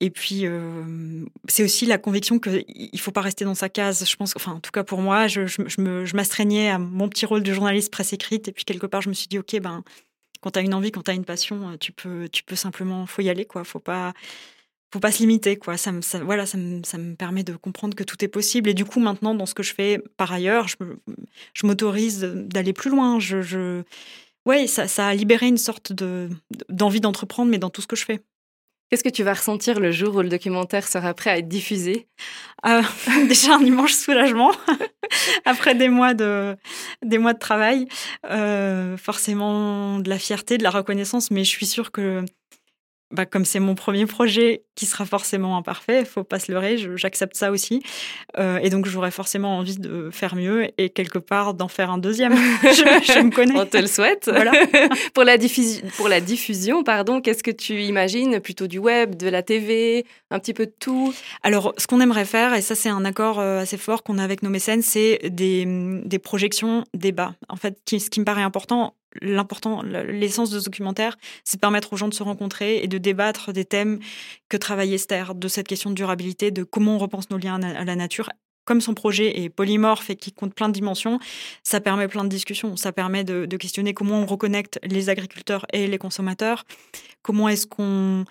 Et 0.00 0.10
puis, 0.10 0.46
euh, 0.46 1.24
c'est 1.48 1.64
aussi 1.64 1.84
la 1.86 1.98
conviction 1.98 2.38
qu'il 2.38 2.64
ne 2.92 2.98
faut 2.98 3.10
pas 3.10 3.20
rester 3.20 3.44
dans 3.44 3.54
sa 3.54 3.68
case. 3.68 4.08
Je 4.08 4.16
pense, 4.16 4.34
enfin, 4.36 4.52
en 4.52 4.60
tout 4.60 4.70
cas 4.70 4.84
pour 4.84 5.00
moi, 5.00 5.26
je, 5.26 5.46
je, 5.46 5.56
je 5.66 6.16
m'astreignais 6.16 6.70
à 6.70 6.78
mon 6.78 7.08
petit 7.08 7.26
rôle 7.26 7.42
de 7.42 7.52
journaliste 7.52 7.90
presse 7.90 8.12
écrite. 8.12 8.48
Et 8.48 8.52
puis, 8.52 8.64
quelque 8.64 8.86
part, 8.86 9.02
je 9.02 9.08
me 9.08 9.14
suis 9.14 9.26
dit, 9.26 9.38
OK, 9.38 9.58
ben, 9.60 9.82
quand 10.40 10.52
tu 10.52 10.58
as 10.60 10.62
une 10.62 10.74
envie, 10.74 10.92
quand 10.92 11.02
tu 11.02 11.10
as 11.10 11.14
une 11.14 11.24
passion, 11.24 11.76
tu 11.78 11.92
peux, 11.92 12.28
tu 12.28 12.44
peux 12.44 12.56
simplement, 12.56 13.06
faut 13.06 13.22
y 13.22 13.28
aller, 13.28 13.44
quoi. 13.44 13.64
Faut 13.64 13.80
pas, 13.80 14.12
faut 14.92 15.00
pas 15.00 15.10
se 15.10 15.18
limiter, 15.18 15.56
quoi. 15.56 15.76
Ça 15.76 15.90
me, 15.90 16.00
voilà, 16.24 16.46
ça 16.46 16.58
me, 16.58 16.82
ça 16.84 16.96
me 16.96 17.14
permet 17.14 17.42
de 17.42 17.56
comprendre 17.56 17.96
que 17.96 18.04
tout 18.04 18.24
est 18.24 18.28
possible. 18.28 18.70
Et 18.70 18.74
du 18.74 18.84
coup, 18.84 19.00
maintenant, 19.00 19.34
dans 19.34 19.46
ce 19.46 19.54
que 19.54 19.64
je 19.64 19.74
fais 19.74 20.00
par 20.16 20.32
ailleurs, 20.32 20.66
je 20.68 21.66
m'autorise 21.66 22.20
d'aller 22.20 22.72
plus 22.72 22.90
loin. 22.90 23.18
Je, 23.18 23.42
je 23.42 23.82
ouais, 24.48 24.66
ça, 24.66 24.88
ça, 24.88 25.06
a 25.06 25.14
libéré 25.14 25.46
une 25.46 25.58
sorte 25.58 25.92
de, 25.92 26.30
d'envie 26.68 27.00
d'entreprendre, 27.00 27.50
mais 27.50 27.58
dans 27.58 27.70
tout 27.70 27.82
ce 27.82 27.86
que 27.86 27.96
je 27.96 28.04
fais. 28.04 28.20
Qu'est-ce 28.90 29.04
que 29.04 29.10
tu 29.10 29.22
vas 29.22 29.34
ressentir 29.34 29.80
le 29.80 29.92
jour 29.92 30.16
où 30.16 30.22
le 30.22 30.30
documentaire 30.30 30.88
sera 30.88 31.12
prêt 31.12 31.28
à 31.28 31.38
être 31.38 31.48
diffusé? 31.48 32.08
Euh, 32.66 32.80
Déjà 33.28 33.56
un 33.56 33.60
immense 33.60 33.92
soulagement 33.92 34.50
après 35.44 35.74
des 35.74 35.90
mois 35.90 36.14
de 36.14 36.56
des 37.04 37.18
mois 37.18 37.34
de 37.34 37.38
travail, 37.38 37.86
euh, 38.30 38.96
forcément 38.96 39.98
de 39.98 40.08
la 40.08 40.18
fierté, 40.18 40.56
de 40.56 40.62
la 40.62 40.70
reconnaissance, 40.70 41.30
mais 41.30 41.44
je 41.44 41.50
suis 41.50 41.66
sûre 41.66 41.92
que 41.92 42.24
bah, 43.10 43.24
comme 43.24 43.44
c'est 43.44 43.60
mon 43.60 43.74
premier 43.74 44.04
projet 44.04 44.64
qui 44.74 44.84
sera 44.84 45.06
forcément 45.06 45.56
imparfait, 45.56 46.04
faut 46.04 46.24
pas 46.24 46.38
se 46.38 46.52
leurrer, 46.52 46.76
j'accepte 46.96 47.36
ça 47.36 47.50
aussi. 47.50 47.82
Euh, 48.38 48.58
et 48.58 48.68
donc 48.68 48.86
j'aurais 48.86 49.10
forcément 49.10 49.58
envie 49.58 49.78
de 49.78 50.10
faire 50.12 50.36
mieux 50.36 50.68
et 50.78 50.90
quelque 50.90 51.18
part 51.18 51.54
d'en 51.54 51.68
faire 51.68 51.90
un 51.90 51.98
deuxième. 51.98 52.34
je, 52.62 53.22
me 53.22 53.30
connais. 53.34 53.58
On 53.58 53.64
te 53.64 53.78
le 53.78 53.86
souhaite. 53.86 54.30
Voilà. 54.32 54.52
pour, 55.14 55.24
la 55.24 55.38
diffusion, 55.38 55.86
pour 55.96 56.08
la 56.08 56.20
diffusion, 56.20 56.84
pardon, 56.84 57.20
qu'est-ce 57.22 57.42
que 57.42 57.50
tu 57.50 57.82
imagines? 57.82 58.40
Plutôt 58.40 58.66
du 58.66 58.78
web, 58.78 59.16
de 59.16 59.28
la 59.28 59.42
TV, 59.42 60.04
un 60.30 60.38
petit 60.38 60.54
peu 60.54 60.66
de 60.66 60.74
tout? 60.78 61.14
Alors, 61.42 61.72
ce 61.78 61.86
qu'on 61.86 62.00
aimerait 62.00 62.26
faire, 62.26 62.54
et 62.54 62.60
ça 62.60 62.74
c'est 62.74 62.90
un 62.90 63.04
accord 63.06 63.40
euh, 63.40 63.62
assez 63.62 63.78
fort 63.78 64.02
qu'on 64.02 64.18
a 64.18 64.24
avec 64.24 64.42
nos 64.42 64.50
mécènes, 64.50 64.82
c'est 64.82 65.30
des, 65.30 65.64
des 66.04 66.18
projections 66.18 66.84
débats. 66.92 67.34
En 67.48 67.56
fait, 67.56 67.78
ce 67.88 68.10
qui 68.10 68.20
me 68.20 68.24
paraît 68.24 68.42
important, 68.42 68.94
l'important, 69.20 69.82
l'essence 69.82 70.50
de 70.50 70.60
ce 70.60 70.64
documentaire, 70.66 71.16
c'est 71.44 71.56
de 71.56 71.60
permettre 71.60 71.92
aux 71.92 71.96
gens 71.96 72.08
de 72.08 72.14
se 72.14 72.22
rencontrer 72.22 72.82
et 72.82 72.86
de 72.88 72.98
débattre 72.98 73.52
des 73.52 73.64
thèmes 73.64 73.98
que 74.48 74.56
travaille 74.56 74.94
Esther, 74.94 75.34
de 75.34 75.48
cette 75.48 75.68
question 75.68 75.90
de 75.90 75.94
durabilité, 75.94 76.50
de 76.50 76.62
comment 76.64 76.96
on 76.96 76.98
repense 76.98 77.30
nos 77.30 77.38
liens 77.38 77.62
à 77.62 77.84
la 77.84 77.96
nature. 77.96 78.28
Comme 78.64 78.80
son 78.82 78.92
projet 78.92 79.40
est 79.40 79.48
polymorphe 79.48 80.10
et 80.10 80.16
qui 80.16 80.30
compte 80.30 80.54
plein 80.54 80.68
de 80.68 80.74
dimensions, 80.74 81.18
ça 81.62 81.80
permet 81.80 82.06
plein 82.06 82.24
de 82.24 82.28
discussions. 82.28 82.76
Ça 82.76 82.92
permet 82.92 83.24
de, 83.24 83.46
de 83.46 83.56
questionner 83.56 83.94
comment 83.94 84.20
on 84.20 84.26
reconnecte 84.26 84.78
les 84.82 85.08
agriculteurs 85.08 85.64
et 85.72 85.86
les 85.86 85.96
consommateurs. 85.96 86.64
Comment 87.22 87.48
est-ce 87.48 87.66
qu'on 87.66 88.26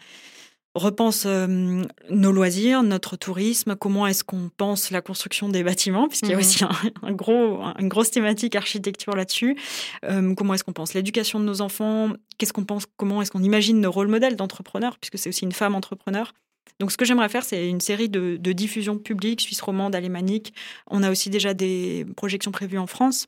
repense 0.78 1.24
euh, 1.26 1.84
nos 2.10 2.32
loisirs, 2.32 2.84
notre 2.84 3.16
tourisme, 3.16 3.76
comment 3.76 4.08
est-ce 4.08 4.24
qu'on 4.24 4.50
pense 4.56 4.92
la 4.92 5.02
construction 5.02 5.50
des 5.50 5.64
bâtiments, 5.64 6.08
puisqu'il 6.10 6.30
y 6.30 6.34
a 6.34 6.36
mhm. 6.36 6.42
aussi 6.42 6.64
un, 7.04 7.12
gros, 7.14 7.62
une 7.80 7.88
grosse 7.88 8.12
thématique 8.12 8.56
architecture 8.56 9.16
là-dessus. 9.16 9.58
Euh, 10.06 10.34
comment 10.36 10.54
est-ce 10.54 10.64
qu'on 10.64 10.74
pense 10.74 10.94
l'éducation 10.94 11.40
de 11.40 11.46
nos 11.46 11.62
enfants 11.62 12.10
Qu'est-ce 12.38 12.54
qu'on 12.54 12.66
pense 12.66 12.86
Comment 12.98 13.22
est-ce 13.22 13.32
qu'on 13.32 13.44
imagine 13.44 13.80
nos 13.82 13.92
rôles 13.92 14.08
modèles 14.08 14.36
d'entrepreneurs, 14.36 14.98
puisque 15.00 15.18
c'est 15.18 15.30
aussi 15.30 15.46
une 15.46 15.52
femme 15.52 15.76
entrepreneur. 15.76 16.34
Donc, 16.80 16.92
ce 16.92 16.98
que 16.98 17.06
j'aimerais 17.06 17.30
faire, 17.30 17.44
c'est 17.44 17.68
une 17.68 17.82
série 17.82 18.10
de, 18.10 18.38
diffusion 18.38 18.98
publique, 18.98 19.42
suisse 19.42 19.62
romande, 19.62 19.96
alémanique. 19.96 20.54
On 20.88 21.02
a 21.02 21.10
aussi 21.10 21.30
déjà 21.30 21.54
des 21.54 22.06
projections 22.16 22.52
prévues 22.52 22.78
en 22.78 22.88
France. 22.88 23.28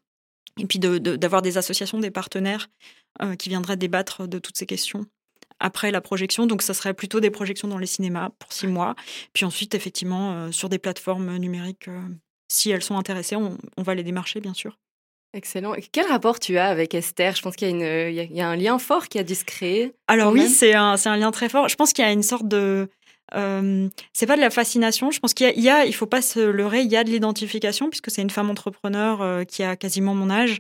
Et 0.60 0.66
puis 0.66 0.78
d'avoir 0.78 1.42
des 1.42 1.58
associations, 1.58 2.00
des 2.00 2.12
partenaires 2.12 2.70
euh, 3.22 3.36
qui 3.36 3.48
viendraient 3.50 3.78
débattre 3.78 4.28
de 4.28 4.40
toutes 4.40 4.58
ces 4.58 4.66
questions 4.66 5.06
après 5.60 5.92
la 5.92 6.02
projection. 6.02 6.46
Donc, 6.46 6.62
ça 6.62 6.74
serait 6.74 6.94
plutôt 6.94 7.20
des 7.20 7.30
projections 7.30 7.68
dans 7.68 7.78
les 7.78 7.86
cinémas 7.86 8.30
pour 8.40 8.54
six 8.54 8.68
mois. 8.68 8.96
Puis 9.34 9.46
ensuite, 9.46 9.76
effectivement, 9.76 10.34
euh, 10.34 10.52
sur 10.52 10.70
des 10.70 10.80
plateformes 10.80 11.38
numériques, 11.38 11.88
euh, 11.88 12.02
si 12.48 12.72
elles 12.72 12.84
sont 12.84 12.98
intéressées, 12.98 13.36
on, 13.36 13.58
va 13.84 13.96
les 13.96 14.04
démarcher, 14.04 14.40
bien 14.40 14.54
sûr. 14.54 14.78
Excellent. 15.34 15.76
Quel 15.92 16.08
rapport 16.08 16.40
tu 16.40 16.58
as 16.58 16.68
avec 16.68 16.96
Esther? 16.96 17.36
Je 17.36 17.42
pense 17.44 17.56
qu'il 17.56 17.70
y, 17.70 17.84
a 17.84 18.10
il 18.10 18.36
y 18.36 18.42
a 18.42 18.48
un 18.48 18.56
lien 18.56 18.80
fort 18.80 19.08
qui 19.08 19.20
a 19.20 19.24
dû 19.24 19.36
se 19.36 19.46
créer. 19.46 19.94
Alors 20.08 20.34
oui, 20.34 20.50
c'est 20.50 20.74
un, 20.74 20.96
un 21.06 21.18
lien 21.18 21.30
très 21.30 21.50
fort. 21.50 21.70
Je 21.70 21.76
pense 21.76 21.94
qu'il 21.94 22.04
y 22.04 22.08
a 22.08 22.12
une 22.12 22.24
sorte 22.24 22.48
de... 22.48 22.90
Euh, 23.36 23.88
c'est 24.12 24.26
pas 24.26 24.36
de 24.36 24.42
la 24.42 24.50
fascination. 24.50 25.12
Je 25.12 25.20
pense 25.20 25.36
qu'il 25.36 25.60
y, 25.60 25.70
a, 25.70 25.86
il 25.86 25.94
faut 25.94 26.08
pas 26.08 26.24
se 26.24 26.40
leurrer, 26.40 26.82
il 26.82 26.90
y 26.92 26.98
a 26.98 27.04
de 27.04 27.12
l'identification 27.12 27.92
puisque 27.92 28.10
c'est 28.10 28.24
une 28.24 28.32
femme 28.32 28.50
entrepreneur 28.50 29.46
qui 29.46 29.62
a 29.62 29.76
quasiment 29.76 30.16
mon 30.16 30.32
âge. 30.32 30.58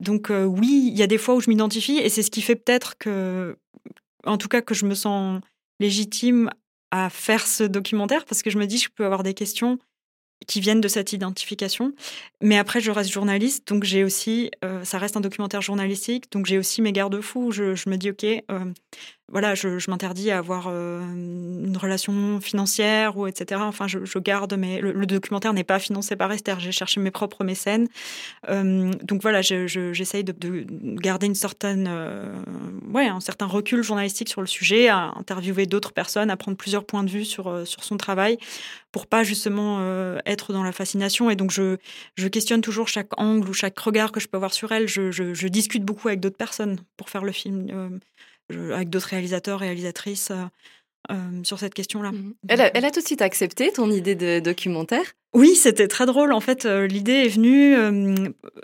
Donc 0.00 0.30
oui, 0.30 0.88
il 0.90 0.98
y 0.98 1.02
a 1.02 1.06
des 1.06 1.18
fois 1.18 1.34
où 1.34 1.42
je 1.42 1.50
m'identifie 1.50 1.98
et 1.98 2.08
c'est 2.08 2.22
ce 2.22 2.30
qui 2.30 2.40
fait 2.40 2.56
peut-être 2.56 2.96
que 2.96 3.58
en 4.26 4.38
tout 4.38 4.48
cas 4.48 4.62
que 4.62 4.74
je 4.74 4.86
me 4.86 4.94
sens 4.94 5.40
légitime 5.80 6.50
à 6.90 7.10
faire 7.10 7.46
ce 7.46 7.64
documentaire 7.64 8.24
parce 8.24 8.42
que 8.42 8.50
je 8.50 8.58
me 8.58 8.66
dis 8.66 8.78
je 8.78 8.88
peux 8.88 9.04
avoir 9.04 9.22
des 9.22 9.34
questions 9.34 9.78
qui 10.46 10.60
viennent 10.60 10.80
de 10.80 10.88
cette 10.88 11.12
identification. 11.12 11.92
Mais 12.42 12.58
après, 12.58 12.80
je 12.80 12.90
reste 12.90 13.10
journaliste, 13.10 13.66
donc 13.68 13.84
j'ai 13.84 14.04
aussi, 14.04 14.50
euh, 14.64 14.84
ça 14.84 14.98
reste 14.98 15.16
un 15.16 15.20
documentaire 15.20 15.62
journalistique, 15.62 16.30
donc 16.30 16.46
j'ai 16.46 16.58
aussi 16.58 16.82
mes 16.82 16.92
garde-fous. 16.92 17.52
Je, 17.52 17.74
je, 17.74 17.88
me 17.88 17.96
dis, 17.96 18.10
ok, 18.10 18.24
euh, 18.24 18.72
voilà, 19.28 19.56
je, 19.56 19.90
m'interdis 19.90 20.30
à 20.30 20.38
avoir 20.38 20.66
euh, 20.68 21.00
une 21.00 21.76
relation 21.76 22.40
financière 22.40 23.16
ou 23.16 23.26
etc. 23.26 23.60
Enfin, 23.64 23.88
je, 23.88 24.18
garde, 24.20 24.54
mais 24.56 24.80
le, 24.80 25.04
documentaire 25.04 25.52
n'est 25.52 25.64
pas 25.64 25.80
financé 25.80 26.14
par 26.14 26.30
Esther. 26.30 26.60
J'ai 26.60 26.70
cherché 26.70 27.00
mes 27.00 27.10
propres 27.10 27.42
mécènes. 27.42 27.88
Euh, 28.48 28.92
donc 29.02 29.22
voilà, 29.22 29.42
j'essaye 29.42 30.22
de, 30.22 30.30
de, 30.30 30.64
garder 31.00 31.26
une 31.26 31.34
certaine, 31.34 31.88
euh, 31.90 32.32
ouais, 32.92 33.08
un 33.08 33.18
certain 33.18 33.46
recul 33.46 33.82
journalistique 33.82 34.28
sur 34.28 34.42
le 34.42 34.46
sujet, 34.46 34.86
à 34.88 35.12
interviewer 35.16 35.66
d'autres 35.66 35.92
personnes, 35.92 36.30
à 36.30 36.36
prendre 36.36 36.56
plusieurs 36.56 36.84
points 36.84 37.02
de 37.02 37.10
vue 37.10 37.24
sur 37.24 37.66
sur 37.66 37.82
son 37.82 37.96
travail, 37.96 38.38
pour 38.92 39.08
pas 39.08 39.24
justement 39.24 39.80
être 40.24 40.52
dans 40.52 40.62
la 40.62 40.72
fascination. 40.72 41.30
Et 41.30 41.36
donc 41.36 41.50
je 41.50 41.78
je 42.14 42.28
questionne 42.28 42.60
toujours 42.60 42.86
chaque 42.86 43.10
angle 43.20 43.48
ou 43.48 43.54
chaque 43.54 43.78
regard 43.78 44.12
que 44.12 44.20
je 44.20 44.28
peux 44.28 44.36
avoir 44.36 44.54
sur 44.54 44.70
elle. 44.70 44.86
Je 44.86 45.48
discute 45.48 45.84
beaucoup 45.84 46.06
avec 46.06 46.20
d'autres 46.20 46.36
personnes 46.36 46.78
pour 46.96 47.10
faire 47.10 47.24
le 47.24 47.32
film 47.32 48.00
avec 48.50 48.90
d'autres 48.90 49.08
réalisateurs, 49.08 49.60
réalisatrices 49.60 50.30
euh, 50.30 50.44
euh, 51.10 51.44
sur 51.44 51.58
cette 51.58 51.74
question-là. 51.74 52.10
Elle, 52.48 52.60
a, 52.60 52.76
elle, 52.76 52.84
a, 52.84 52.90
tout 52.90 53.00
de 53.00 53.06
suite 53.06 53.22
accepté 53.22 53.70
ton 53.72 53.90
idée 53.90 54.14
de 54.14 54.40
documentaire? 54.40 55.04
Oui, 55.34 55.54
c'était 55.54 55.86
très 55.86 56.06
drôle. 56.06 56.32
En 56.32 56.40
fait, 56.40 56.64
euh, 56.64 56.86
l'idée 56.86 57.26
est 57.26 57.28
venue 57.28 57.76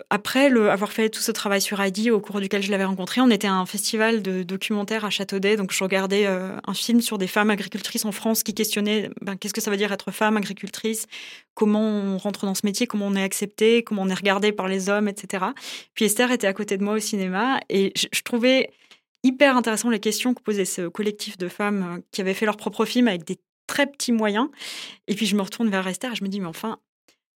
après 0.09 0.49
le, 0.49 0.71
avoir 0.71 0.91
fait 0.91 1.09
tout 1.09 1.21
ce 1.21 1.31
travail 1.31 1.61
sur 1.61 1.79
Heidi 1.79 2.09
au 2.09 2.19
cours 2.19 2.41
duquel 2.41 2.63
je 2.63 2.71
l'avais 2.71 2.83
rencontré. 2.83 3.21
On 3.21 3.29
était 3.29 3.47
à 3.47 3.53
un 3.53 3.65
festival 3.65 4.23
de 4.23 4.43
documentaires 4.43 5.05
à 5.05 5.09
Châteaudet, 5.09 5.55
donc 5.55 5.71
je 5.71 5.83
regardais 5.83 6.25
un 6.25 6.73
film 6.73 6.99
sur 6.99 7.17
des 7.17 7.27
femmes 7.27 7.51
agricultrices 7.51 8.05
en 8.05 8.11
France 8.11 8.41
qui 8.41 8.53
questionnaient 8.55 9.11
ben, 9.21 9.35
qu'est-ce 9.35 9.53
que 9.53 9.61
ça 9.61 9.69
veut 9.69 9.77
dire 9.77 9.91
être 9.91 10.11
femme 10.11 10.35
agricultrice, 10.35 11.05
comment 11.53 11.87
on 11.87 12.17
rentre 12.17 12.45
dans 12.45 12.55
ce 12.55 12.65
métier, 12.65 12.87
comment 12.87 13.07
on 13.07 13.15
est 13.15 13.23
accepté, 13.23 13.83
comment 13.83 14.01
on 14.01 14.09
est 14.09 14.15
regardé 14.15 14.51
par 14.51 14.67
les 14.67 14.89
hommes, 14.89 15.07
etc. 15.07 15.45
Puis 15.93 16.05
Esther 16.05 16.31
était 16.31 16.47
à 16.47 16.53
côté 16.53 16.77
de 16.77 16.83
moi 16.83 16.95
au 16.95 16.99
cinéma 16.99 17.59
et 17.69 17.93
je 17.95 18.21
trouvais 18.23 18.71
hyper 19.23 19.57
intéressant 19.57 19.89
les 19.89 19.99
questions 19.99 20.33
que 20.33 20.41
posait 20.41 20.65
ce 20.65 20.87
collectif 20.87 21.37
de 21.37 21.47
femmes 21.47 21.97
euh, 21.97 22.01
qui 22.11 22.21
avaient 22.21 22.33
fait 22.33 22.45
leur 22.45 22.57
propre 22.57 22.85
film 22.85 23.07
avec 23.07 23.23
des 23.23 23.39
très 23.67 23.87
petits 23.87 24.11
moyens. 24.11 24.49
Et 25.07 25.15
puis 25.15 25.25
je 25.25 25.35
me 25.35 25.41
retourne 25.41 25.69
vers 25.69 25.87
Esther 25.87 26.11
et 26.11 26.15
je 26.15 26.23
me 26.23 26.29
dis, 26.29 26.39
mais 26.39 26.47
enfin, 26.47 26.79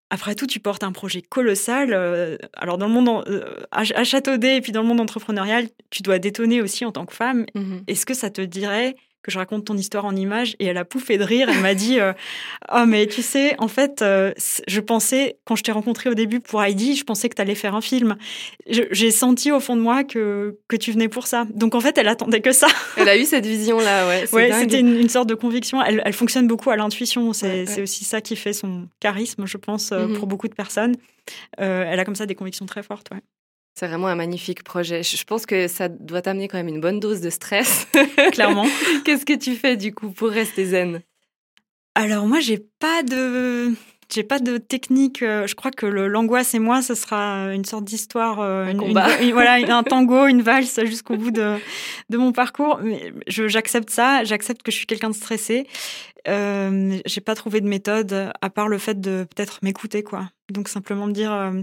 après 0.10 0.36
tout, 0.36 0.47
tu 0.47 0.60
portes 0.60 0.84
un 0.84 0.91
projet 0.91 1.21
colossal. 1.21 1.93
Euh, 1.93 2.38
alors, 2.54 2.78
dans 2.78 2.88
le 2.88 2.93
monde, 2.93 3.26
euh, 3.28 3.56
à, 3.71 3.84
Châteaudet 4.04 4.58
et 4.58 4.62
puis 4.62 4.71
dans 4.71 4.82
le 4.82 4.88
monde 4.88 5.02
entrepreneurial, 5.02 5.67
tu 5.89 6.02
dois 6.02 6.19
détonner 6.19 6.62
aussi 6.62 6.86
en 6.86 6.91
tant 6.91 7.06
que 7.06 7.13
femme. 7.13 7.45
Mmh 7.56 7.80
Est-ce 7.88 8.06
que 8.06 8.13
ça 8.13 8.30
te 8.30 8.41
dirait 8.41 8.95
que 9.23 9.32
je 9.32 9.38
raconte 9.38 9.65
ton 9.65 9.75
histoire 9.75 10.06
en 10.06 10.15
images 10.15 10.56
et 10.60 10.65
elle 10.65 10.77
a 10.77 10.86
pouffé 10.86 11.17
de 11.17 11.23
rire. 11.23 11.49
Elle 11.49 11.60
m'a 11.60 11.73
dit 11.73 11.99
euh, 11.99 12.13
Oh, 12.73 12.86
mais 12.88 13.08
tu 13.08 13.21
sais, 13.21 13.56
en 13.60 13.67
fait, 13.67 14.01
euh, 14.01 14.32
je 14.67 14.80
pensais, 14.80 15.38
quand 15.45 15.56
je 15.56 15.63
t'ai 15.63 15.71
rencontré 15.71 16.10
au 16.10 16.13
début 16.13 16.39
pour 16.39 16.63
Heidi, 16.63 16.95
je 16.95 17.03
pensais 17.03 17.27
que 17.27 17.36
tu 17.36 17.41
allais 17.41 17.56
faire 17.56 17.75
un 17.75 17.82
film. 17.82 18.15
J'ai 18.67 19.12
senti 19.12 19.51
au 19.51 19.60
fond 19.60 19.75
de 19.75 19.82
moi 19.82 20.03
que, 20.03 20.58
que 20.67 20.75
tu 20.75 20.91
venais 20.91 21.10
pour 21.10 21.27
ça. 21.27 21.45
Donc 21.53 21.75
en 21.75 21.82
fait, 21.82 21.97
elle 21.97 22.08
attendait 22.08 22.41
que 22.41 22.51
ça. 22.51 22.67
Elle 22.97 23.10
a 23.10 23.17
eu 23.17 23.25
cette 23.25 23.45
vision-là, 23.45 24.08
ouais. 24.08 24.25
Ouais, 24.34 24.51
c'était 24.51 24.80
une, 24.80 25.10
sorte 25.10 25.30
de 25.30 25.36
conviction. 25.36 25.82
Elle, 25.82 26.01
elle 26.03 26.13
fonctionne 26.13 26.47
beaucoup 26.47 26.69
à 26.69 26.75
l'intuition. 26.75 27.32
C'est 27.34 27.82
aussi 27.82 28.03
ça 28.03 28.21
qui 28.21 28.36
fait 28.36 28.53
son 28.53 28.88
charisme, 28.99 29.45
je 29.45 29.58
pense, 29.58 29.91
euh, 29.91 30.08
mm-hmm. 30.08 30.13
pour 30.17 30.27
beaucoup 30.27 30.47
de 30.47 30.56
personnes. 30.56 30.95
elle 31.58 31.99
a 31.99 32.06
comme 32.06 32.15
ça 32.15 32.25
des 32.25 32.36
convictions 32.36 32.65
très 32.65 32.84
fortes, 32.84 33.10
ouais. 33.12 33.21
C'est 33.77 33.85
vraiment 33.87 34.07
un 34.07 34.15
magnifique 34.15 34.63
projet. 34.63 35.03
Je 35.03 35.23
pense 35.23 35.45
que 35.45 35.67
ça 35.67 35.87
doit 35.87 36.23
t'amener 36.23 36.47
quand 36.47 36.57
même 36.57 36.67
une 36.67 36.81
bonne 36.81 36.99
dose 36.99 37.21
de 37.21 37.29
stress. 37.29 37.87
Clairement. 38.31 38.65
Qu'est-ce 39.05 39.23
que 39.23 39.37
tu 39.37 39.53
fais 39.53 39.77
du 39.77 39.93
coup 39.93 40.09
pour 40.09 40.29
rester 40.29 40.65
zen? 40.65 41.01
Alors 41.93 42.25
moi, 42.25 42.39
j'ai 42.39 42.57
pas 42.79 43.03
de 43.03 43.73
j'ai 44.11 44.23
pas 44.23 44.39
de 44.39 44.57
technique. 44.57 45.21
Euh, 45.21 45.45
je 45.45 45.53
crois 45.53 45.69
que 45.69 45.85
l'angoisse 45.85 46.55
et 46.55 46.59
moi, 46.59 46.81
ce 46.81 46.95
sera 46.95 47.53
une 47.53 47.65
sorte 47.65 47.83
d'histoire, 47.83 48.39
euh, 48.39 48.65
un, 48.65 49.31
voilà, 49.31 49.53
un 49.77 49.83
tango, 49.83 50.25
une 50.25 50.41
valse 50.41 50.83
jusqu'au 50.85 51.15
bout 51.15 51.29
de, 51.29 51.57
de 52.09 52.17
mon 52.17 52.31
parcours. 52.31 52.79
Mais 52.81 53.13
j'accepte 53.27 53.91
ça. 53.91 54.23
J'accepte 54.23 54.63
que 54.63 54.71
je 54.71 54.77
suis 54.77 54.87
quelqu'un 54.87 55.11
de 55.11 55.15
stressé. 55.15 55.67
Euh, 56.27 56.97
j'ai 57.05 57.21
pas 57.21 57.35
trouvé 57.35 57.61
de 57.61 57.67
méthode 57.67 58.31
à 58.41 58.49
part 58.49 58.69
le 58.69 58.79
fait 58.79 58.99
de 58.99 59.27
peut-être 59.35 59.59
m'écouter, 59.61 60.01
quoi. 60.01 60.31
Donc 60.49 60.67
simplement 60.67 61.05
me 61.05 61.13
dire. 61.13 61.31
Euh, 61.31 61.61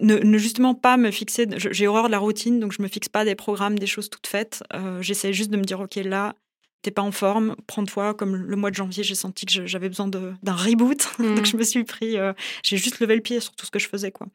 ne, 0.00 0.16
ne 0.18 0.38
justement 0.38 0.74
pas 0.74 0.96
me 0.96 1.10
fixer. 1.10 1.46
J'ai 1.56 1.86
horreur 1.86 2.06
de 2.06 2.10
la 2.12 2.18
routine, 2.18 2.60
donc 2.60 2.72
je 2.72 2.82
me 2.82 2.88
fixe 2.88 3.08
pas 3.08 3.24
des 3.24 3.34
programmes, 3.34 3.78
des 3.78 3.86
choses 3.86 4.08
toutes 4.10 4.26
faites. 4.26 4.62
Euh, 4.74 5.00
J'essaie 5.02 5.32
juste 5.32 5.50
de 5.50 5.56
me 5.56 5.62
dire, 5.64 5.80
ok, 5.80 5.96
là, 5.96 6.34
t'es 6.82 6.90
pas 6.90 7.02
en 7.02 7.10
forme, 7.12 7.56
prends-toi. 7.66 8.14
Comme 8.14 8.36
le 8.36 8.56
mois 8.56 8.70
de 8.70 8.76
janvier, 8.76 9.02
j'ai 9.02 9.14
senti 9.16 9.46
que 9.46 9.66
j'avais 9.66 9.88
besoin 9.88 10.06
d'un 10.08 10.36
reboot, 10.54 11.08
Mhm. 11.18 11.34
donc 11.36 11.46
je 11.46 11.56
me 11.56 11.62
suis 11.64 11.84
pris. 11.84 12.16
euh, 12.18 12.32
j'ai 12.62 12.76
juste 12.76 13.00
levé 13.00 13.14
le 13.16 13.20
pied 13.22 13.40
sur 13.40 13.54
tout 13.56 13.66
ce 13.66 13.70
que 13.70 13.78
je 13.78 13.88
faisais, 13.88 14.12
quoi. 14.12 14.26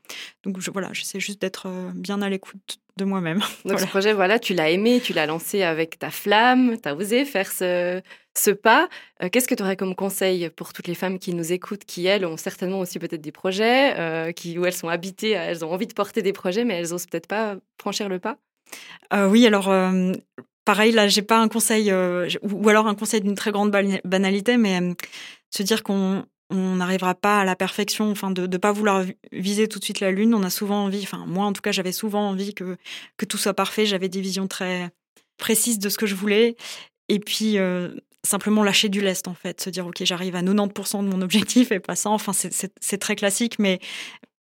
Donc 0.43 0.59
je, 0.59 0.69
voilà, 0.71 0.89
j'essaie 0.93 1.19
juste 1.19 1.39
d'être 1.41 1.67
euh, 1.67 1.91
bien 1.95 2.21
à 2.21 2.29
l'écoute 2.29 2.79
de 2.97 3.05
moi-même. 3.05 3.39
Donc 3.39 3.47
Voilà. 3.65 3.79
ce 3.79 3.87
projet, 3.87 4.13
voilà, 4.13 4.39
tu 4.39 4.53
l'as 4.53 4.69
aimé, 4.69 5.01
tu 5.03 5.13
l'as 5.13 5.25
lancé 5.25 5.63
avec 5.63 5.99
ta 5.99 6.11
flamme, 6.11 6.77
tu 6.81 6.87
as 6.87 6.95
osé 6.95 7.25
faire 7.25 7.51
ce, 7.51 8.01
ce 8.37 8.51
pas. 8.51 8.87
Euh, 9.21 9.29
Qu'est-ce 9.29 9.47
que 9.47 9.55
tu 9.55 9.63
aurais 9.63 9.75
comme 9.75 9.95
conseil 9.95 10.49
pour 10.49 10.73
toutes 10.73 10.87
les 10.87 10.95
femmes 10.95 11.19
qui 11.19 11.33
nous 11.33 11.51
écoutent, 11.53 11.85
qui 11.85 12.05
elles 12.05 12.25
ont 12.25 12.37
certainement 12.37 12.79
aussi 12.79 12.99
peut-être 12.99 13.21
des 13.21 13.31
projets, 13.31 13.97
euh, 13.99 14.31
qui, 14.31 14.57
où 14.59 14.65
elles 14.65 14.73
sont 14.73 14.89
habitées, 14.89 15.31
elles 15.31 15.65
ont 15.65 15.71
envie 15.71 15.87
de 15.87 15.93
porter 15.93 16.21
des 16.21 16.33
projets, 16.33 16.65
mais 16.65 16.75
elles 16.75 16.93
osent 16.93 17.07
peut-être 17.07 17.27
pas 17.27 17.55
franchir 17.79 18.09
le 18.09 18.19
pas? 18.19 18.37
Euh, 19.13 19.27
oui, 19.27 19.45
alors 19.45 19.71
pareil, 20.65 20.91
là, 20.91 21.07
j'ai 21.07 21.21
pas 21.21 21.39
un 21.39 21.47
conseil, 21.47 21.91
ou 21.91 22.69
alors 22.69 22.87
un 22.87 22.95
conseil 22.95 23.21
d'une 23.21 23.35
très 23.35 23.51
grande 23.51 23.71
banalité, 24.03 24.57
mais 24.57 24.79
se 25.49 25.61
dire 25.63 25.83
qu'on 25.83 26.25
on 26.49 26.75
n'arrivera 26.75 27.15
pas 27.15 27.39
à 27.41 27.45
la 27.45 27.55
perfection, 27.55 28.11
enfin 28.11 28.31
de 28.31 28.47
ne 28.47 28.57
pas 28.57 28.71
vouloir 28.71 29.03
vi- 29.03 29.15
viser 29.31 29.67
tout 29.67 29.79
de 29.79 29.83
suite 29.83 29.99
la 29.99 30.11
lune. 30.11 30.33
On 30.35 30.43
a 30.43 30.49
souvent 30.49 30.85
envie, 30.85 31.01
enfin 31.03 31.25
moi 31.27 31.45
en 31.45 31.53
tout 31.53 31.61
cas, 31.61 31.71
j'avais 31.71 31.91
souvent 31.91 32.29
envie 32.29 32.53
que 32.53 32.77
que 33.17 33.25
tout 33.25 33.37
soit 33.37 33.53
parfait. 33.53 33.85
J'avais 33.85 34.09
des 34.09 34.21
visions 34.21 34.47
très 34.47 34.91
précises 35.37 35.79
de 35.79 35.89
ce 35.89 35.97
que 35.97 36.05
je 36.05 36.15
voulais, 36.15 36.55
et 37.09 37.19
puis 37.19 37.57
euh, 37.57 37.89
simplement 38.25 38.63
lâcher 38.63 38.89
du 38.89 39.01
lest 39.01 39.27
en 39.27 39.33
fait, 39.33 39.61
se 39.61 39.69
dire 39.69 39.87
ok, 39.87 40.03
j'arrive 40.03 40.35
à 40.35 40.41
90% 40.41 41.03
de 41.03 41.09
mon 41.09 41.21
objectif 41.21 41.71
et 41.71 41.79
pas 41.79 41.95
100. 41.95 42.13
Enfin, 42.13 42.33
c'est- 42.33 42.97
très 42.99 43.15
classique, 43.15 43.59
mais 43.59 43.79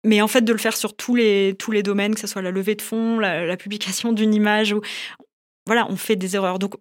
mais 0.05 0.21
en 0.21 0.27
fait 0.27 0.41
de 0.41 0.53
le 0.53 0.59
faire 0.59 0.77
sur 0.77 0.95
tous 0.95 1.15
les 1.15 1.55
tous 1.59 1.71
les 1.71 1.83
domaines, 1.83 2.15
que 2.15 2.21
ce 2.21 2.27
soit 2.27 2.41
la 2.41 2.51
levée 2.51 2.75
de 2.75 2.81
fonds, 2.81 3.19
la, 3.19 3.57
publication 3.57 4.13
d'une 4.13 4.33
image, 4.33 4.73
voilà, 5.67 5.87
on 5.89 5.97
fait 5.97 6.15
des 6.15 6.35
erreurs. 6.35 6.59
Donc 6.59 6.75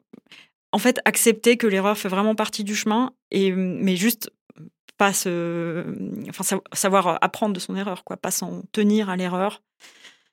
en 0.73 0.79
fait, 0.79 1.01
accepter 1.05 1.57
que 1.57 1.67
l'erreur 1.67 1.97
fait 1.99 2.09
vraiment 2.09 2.35
partie 2.35 2.65
du 2.65 2.77
chemin, 2.77 3.13
et 3.31 3.53
mais 3.53 3.97
juste 3.97 4.31
pas 4.99 5.13
se, 5.15 5.85
enfin 6.29 6.45
sa- 6.45 6.61
savoir 6.75 7.19
apprendre 7.23 7.55
de 7.55 7.61
son 7.61 7.75
erreur, 7.77 8.05
quoi, 8.05 8.17
pas 8.17 8.31
s'en 8.31 8.63
tenir 8.73 9.09
à 9.09 9.17
l'erreur, 9.17 9.63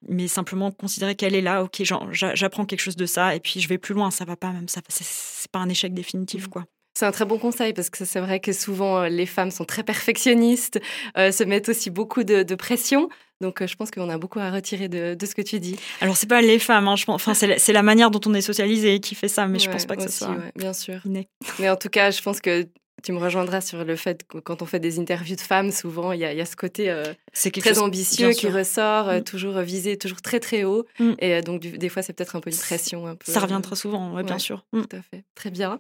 mais 0.10 0.28
simplement 0.28 0.72
considérer 0.72 1.16
qu'elle 1.16 1.36
est 1.36 1.42
là. 1.42 1.64
Ok, 1.64 1.82
j'apprends 2.12 2.66
quelque 2.66 2.82
chose 2.82 2.98
de 2.98 3.06
ça, 3.06 3.36
et 3.36 3.40
puis 3.40 3.62
je 3.62 3.68
vais 3.70 3.78
plus 3.78 3.94
loin. 3.96 4.12
Ça 4.12 4.26
va 4.26 4.36
pas 4.36 4.52
même, 4.52 4.68
ça, 4.68 4.82
c'est- 4.90 5.48
pas 5.52 5.60
un 5.60 5.70
échec 5.70 5.94
définitif, 5.94 6.48
quoi. 6.48 6.66
C'est 6.98 7.06
un 7.06 7.12
très 7.12 7.26
bon 7.26 7.38
conseil 7.38 7.74
parce 7.74 7.90
que 7.90 8.06
c'est 8.06 8.22
vrai 8.22 8.40
que 8.40 8.54
souvent 8.54 9.00
euh, 9.04 9.10
les 9.10 9.26
femmes 9.26 9.52
sont 9.52 9.66
très 9.66 9.84
perfectionnistes, 9.84 10.80
euh, 11.18 11.30
se 11.32 11.44
mettent 11.44 11.68
aussi 11.70 11.90
beaucoup 11.90 12.24
de, 12.24 12.44
de 12.44 12.56
pression. 12.56 13.10
Donc 13.42 13.62
euh, 13.62 13.68
je 13.68 13.76
pense 13.76 13.92
qu'on 13.92 14.10
a 14.10 14.18
beaucoup 14.18 14.40
à 14.40 14.50
retirer 14.50 14.88
de, 14.88 15.14
de 15.14 15.26
ce 15.26 15.36
que 15.36 15.42
tu 15.42 15.60
dis. 15.60 15.76
Alors 16.00 16.16
c'est 16.16 16.26
pas 16.26 16.42
les 16.42 16.58
femmes, 16.58 16.88
hein, 16.88 16.96
je 16.96 17.04
pense, 17.04 17.16
enfin 17.16 17.34
c'est 17.34 17.48
la, 17.48 17.58
la 17.74 17.84
manière 17.84 18.12
dont 18.12 18.22
on 18.26 18.34
est 18.34 18.40
socialisé 18.42 19.02
qui 19.02 19.14
fait 19.14 19.28
ça, 19.28 19.46
mais 19.46 19.60
je 19.60 19.66
Ouais, 19.68 19.74
pense 19.74 19.86
pas 19.86 19.98
que 19.98 20.04
ce 20.04 20.10
soit 20.10 20.30
ouais, 20.30 20.52
bien 20.56 20.72
sûr. 20.72 21.02
inné. 21.06 21.28
Mais 21.60 21.70
en 21.70 21.76
tout 21.76 21.90
cas, 21.90 22.12
je 22.12 22.22
pense 22.22 22.40
que 22.40 22.66
tu 23.06 23.12
me 23.12 23.20
rejoindras 23.20 23.62
sur 23.62 23.84
le 23.86 23.96
fait 23.96 24.26
que 24.28 24.40
quand 24.40 24.62
on 24.64 24.66
fait 24.66 24.80
des 24.80 25.00
interviews 25.00 25.36
de 25.36 25.42
femmes, 25.42 25.72
souvent 25.72 26.12
il 26.12 26.20
y 26.20 26.26
a, 26.26 26.32
il 26.34 26.38
y 26.38 26.42
a 26.42 26.46
ce 26.46 26.56
côté 26.56 26.90
euh, 26.90 27.04
très 27.34 27.62
chose- 27.62 27.80
ambitieux 27.80 28.32
qui 28.32 28.50
ressort, 28.50 29.10
euh, 29.10 29.20
Mm. 29.20 29.24
toujours 29.24 29.60
visé, 29.60 29.98
toujours 29.98 30.22
très 30.22 30.40
très 30.40 30.64
haut. 30.64 30.86
Mm. 31.00 31.12
Et 31.20 31.34
euh, 31.36 31.42
donc 31.42 31.60
du- 31.62 31.78
des 31.78 31.90
fois 31.90 32.02
c'est 32.02 32.14
peut-être 32.14 32.36
un 32.36 32.40
peu 32.40 32.50
une 32.50 32.58
pression. 32.58 33.06
Un 33.06 33.16
peu, 33.16 33.32
Ça 33.32 33.40
revient 33.40 33.54
euh, 33.54 33.60
très 33.60 33.76
souvent, 33.76 34.14
ouais, 34.14 34.24
bien 34.24 34.40
sûr. 34.40 34.66
Mm. 34.74 34.82
Tout 34.82 34.96
à 34.98 35.02
fait. 35.04 35.24
Très 35.36 35.52
bien. 35.52 35.78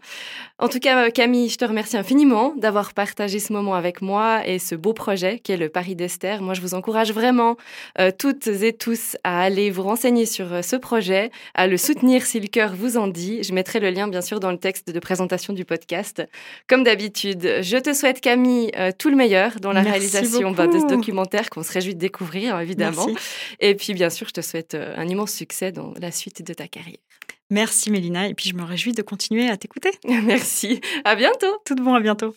En 0.60 0.68
tout 0.70 0.80
cas, 0.80 1.10
Camille, 1.10 1.50
je 1.50 1.58
te 1.58 1.66
remercie 1.66 1.98
infiniment 1.98 2.54
d'avoir 2.56 2.94
partagé 2.94 3.40
ce 3.40 3.52
moment 3.54 3.74
avec 3.74 4.02
moi 4.04 4.48
et 4.48 4.60
ce 4.60 4.76
beau 4.76 4.94
projet 4.94 5.40
qui 5.40 5.52
est 5.52 5.58
le 5.58 5.70
Paris 5.70 5.96
d'Esther. 5.96 6.42
Moi, 6.44 6.54
je 6.54 6.62
vous 6.62 6.76
encourage 6.76 7.12
vraiment, 7.12 7.58
euh, 8.00 8.12
toutes 8.18 8.46
et 8.48 8.74
tous, 8.74 9.18
à 9.24 9.42
aller 9.42 9.72
vous 9.72 9.84
renseigner 9.84 10.26
sur 10.28 10.64
ce 10.64 10.76
projet, 10.76 11.32
à 11.56 11.66
le 11.68 11.78
soutenir 11.78 12.24
si 12.26 12.40
le 12.40 12.48
cœur 12.48 12.76
vous 12.76 12.98
en 12.98 13.08
dit. 13.08 13.42
Je 13.44 13.54
mettrai 13.54 13.80
le 13.80 13.90
lien, 13.90 14.08
bien 14.08 14.22
sûr, 14.22 14.40
dans 14.40 14.52
le 14.52 14.58
texte 14.60 14.92
de 14.92 15.00
présentation 15.00 15.54
du 15.54 15.66
podcast. 15.66 16.22
Comme 16.68 16.84
d'habitude, 16.84 17.14
je 17.23 17.78
te 17.78 17.93
souhaite, 17.93 18.21
Camille, 18.21 18.71
euh, 18.78 18.91
tout 18.97 19.10
le 19.10 19.15
meilleur 19.15 19.60
dans 19.60 19.71
la 19.71 19.82
Merci 19.82 19.99
réalisation 19.99 20.51
bah, 20.51 20.67
de 20.67 20.80
ce 20.80 20.86
documentaire 20.86 21.49
qu'on 21.49 21.63
se 21.63 21.71
réjouit 21.71 21.95
de 21.95 21.99
découvrir, 21.99 22.60
évidemment. 22.60 23.08
Merci. 23.08 23.25
Et 23.60 23.75
puis, 23.75 23.93
bien 23.93 24.10
sûr, 24.10 24.28
je 24.28 24.34
te 24.34 24.41
souhaite 24.41 24.75
euh, 24.75 24.93
un 24.97 25.08
immense 25.08 25.32
succès 25.32 25.71
dans 25.71 25.93
la 25.99 26.12
suite 26.12 26.45
de 26.45 26.54
ta 26.54 26.67
carrière. 26.67 26.97
Merci 27.51 27.91
Mélina, 27.91 28.28
et 28.28 28.34
puis 28.34 28.49
je 28.49 28.56
me 28.56 28.63
réjouis 28.63 28.93
de 28.93 29.04
continuer 29.04 29.49
à 29.49 29.58
t'écouter. 29.58 29.91
Merci. 30.08 30.82
À 31.04 31.15
bientôt. 31.15 31.58
Tout 31.63 31.75
de 31.75 31.82
bon, 31.82 31.93
à 31.93 31.99
bientôt. 31.99 32.34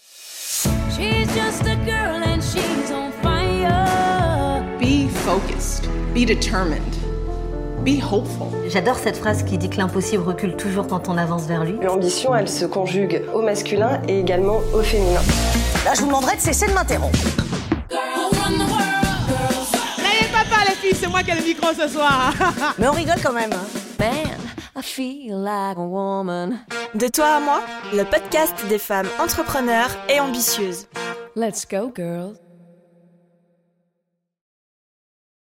She's 0.91 1.29
just 1.35 1.63
a 1.67 1.77
girl 1.85 2.23
and 2.23 2.41
she's 2.43 2.91
on 2.91 3.11
fire. 3.23 4.63
Be 4.79 5.09
focused. 5.25 5.89
Be 6.15 6.27
determined. 6.27 7.18
Be 7.85 8.01
hopeful. 8.03 8.49
J'adore 8.69 8.97
cette 8.99 9.17
phrase 9.17 9.43
qui 9.45 9.57
dit 9.57 9.71
que 9.71 9.77
l'impossible 9.77 10.23
recule 10.23 10.57
toujours 10.57 10.87
quand 10.87 11.09
on 11.09 11.17
avance 11.17 11.47
vers 11.47 11.65
lui. 11.65 11.79
L'ambition, 11.83 12.35
elle 12.35 12.49
se 12.49 12.65
conjugue 12.67 13.23
au 13.35 13.41
masculin 13.43 14.01
et 14.09 14.19
également 14.21 14.61
au 14.75 14.83
féminin. 14.83 15.21
Là, 15.85 15.95
je 15.95 16.01
vous 16.01 16.07
demanderai 16.07 16.37
de 16.37 16.41
cesser 16.41 16.67
de 16.67 16.73
m'interrompre. 16.73 17.19
N'ayez 19.99 20.29
pas 20.33 20.45
peur, 20.49 20.65
les 20.69 20.75
filles, 20.75 20.97
c'est 21.01 21.09
moi 21.09 21.23
qui 21.23 21.31
ai 21.31 21.35
le 21.37 21.43
micro 21.43 21.69
ce 21.73 21.89
soir. 21.89 22.33
Mais 22.79 22.89
on 22.89 22.93
rigole 22.93 23.21
quand 23.23 23.33
même. 23.33 23.53
hein. 23.53 23.67
Man, 23.99 24.39
I 24.77 24.83
feel 24.83 25.37
like 25.39 25.77
a 25.77 25.81
woman. 25.81 26.59
De 26.95 27.09
toi 27.09 27.37
à 27.37 27.41
moi, 27.41 27.61
le 27.95 28.05
podcast 28.05 28.55
des 28.69 28.79
femmes 28.79 29.09
entrepreneurs 29.23 29.91
et 30.09 30.21
ambitieuses. 30.21 30.87
Let's 31.37 31.67
go, 31.71 31.93
girl. 31.95 32.35